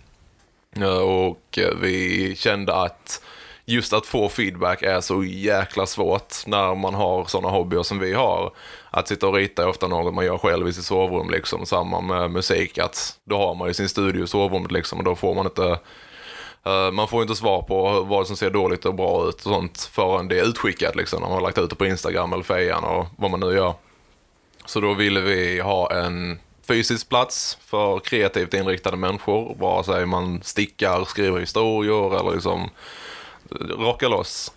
Eh, 0.75 0.97
och 0.97 1.57
eh, 1.57 1.69
vi 1.81 2.35
kände 2.37 2.75
att 2.75 3.21
just 3.69 3.93
att 3.93 4.05
få 4.05 4.29
feedback 4.29 4.81
är 4.81 5.01
så 5.01 5.23
jäkla 5.23 5.85
svårt 5.85 6.33
när 6.45 6.75
man 6.75 6.93
har 6.93 7.25
sådana 7.25 7.49
hobbyer 7.49 7.83
som 7.83 7.99
vi 7.99 8.13
har. 8.13 8.51
Att 8.89 9.07
sitta 9.07 9.27
och 9.27 9.33
rita 9.33 9.63
är 9.63 9.67
ofta 9.67 9.87
något 9.87 10.13
man 10.13 10.25
gör 10.25 10.37
själv 10.37 10.67
i 10.67 10.73
sitt 10.73 10.85
sovrum 10.85 11.29
liksom. 11.29 11.65
Samma 11.65 12.01
med 12.01 12.31
musik, 12.31 12.77
att 12.77 13.17
då 13.23 13.37
har 13.37 13.55
man 13.55 13.67
ju 13.67 13.73
sin 13.73 13.89
studio 13.89 14.23
i 14.23 14.27
sovrummet 14.27 14.71
liksom 14.71 14.97
och 14.97 15.03
då 15.03 15.15
får 15.15 15.35
man 15.35 15.45
inte 15.45 15.79
eh, 16.65 16.91
man 16.91 17.07
får 17.07 17.21
inte 17.21 17.35
svar 17.35 17.61
på 17.61 18.01
vad 18.01 18.27
som 18.27 18.37
ser 18.37 18.49
dåligt 18.49 18.85
och 18.85 18.95
bra 18.95 19.29
ut 19.29 19.35
och 19.35 19.41
sånt 19.41 19.89
förrän 19.91 20.27
det 20.27 20.39
är 20.39 20.43
utskickat 20.43 20.95
liksom. 20.95 21.21
När 21.21 21.27
man 21.27 21.35
har 21.35 21.41
lagt 21.41 21.57
ut 21.57 21.69
det 21.69 21.75
på 21.75 21.85
Instagram 21.85 22.33
eller 22.33 22.43
Fejan 22.43 22.83
och 22.83 23.05
vad 23.17 23.31
man 23.31 23.39
nu 23.39 23.55
gör. 23.55 23.73
Så 24.65 24.79
då 24.79 24.93
ville 24.93 25.19
vi 25.19 25.59
ha 25.59 25.91
en 25.93 26.39
fysisk 26.67 27.09
plats 27.09 27.57
för 27.61 27.99
kreativt 27.99 28.53
inriktade 28.53 28.97
människor. 28.97 29.55
Vare 29.59 29.83
sig 29.83 30.05
man 30.05 30.41
stickar, 30.43 31.05
skriver 31.05 31.39
historier 31.39 32.19
eller 32.19 32.31
liksom 32.31 32.69
rockar 33.79 34.09
loss. 34.09 34.51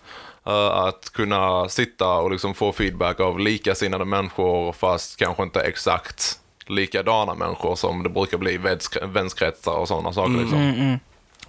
Eh, 0.45 0.67
att 0.67 1.09
kunna 1.13 1.69
sitta 1.69 2.07
och 2.13 2.31
liksom 2.31 2.53
få 2.53 2.71
feedback 2.71 3.19
av 3.19 3.39
likasinnade 3.39 4.05
människor 4.05 4.71
fast 4.73 5.17
kanske 5.19 5.43
inte 5.43 5.61
exakt 5.61 6.39
likadana 6.65 7.33
människor 7.35 7.75
som 7.75 8.03
det 8.03 8.09
brukar 8.09 8.37
bli 8.37 8.51
i 8.53 8.57
vänskre- 8.57 9.05
vänskretser 9.05 9.71
och 9.77 9.87
sådana 9.87 10.13
saker. 10.13 10.31
Liksom. 10.31 10.99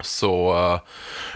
Så 0.01 0.57
eh, 0.57 0.81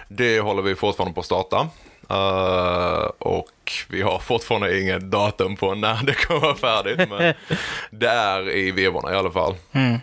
det 0.09 0.41
håller 0.41 0.63
vi 0.63 0.75
fortfarande 0.75 1.15
på 1.15 1.21
att 1.21 1.27
starta. 1.27 1.69
Eh, 2.11 3.11
och 3.19 3.73
vi 3.89 4.03
har 4.03 4.19
fortfarande 4.19 4.81
inget 4.81 5.11
datum 5.11 5.57
på 5.57 5.75
när 5.75 6.03
det 6.03 6.15
kommer 6.15 6.41
vara 6.41 6.55
färdigt. 6.55 7.09
Men 7.09 7.35
det 7.91 8.09
är 8.09 8.51
i 8.57 8.71
vevorna 8.71 9.13
i 9.13 9.17
alla 9.17 9.31
fall. 9.31 9.55
Ehm, 9.73 9.99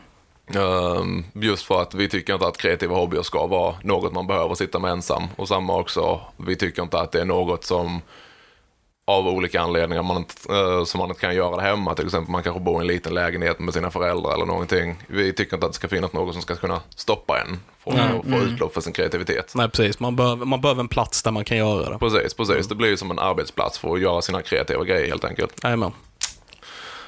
just 1.34 1.66
för 1.66 1.82
att 1.82 1.94
vi 1.94 2.10
tycker 2.10 2.34
inte 2.34 2.48
att 2.48 2.58
kreativa 2.58 2.96
hobbyer 2.96 3.22
ska 3.22 3.48
vara 3.48 3.76
något 3.84 4.14
man 4.14 4.28
behöver 4.28 4.56
sitta 4.56 4.80
med 4.80 4.92
ensam. 4.92 5.24
Och 5.36 5.48
samma 5.48 5.78
också, 5.78 6.22
vi 6.38 6.56
tycker 6.56 6.82
inte 6.82 7.00
att 7.00 7.12
det 7.12 7.22
är 7.22 7.26
något 7.26 7.64
som 7.64 8.02
av 9.06 9.28
olika 9.28 9.62
anledningar 9.62 10.04
man 10.04 10.18
inte, 10.18 10.34
eh, 10.54 10.84
som 10.84 11.00
man 11.00 11.10
inte 11.10 11.22
kan 11.22 11.36
göra 11.36 11.56
det 11.56 11.62
hemma. 11.62 11.96
Till 11.96 12.06
exempel 12.06 12.32
man 12.32 12.44
kanske 12.44 12.62
bor 12.62 12.78
i 12.78 12.82
en 12.82 12.88
liten 12.88 13.14
lägenhet 13.14 13.60
med 13.60 13.74
sina 13.74 13.92
föräldrar 13.92 14.34
eller 14.34 14.46
någonting. 14.46 14.96
Vi 15.08 15.34
tycker 15.34 15.56
inte 15.56 15.66
att 15.66 15.72
det 15.72 15.76
ska 15.76 15.88
finnas 15.88 16.14
något 16.14 16.34
som 16.34 16.42
ska 16.42 16.56
kunna 16.56 16.82
stoppa 16.96 17.42
en 17.42 17.60
från 17.84 18.00
att 18.00 18.26
få 18.26 18.46
utlopp 18.46 18.74
för 18.74 18.82
sin 18.82 18.94
kreativitet. 18.94 19.52
Nej, 19.56 19.70
precis. 19.70 20.00
Man 20.00 20.16
behöver, 20.16 20.46
man 20.46 20.62
behöver 20.62 20.80
en 20.82 20.88
plats 20.88 21.24
där 21.24 21.32
man 21.32 21.46
kan 21.46 21.58
göra 21.58 21.90
det. 21.90 22.00
Precis, 22.00 22.34
precis. 22.34 22.68
Det 22.68 22.76
blir 22.76 22.90
ju 22.90 22.98
som 22.98 23.12
en 23.12 23.20
arbetsplats 23.20 23.80
för 23.80 23.94
att 23.94 24.02
göra 24.02 24.22
sina 24.22 24.42
kreativa 24.42 24.84
grejer 24.84 25.08
helt 25.08 25.26
enkelt. 25.26 25.64
Jajamän. 25.64 25.92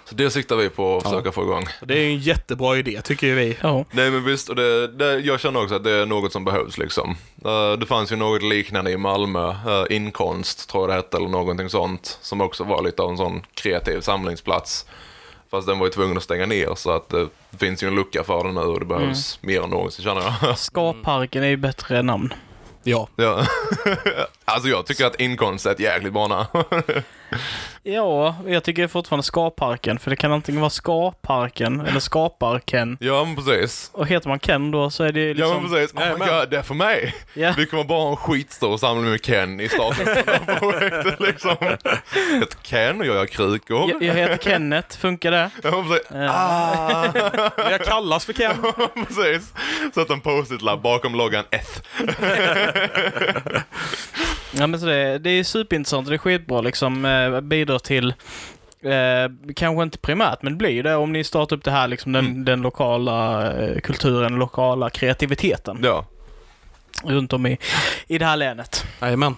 Så 0.09 0.15
det 0.15 0.29
siktar 0.29 0.55
vi 0.55 0.69
på 0.69 0.97
att 0.97 1.03
försöka 1.03 1.31
få 1.31 1.43
igång. 1.43 1.63
Det 1.81 1.93
är 1.93 2.01
ju 2.01 2.07
en 2.07 2.19
jättebra 2.19 2.77
idé, 2.77 3.01
tycker 3.01 3.27
ju 3.27 3.35
vi. 3.35 3.57
Ja. 3.61 3.85
Nej 3.91 4.11
men 4.11 4.23
visst, 4.23 4.49
och 4.49 4.55
det, 4.55 4.87
det, 4.87 5.19
jag 5.19 5.39
känner 5.39 5.63
också 5.63 5.75
att 5.75 5.83
det 5.83 5.91
är 5.91 6.05
något 6.05 6.31
som 6.31 6.45
behövs 6.45 6.77
liksom. 6.77 7.15
Eh, 7.45 7.71
det 7.79 7.85
fanns 7.85 8.11
ju 8.11 8.15
något 8.15 8.43
liknande 8.43 8.91
i 8.91 8.97
Malmö, 8.97 9.47
uh, 9.49 9.85
Inkonst 9.89 10.69
tror 10.69 10.83
jag 10.83 10.89
det 10.89 10.95
hette 10.95 11.17
eller 11.17 11.27
någonting 11.27 11.69
sånt. 11.69 12.19
Som 12.21 12.41
också 12.41 12.63
var 12.63 12.83
lite 12.83 13.01
av 13.01 13.09
en 13.09 13.17
sån 13.17 13.41
kreativ 13.53 14.01
samlingsplats. 14.01 14.85
Fast 15.51 15.67
den 15.67 15.79
var 15.79 15.85
ju 15.85 15.91
tvungen 15.91 16.17
att 16.17 16.23
stänga 16.23 16.45
ner 16.45 16.75
så 16.75 16.91
att 16.91 17.09
det 17.09 17.27
finns 17.57 17.83
ju 17.83 17.87
en 17.87 17.95
lucka 17.95 18.23
för 18.23 18.43
den 18.43 18.55
nu 18.55 18.61
och 18.61 18.79
det 18.79 18.85
behövs 18.85 19.39
mer 19.41 19.61
än 19.61 19.69
någonsin 19.69 20.05
känner 20.05 20.21
jag. 20.41 20.57
Skaparken 20.57 21.43
är 21.43 21.47
ju 21.47 21.57
bättre 21.57 22.01
namn. 22.01 22.33
Ja. 22.83 23.07
ja. 23.15 23.45
alltså 24.45 24.69
jag 24.69 24.85
tycker 24.85 25.05
att 25.05 25.19
Inkonst 25.21 25.65
är 25.65 25.71
ett 25.71 25.79
jäkligt 25.79 26.13
bra 26.13 26.27
namn. 26.27 26.47
Ja, 27.87 28.35
jag 28.47 28.63
tycker 28.63 28.87
fortfarande 28.87 29.23
Skaparken, 29.23 29.99
för 29.99 30.09
det 30.09 30.15
kan 30.15 30.31
antingen 30.31 30.61
vara 30.61 30.69
Skaparken 30.69 31.81
eller 31.81 31.99
Skaparken. 31.99 32.97
ja 32.99 33.23
men 33.25 33.35
precis. 33.35 33.89
Och 33.93 34.07
heter 34.07 34.29
man 34.29 34.39
Ken 34.39 34.71
då 34.71 34.89
så 34.89 35.03
är 35.03 35.11
det 35.11 35.33
liksom... 35.33 35.53
Ja 35.53 35.59
men 35.61 35.71
precis, 35.71 35.93
oh 35.95 36.03
my 36.19 36.25
god, 36.25 36.49
det 36.49 36.57
är 36.57 36.61
för 36.61 36.73
mig. 36.73 37.15
Ja. 37.33 37.53
Vi 37.57 37.65
kommer 37.65 37.83
bara 37.83 37.99
ha 38.01 38.09
en 38.09 38.15
skitstor 38.17 38.77
samling 38.77 39.11
med 39.11 39.25
Ken 39.25 39.59
i 39.59 39.69
starten 39.69 40.05
projektet 40.59 41.19
liksom. 41.19 41.55
Ett 42.43 42.57
Ken 42.63 42.99
och 43.01 43.05
jag 43.07 43.15
gör 43.15 43.25
krukor. 43.25 43.89
Jag, 43.91 44.03
jag 44.03 44.13
heter 44.15 44.37
Kenneth, 44.37 44.97
funkar 44.97 45.31
det? 45.31 45.49
Ja, 45.63 45.71
men 45.71 45.89
precis. 45.89 46.07
Ja. 46.11 46.29
Ah, 46.33 47.05
jag 47.71 47.85
kallas 47.85 48.25
för 48.25 48.33
Ken. 48.33 48.55
precis. 49.07 49.53
Sätt 49.95 50.09
en 50.09 50.21
post-it-lapp 50.21 50.81
bakom 50.81 51.15
loggan 51.15 51.43
F. 51.51 51.81
Ja, 54.59 54.67
men 54.67 54.79
så 54.79 54.85
det, 54.85 55.17
det 55.19 55.29
är 55.29 55.43
superintressant 55.43 56.07
och 56.07 56.11
det 56.11 56.15
är 56.15 56.17
skitbra 56.17 56.61
liksom. 56.61 57.05
Eh, 57.05 57.41
bidrar 57.41 57.79
till 57.79 58.13
Eh, 58.81 59.31
kanske 59.55 59.83
inte 59.83 59.97
primärt, 59.97 60.41
men 60.41 60.53
det 60.53 60.57
blir 60.57 60.83
det 60.83 60.95
om 60.95 61.11
ni 61.11 61.23
startar 61.23 61.55
upp 61.55 61.63
det 61.63 61.71
här, 61.71 61.87
liksom 61.87 62.11
den, 62.11 62.25
Mm. 62.25 62.45
den 62.45 62.61
lokala 62.61 63.51
eh, 63.53 63.79
kulturen, 63.79 64.35
lokala 64.35 64.89
kreativiteten 64.89 65.79
Ja, 65.83 66.05
runt 67.03 67.33
om 67.33 67.45
i, 67.45 67.57
i 68.07 68.17
det 68.17 68.25
här 68.25 68.37
länet. 68.37 68.85
Jajamän. 69.01 69.35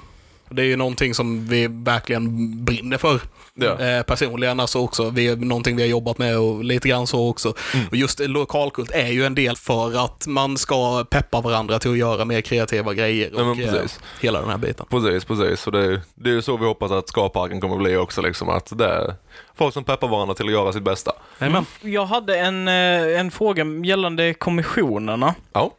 Det 0.50 0.62
är 0.62 0.66
ju 0.66 0.76
någonting 0.76 1.14
som 1.14 1.48
vi 1.48 1.68
verkligen 1.68 2.66
brinner 2.66 2.98
för. 2.98 3.20
Ja. 3.66 3.80
Eh, 3.80 4.04
personligen 4.04 4.60
alltså 4.60 4.80
också. 4.80 5.10
Vi 5.10 5.28
är 5.28 5.36
någonting 5.36 5.76
vi 5.76 5.82
har 5.82 5.90
jobbat 5.90 6.18
med 6.18 6.38
och 6.40 6.64
lite 6.64 6.90
grann 6.90 7.08
så 7.08 7.30
också. 7.30 7.54
Mm. 7.74 7.88
Och 7.88 7.96
just 7.96 8.20
lokalkult 8.20 8.92
är 8.92 9.08
ju 9.08 9.26
en 9.26 9.36
del 9.36 9.56
för 9.56 10.06
att 10.06 10.28
man 10.28 10.58
ska 10.58 11.04
peppa 11.04 11.42
varandra 11.42 11.80
till 11.80 11.92
att 11.92 11.98
göra 11.98 12.26
mer 12.26 12.42
kreativa 12.42 12.94
grejer 12.94 13.30
Ja, 13.34 13.40
men 13.40 13.50
och 13.50 13.60
eh, 13.60 13.72
precis. 13.72 14.00
hela 14.22 14.42
den 14.42 14.50
här 14.50 14.58
biten. 14.58 14.86
Precis, 14.90 15.26
precis. 15.26 15.68
Och 15.68 15.72
det, 15.72 16.02
det 16.16 16.30
är 16.30 16.34
ju 16.34 16.42
så 16.42 16.58
vi 16.58 16.66
hoppas 16.66 16.92
att 16.92 17.10
Skaparken 17.10 17.62
kommer 17.62 17.78
bli 17.78 17.98
också. 17.98 18.22
Liksom, 18.22 18.50
att 18.50 18.78
det 18.78 18.86
är 18.86 19.16
folk 19.56 19.74
som 19.74 19.84
peppar 19.84 20.08
varandra 20.08 20.36
till 20.36 20.46
att 20.46 20.52
göra 20.52 20.74
sitt 20.74 20.84
bästa. 20.84 21.12
Jajamän. 21.40 21.66
Jag 21.82 22.06
hade 22.06 22.40
en, 22.40 22.68
eh, 22.68 23.20
en 23.20 23.32
fråga 23.32 23.66
gällande 23.84 24.34
kommissionerna. 24.34 25.36
Ja. 25.54 25.72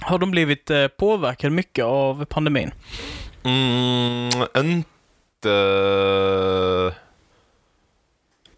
Har 0.00 0.18
de 0.18 0.30
blivit 0.30 0.70
eh, 0.70 0.86
påverkade 0.86 1.50
mycket 1.50 1.84
av 1.84 2.24
pandemin? 2.24 2.70
Mm, 3.42 4.30
inte 4.56 4.95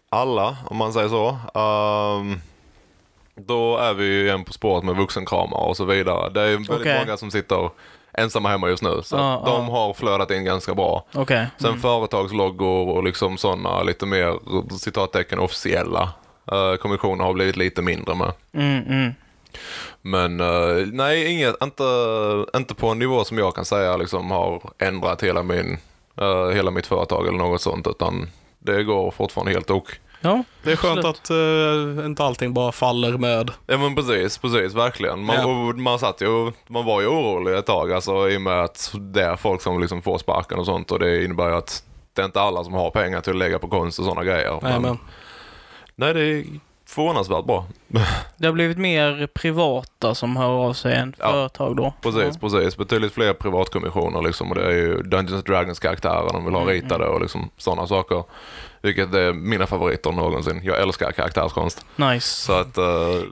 alla, 0.09 0.57
om 0.65 0.77
man 0.77 0.93
säger 0.93 1.09
så. 1.09 1.27
Ehm, 1.59 2.41
då 3.35 3.77
är 3.77 3.93
vi 3.93 4.05
ju 4.05 4.25
igen 4.25 4.43
på 4.43 4.53
spåret 4.53 4.83
med 4.83 4.95
vuxenkramar 4.95 5.59
och 5.59 5.77
så 5.77 5.85
vidare. 5.85 6.29
Det 6.29 6.41
är 6.41 6.51
väldigt 6.51 6.69
Okej. 6.69 6.99
många 6.99 7.17
som 7.17 7.31
sitter 7.31 7.69
ensamma 8.13 8.49
hemma 8.49 8.69
just 8.69 8.83
nu. 8.83 9.01
Så 9.03 9.17
att 9.17 9.45
de 9.45 9.69
har 9.69 9.93
flödat 9.93 10.31
in 10.31 10.43
ganska 10.43 10.75
bra. 10.75 11.05
Okej. 11.13 11.47
Sen 11.57 11.79
företagsloggor 11.79 12.89
och 12.89 13.03
liksom 13.03 13.37
sådana 13.37 13.83
lite 13.83 14.05
mer 14.05 14.39
citattecken 14.77 15.39
officiella 15.39 16.09
uh, 16.51 16.75
kommissioner 16.75 17.23
har 17.23 17.33
blivit 17.33 17.57
lite 17.57 17.81
mindre 17.81 18.15
med. 18.15 18.31
Mm, 18.53 18.83
mm. 18.87 19.13
Men 20.01 20.39
eh, 20.39 20.87
nej, 20.91 21.31
inget, 21.31 21.63
inte, 21.63 21.83
inte 22.55 22.75
på 22.75 22.87
en 22.87 22.99
nivå 22.99 23.23
som 23.23 23.37
jag 23.37 23.55
kan 23.55 23.65
säga 23.65 23.97
liksom 23.97 24.31
har 24.31 24.61
ändrat 24.79 25.23
hela, 25.23 25.43
min, 25.43 25.77
eh, 26.21 26.49
hela 26.55 26.71
mitt 26.71 26.87
företag 26.87 27.27
eller 27.27 27.37
något 27.37 27.61
sånt. 27.61 27.87
Utan 27.87 28.29
det 28.59 28.83
går 28.83 29.11
fortfarande 29.11 29.51
helt 29.51 29.71
ok. 29.71 29.87
Ja, 30.21 30.43
Det 30.63 30.71
är 30.71 30.75
skönt 30.75 31.05
absolut. 31.05 31.89
att 31.95 31.99
eh, 31.99 32.05
inte 32.05 32.23
allting 32.23 32.53
bara 32.53 32.71
faller 32.71 33.17
med. 33.17 33.51
Ja 33.67 33.77
men 33.77 33.95
precis, 33.95 34.37
precis, 34.37 34.73
verkligen. 34.73 35.23
Man, 35.23 35.35
Ja. 35.35 35.73
man, 35.75 35.99
satt 35.99 36.21
ju, 36.21 36.51
man 36.67 36.85
var 36.85 37.01
ju 37.01 37.07
orolig 37.07 37.57
ett 37.57 37.65
tag 37.65 37.91
alltså, 37.93 38.29
i 38.29 38.37
och 38.37 38.41
med 38.41 38.61
att 38.63 38.91
det 38.99 39.23
är 39.23 39.35
folk 39.35 39.61
som 39.61 39.79
liksom 39.81 40.01
får 40.01 40.17
sparken 40.17 40.59
och 40.59 40.65
sånt. 40.65 40.91
Och 40.91 40.99
det 40.99 41.23
innebär 41.25 41.49
ju 41.49 41.55
att 41.55 41.83
det 42.13 42.21
är 42.21 42.25
inte 42.25 42.41
alla 42.41 42.63
som 42.63 42.73
har 42.73 42.89
pengar 42.91 43.21
till 43.21 43.31
att 43.33 43.37
lägga 43.37 43.59
på 43.59 43.67
konst 43.67 43.99
och 43.99 44.05
sådana 44.05 44.23
grejer. 44.23 44.59
Men, 44.61 44.69
Jajamän. 44.71 44.97
nej, 45.95 46.13
det 46.13 46.21
är 46.21 46.45
förvånansvärt 46.89 47.45
bra. 47.45 47.65
Det 48.37 48.45
har 48.45 48.53
blivit 48.53 48.77
mer 48.77 49.27
privata 49.27 50.15
som 50.15 50.37
hör 50.37 50.49
av 50.49 50.73
sig 50.73 50.95
än 50.95 51.15
Ja, 51.19 51.31
företag 51.31 51.75
då. 51.75 51.93
Precis, 52.01 52.37
precis. 52.37 52.77
Betydligt 52.77 53.13
fler 53.13 53.33
privatkommissioner 53.33 54.21
liksom. 54.21 54.49
Och 54.49 54.55
det 54.55 54.65
är 54.65 54.71
ju 54.71 55.01
Dungeons 55.03 55.43
Dragons 55.43 55.79
karaktärer 55.79 56.33
de 56.33 56.45
vill 56.45 56.53
ha 56.53 56.65
ritade 56.65 57.05
och 57.05 57.21
liksom 57.21 57.49
sådana 57.57 57.87
saker. 57.87 58.23
Vilket 58.81 59.13
är 59.13 59.33
mina 59.33 59.67
favoriter 59.67 60.11
någonsin. 60.11 60.61
Jag 60.63 60.79
älskar 60.81 61.11
karaktärskonst. 61.11 61.85
Ja. 61.95 62.11
Nice. 62.13 62.27
Så 62.45 62.53
att... 62.53 62.77
eh, 62.77 62.85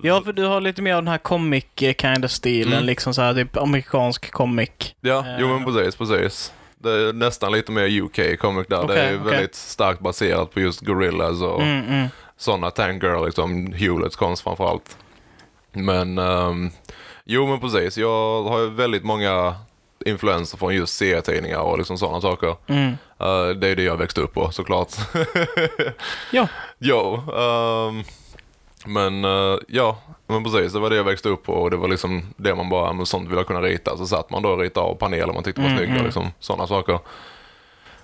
Ja, 0.03 0.21
för 0.25 0.33
du 0.33 0.45
har 0.45 0.61
lite 0.61 0.81
mer 0.81 0.93
av 0.95 1.01
den 1.03 1.07
här 1.11 1.17
comic 1.17 1.65
eh, 1.81 1.93
kind 1.93 2.25
of 2.25 2.31
stilen, 2.31 2.73
Mm. 2.73 2.85
liksom 2.85 3.13
så 3.13 3.21
här 3.21 3.33
typ 3.33 3.57
amerikansk 3.57 4.31
comic. 4.31 4.69
ja, 5.01 5.19
Eh. 5.19 5.35
jo 5.39 5.47
men 5.47 5.65
precis, 5.65 5.95
precis. 5.95 6.53
Det 6.79 6.91
är 6.91 7.13
nästan 7.13 7.51
lite 7.51 7.71
mer 7.71 8.01
UK 8.01 8.39
comic 8.39 8.67
där. 8.67 8.77
det 8.77 8.83
Okej, 8.83 8.97
är 8.97 9.19
okej. 9.21 9.31
väldigt 9.31 9.55
starkt 9.55 9.99
baserat 9.99 10.53
på 10.53 10.59
just 10.59 10.81
Gorillas 10.81 11.41
och 11.41 11.61
Mm, 11.61 11.85
mm. 11.87 12.07
Sådana 12.37 12.71
Tangirl, 12.71 13.25
liksom 13.25 13.73
Hewletts 13.73 14.15
konst 14.15 14.43
framförallt. 14.43 14.97
Men, 15.71 16.17
ehm, 16.17 16.71
jo 17.23 17.47
men 17.47 17.59
precis. 17.59 17.97
Jag 17.97 18.43
har 18.43 18.59
ju 18.59 18.69
väldigt 18.69 19.03
många 19.03 19.55
influenser 20.05 20.57
från 20.57 20.75
just 20.75 20.95
serietidningar 20.97 21.59
och 21.59 21.77
liksom 21.77 21.97
sådana 21.97 22.21
saker. 22.21 22.55
Mm. 22.67 22.87
Eh, 23.19 23.47
det 23.49 23.67
är 23.67 23.75
det 23.75 23.83
jag 23.83 23.97
växte 23.97 24.21
upp 24.21 24.33
på 24.33 24.51
såklart. 24.51 24.89
Ja. 26.31 26.47
jo, 26.77 27.13
ehm, 27.37 28.03
men 28.85 29.25
eh, 29.25 29.57
ja, 29.67 29.97
men 30.27 30.43
precis. 30.43 30.73
Det 30.73 30.79
var 30.79 30.89
det 30.89 30.95
jag 30.95 31.03
växte 31.03 31.29
upp 31.29 31.43
på 31.43 31.53
och 31.53 31.71
det 31.71 31.77
var 31.77 31.87
liksom 31.87 32.33
det 32.37 32.55
man 32.55 32.69
bara, 32.69 32.93
men 32.93 33.05
sånt 33.05 33.29
vill 33.29 33.37
jag 33.37 33.47
kunna 33.47 33.61
rita. 33.61 33.97
Så 33.97 34.07
satt 34.07 34.29
man 34.29 34.43
då 34.43 34.49
och 34.49 34.59
ritade 34.59 34.85
av 34.85 34.95
paneler 34.95 35.33
man 35.33 35.43
tyckte 35.43 35.61
var 35.61 35.67
Mm, 35.67 35.77
snygga, 35.77 35.93
mm. 35.93 36.05
liksom 36.05 36.31
sådana 36.39 36.67
saker. 36.67 36.99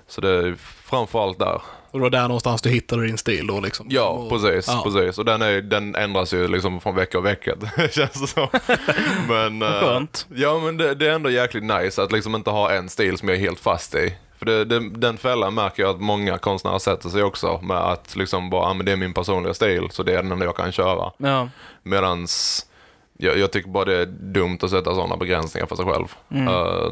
Så 0.07 0.21
det 0.21 0.29
är 0.29 0.55
framförallt 0.83 1.39
där. 1.39 1.61
Och 1.93 1.99
det 1.99 2.03
var 2.03 2.09
där 2.09 2.27
någonstans 2.27 2.61
du 2.61 2.69
hittade 2.69 3.05
din 3.05 3.17
stil 3.17 3.47
då 3.47 3.59
liksom. 3.59 3.85
Ja, 3.89 4.07
och, 4.07 4.29
precis. 4.29 4.67
ja. 4.67 4.81
precis. 4.85 5.17
Och 5.17 5.25
den, 5.25 5.41
är, 5.41 5.61
den 5.61 5.95
ändras 5.95 6.33
ju 6.33 6.47
liksom 6.47 6.81
från 6.81 6.95
vecka 6.95 7.17
och 7.17 7.25
vecka, 7.25 7.55
känns 7.91 8.21
det 8.21 8.27
som. 8.27 8.47
Men, 9.27 9.61
eh, 9.61 9.79
skönt. 9.79 10.27
Ja, 10.35 10.59
men 10.59 10.77
det, 10.77 10.95
det 10.95 11.07
är 11.07 11.11
ändå 11.11 11.29
jäkligt 11.29 11.63
nice 11.63 12.03
att 12.03 12.11
liksom 12.11 12.35
inte 12.35 12.49
ha 12.49 12.71
en 12.71 12.89
stil 12.89 13.17
som 13.17 13.29
jag 13.29 13.37
är 13.37 13.41
helt 13.41 13.59
fast 13.59 13.95
i. 13.95 14.15
För 14.37 14.45
det, 14.45 14.65
det, 14.65 14.89
den 14.89 15.17
fällan 15.17 15.53
märker 15.53 15.83
jag 15.83 15.89
att 15.89 16.01
många 16.01 16.37
konstnärer 16.37 16.79
sätter 16.79 17.09
sig 17.09 17.23
också 17.23 17.59
med 17.63 17.77
att 17.77 18.15
liksom 18.15 18.49
bara, 18.49 18.65
ah, 18.65 18.73
men 18.73 18.85
det 18.85 18.91
är 18.91 18.95
min 18.95 19.13
personliga 19.13 19.53
stil, 19.53 19.87
så 19.91 20.03
det 20.03 20.11
är 20.11 20.23
den 20.23 20.31
enda 20.31 20.45
jag 20.45 20.55
kan 20.55 20.71
köra. 20.71 21.11
Ja. 21.17 21.49
Medans 21.83 22.65
jag, 23.17 23.37
jag 23.37 23.51
tycker 23.51 23.69
bara 23.69 23.85
det 23.85 23.97
är 23.97 24.05
dumt 24.05 24.57
att 24.61 24.69
sätta 24.69 24.95
sådana 24.95 25.17
begränsningar 25.17 25.67
för 25.67 25.75
sig 25.75 25.85
själv. 25.85 26.07
Mm. 26.29 26.47
Eh, 26.47 26.91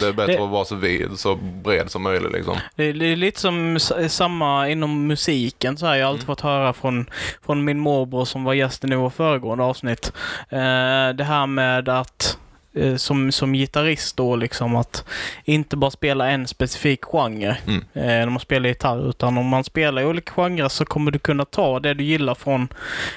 det 0.00 0.06
är 0.06 0.12
bättre 0.12 0.32
Det- 0.36 0.42
att 0.44 0.50
vara 0.50 0.64
så 0.64 0.74
vid, 0.74 1.18
så 1.18 1.34
bred 1.36 1.90
som 1.90 2.02
möjligt 2.02 2.32
liksom. 2.32 2.56
Det 2.76 2.84
är, 2.84 2.92
det 2.92 3.06
är 3.06 3.16
lite 3.16 3.40
som 3.40 3.78
samma 4.08 4.68
inom 4.68 5.06
musiken 5.06 5.76
så 5.76 5.86
här. 5.86 5.96
Jag 5.96 6.06
har 6.06 6.10
alltid 6.10 6.24
Mm. 6.24 6.36
fått 6.36 6.40
höra 6.40 6.72
från, 6.72 7.10
från 7.46 7.64
min 7.64 7.78
morbror 7.80 8.24
som 8.24 8.44
var 8.44 8.54
gästen 8.54 8.92
i 8.92 8.96
vår 8.96 9.10
föregående 9.10 9.64
avsnitt. 9.64 10.12
Eh, 10.48 10.58
det 11.14 11.24
här 11.24 11.46
med 11.46 11.88
att 11.88 12.38
som, 12.96 13.32
som 13.32 13.52
gitarrist 13.52 14.16
då 14.16 14.36
liksom 14.36 14.76
att 14.76 15.04
inte 15.44 15.76
bara 15.76 15.90
spela 15.90 16.30
en 16.30 16.46
specifik 16.46 17.04
genre 17.04 17.56
Mm. 17.66 17.80
eh, 17.94 18.02
när 18.02 18.26
man 18.26 18.40
spelar 18.40 18.68
gitarr 18.68 19.08
utan 19.10 19.38
om 19.38 19.46
man 19.46 19.64
spelar 19.64 20.02
i 20.02 20.04
olika 20.04 20.32
genrer 20.32 20.68
så 20.68 20.84
kommer 20.84 21.10
du 21.10 21.18
kunna 21.18 21.44
ta 21.44 21.80
det 21.80 21.94
du 21.94 22.04
gillar 22.04 22.34
från 22.34 22.68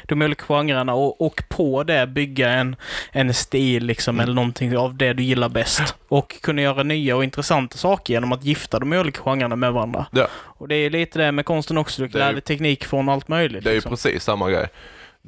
de 0.03 0.21
olika 0.21 0.43
genrerna 0.47 0.93
och, 0.93 1.21
och 1.21 1.43
på 1.49 1.83
det 1.83 2.07
bygga 2.07 2.49
en, 2.49 2.75
en 3.11 3.33
stil 3.33 3.85
liksom 3.85 4.15
Mm. 4.15 4.23
eller 4.23 4.33
någonting 4.35 4.77
av 4.77 4.95
det 4.97 5.13
du 5.13 5.23
gillar 5.23 5.49
bäst. 5.49 5.95
Och 6.07 6.41
kunna 6.41 6.61
göra 6.61 6.83
nya 6.83 7.15
och 7.15 7.23
intressanta 7.23 7.77
saker 7.77 8.13
genom 8.13 8.31
att 8.31 8.43
gifta 8.43 8.79
de 8.79 8.93
olika 8.93 9.21
genrerna 9.23 9.55
med 9.55 9.73
varandra. 9.73 10.05
Ja. 10.11 10.27
Och 10.33 10.67
det 10.67 10.75
är 10.75 10.89
lite 10.89 11.19
det 11.19 11.31
med 11.31 11.45
konsten 11.45 11.77
också. 11.77 12.01
Du 12.01 12.17
lär 12.19 12.27
ju- 12.27 12.33
dig 12.33 12.41
teknik 12.41 12.85
från 12.85 13.09
allt 13.09 13.27
möjligt. 13.27 13.63
Det 13.63 13.69
är 13.69 13.71
ju 13.71 13.77
liksom. 13.77 13.89
precis 13.91 14.23
samma 14.23 14.49
grej. 14.49 14.67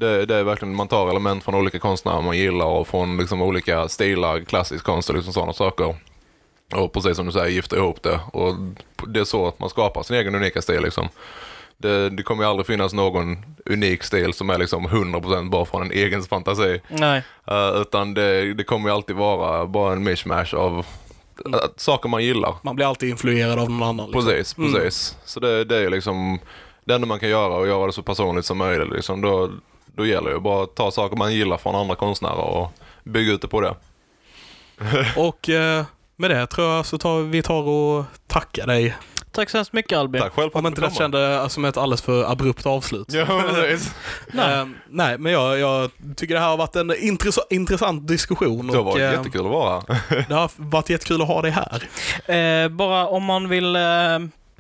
Det, 0.02 0.26
det 0.26 0.36
är 0.36 0.44
verkligen, 0.44 0.76
man 0.76 0.88
tar 0.88 1.10
element 1.10 1.44
från 1.44 1.56
olika 1.56 1.80
konstnärer 1.80 2.22
man 2.22 2.38
gillar 2.38 2.66
och 2.66 2.88
från 2.88 3.18
liksom 3.18 3.42
olika 3.42 3.88
stilar, 3.88 4.40
klassisk 4.40 4.86
konst 4.86 5.10
och 5.10 5.16
liksom 5.16 5.34
sådana 5.34 5.54
saker. 5.54 5.96
Och 6.76 6.94
precis 6.94 7.16
som 7.18 7.26
du 7.26 7.32
säger, 7.32 7.48
gifta 7.48 7.76
ihop 7.76 8.04
det. 8.04 8.20
Och 8.34 8.56
det 9.08 9.20
är 9.20 9.24
så 9.24 9.48
att 9.48 9.60
man 9.60 9.70
skapar 9.70 10.04
sin 10.04 10.16
egen 10.16 10.36
unika 10.36 10.62
stil 10.62 10.82
liksom. 10.84 11.10
Det, 11.78 12.10
det 12.10 12.24
kommer 12.24 12.44
ju 12.44 12.50
aldrig 12.50 12.68
finnas 12.68 12.94
någon 12.94 13.38
unik 13.66 14.04
stil 14.04 14.34
som 14.34 14.50
är 14.50 14.58
liksom 14.58 14.88
100% 14.88 15.50
bara 15.50 15.66
från 15.66 15.82
en 15.82 15.92
egen 15.92 16.24
fantasi. 16.24 16.82
Nej. 16.88 17.24
Eh, 17.48 17.82
utan 17.82 18.14
det, 18.14 18.54
det 18.54 18.64
kommer 18.64 18.90
ju 18.90 18.96
alltid 18.96 19.16
vara 19.16 19.66
bara 19.66 19.94
en 19.94 20.04
mishmash 20.04 20.56
av 20.56 20.86
uh, 21.48 21.56
saker 21.78 22.10
man 22.10 22.24
gillar. 22.24 22.56
Man 22.64 22.76
blir 22.76 22.86
alltid 22.86 23.10
influerad 23.10 23.60
av 23.60 23.70
någon 23.72 23.84
annan. 23.84 24.06
Liksom. 24.12 24.26
Precis, 24.26 24.58
Mm. 24.58 24.74
precis. 24.74 25.18
Så 25.26 25.40
det, 25.40 25.64
det 25.64 25.78
är 25.78 25.90
liksom 25.90 26.40
det 26.86 26.94
enda 26.94 27.08
man 27.08 27.20
kan 27.20 27.30
göra 27.30 27.54
och 27.54 27.68
göra 27.68 27.86
det 27.88 27.94
så 27.94 28.04
personligt 28.04 28.46
som 28.46 28.58
möjligt. 28.58 28.94
Liksom. 28.94 29.22
Då, 29.22 29.50
då 29.96 30.06
gäller 30.06 30.30
det 30.30 30.36
ju 30.36 30.40
bara 30.42 30.64
att 30.64 30.76
ta 30.76 30.92
saker 30.92 31.16
man 31.18 31.34
gillar 31.34 31.58
från 31.58 31.76
andra 31.76 31.96
konstnärer 31.96 32.36
och 32.44 32.72
bygga 33.04 33.32
ut 33.34 33.42
det 33.42 33.48
på 33.48 33.62
det. 33.62 33.76
Och 35.16 35.50
eh, 35.50 35.86
med 36.16 36.32
det 36.32 36.48
tror 36.48 36.68
jag 36.68 36.86
så 36.86 36.98
tar 36.98 37.20
vi 37.22 37.42
tar 37.42 37.64
och 37.68 38.06
tackar 38.28 38.68
dig. 38.68 38.96
Tack 39.32 39.50
så 39.50 39.58
hemskt 39.58 39.74
mycket 39.74 39.98
Albin. 39.98 40.22
Tack 40.22 40.34
själv 40.34 40.50
för 40.52 40.60
Om 40.60 40.66
att 40.66 40.70
inte 40.70 40.82
det 40.82 40.88
kom. 40.88 40.96
kände 40.96 41.50
som 41.50 41.66
ett 41.66 41.78
alldeles 41.78 42.02
för 42.02 42.32
abrupt 42.32 42.66
avslut. 42.66 43.14
Ja. 43.14 43.26
Nej. 44.34 44.54
Eh, 44.54 44.68
nej, 44.90 45.18
men 45.18 45.32
jag, 45.32 45.60
jag 45.60 45.92
tycker 46.16 46.34
det 46.34 46.40
här 46.40 46.48
har 46.50 46.58
varit 46.58 46.76
en 46.76 46.92
intress- 46.92 47.46
intressant 47.50 48.08
diskussion. 48.08 48.68
Det 48.68 48.74
har 48.74 48.80
och, 48.80 48.86
varit 48.86 49.02
eh, 49.02 49.12
jättekul 49.12 49.46
att 49.46 49.52
vara. 49.52 49.84
Det 50.28 50.34
har 50.34 50.52
varit 50.56 50.90
jättekul 50.90 51.22
att 51.22 51.28
ha 51.28 51.42
dig 51.42 51.52
här. 51.52 51.84
Eh, 52.64 52.70
bara 52.70 53.08
om 53.08 53.24
man 53.24 53.50
vill 53.50 53.76
eh, 53.76 53.82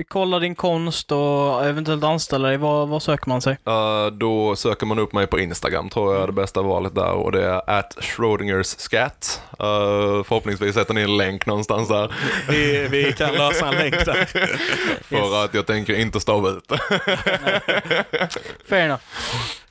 kolla 0.10 0.40
din 0.40 0.56
konst 0.56 1.12
och 1.12 1.66
eventuellt 1.66 2.04
anställa 2.04 2.48
dig, 2.48 2.58
var, 2.58 2.86
var 2.86 3.00
söker 3.00 3.30
man 3.30 3.42
sig? 3.42 3.58
Eh, 3.68 4.06
då 4.08 4.56
söker 4.56 4.86
man 4.86 5.00
upp 5.00 5.14
mig 5.14 5.28
på 5.28 5.40
Instagram 5.40 5.90
tror 5.90 6.14
jag 6.14 6.24
är 6.24 6.28
det 6.28 6.34
bästa 6.34 6.62
valet 6.62 6.96
där 6.96 7.12
och 7.12 7.32
det 7.32 7.46
är 7.46 7.70
at 7.70 7.98
Schrodingers 8.02 8.68
scat. 8.68 9.42
Uh, 9.52 10.24
förhoppningsvis 10.24 10.76
sätter 10.76 10.94
ni 10.94 11.02
en 11.02 11.18
länk 11.18 11.46
någonstans 11.46 11.88
där. 11.88 12.14
Vi, 12.50 12.88
vi 12.88 13.14
kan 13.14 13.34
lösa 13.34 13.68
en 13.68 13.76
länk 13.76 14.06
där. 14.06 14.26
För 15.04 15.46
att 15.46 15.54
jag 15.54 15.66
tänker 15.66 15.94
inte 15.94 16.20
stava 16.20 16.50
ut 16.50 16.68
det. 16.68 16.80
Fair 18.70 18.86
enough. 18.86 19.02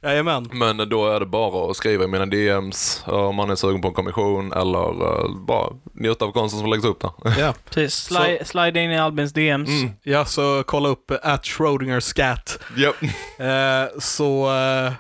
Jajamän. 0.02 0.48
Men 0.52 0.88
då 0.88 1.08
är 1.08 1.20
det 1.20 1.26
bara 1.26 1.70
att 1.70 1.76
skriva 1.76 2.04
i 2.04 2.06
mina 2.06 2.26
DMs 2.26 3.02
om 3.06 3.36
man 3.36 3.50
är 3.50 3.56
sugen 3.56 3.80
på 3.80 3.88
en 3.88 3.94
kommission 3.94 4.52
eller 4.52 4.88
eh, 4.88 5.30
bara 5.46 5.72
njuta 5.92 6.24
av 6.24 6.32
konsten 6.32 6.60
som 6.60 6.70
läggs 6.70 6.84
upp 6.84 7.00
där. 7.00 7.10
Ja. 7.38 7.54
Precis. 7.70 7.94
Slide, 7.94 8.44
slide 8.44 8.80
in 8.80 8.90
i 8.90 8.98
Albins 8.98 9.32
DMs. 9.32 9.68
Mm. 9.68 9.90
ja, 10.02 10.19
så 10.24 10.62
kolla 10.66 10.88
upp 10.88 11.10
at 11.22 11.46
Schrödinger 11.46 12.00
scat. 12.00 12.58
Japp. 12.76 13.02
Eh, 13.38 13.98
så 14.00 14.50
eh, 14.56 14.92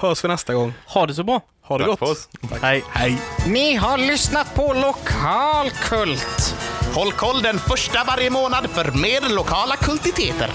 hörs 0.00 0.24
vi 0.24 0.28
nästa 0.28 0.54
gång. 0.54 0.72
Ha 0.86 1.06
det 1.06 1.14
så 1.14 1.24
bra. 1.24 1.40
Ha 1.62 1.78
det 1.78 1.84
Tack 1.84 1.98
för 1.98 2.06
gott. 2.06 2.16
oss. 2.16 2.28
Hej. 2.62 2.84
Hej. 2.92 3.18
Ni 3.46 3.74
har 3.74 3.98
lyssnat 3.98 4.54
på 4.54 4.72
Lokalkult. 4.74 6.54
Håll 6.94 7.12
koll 7.12 7.42
den 7.42 7.58
första 7.58 8.04
varje 8.04 8.30
månad 8.30 8.70
för 8.70 8.84
mer 8.92 9.34
lokala 9.34 9.76
kultiteter. 9.76 10.50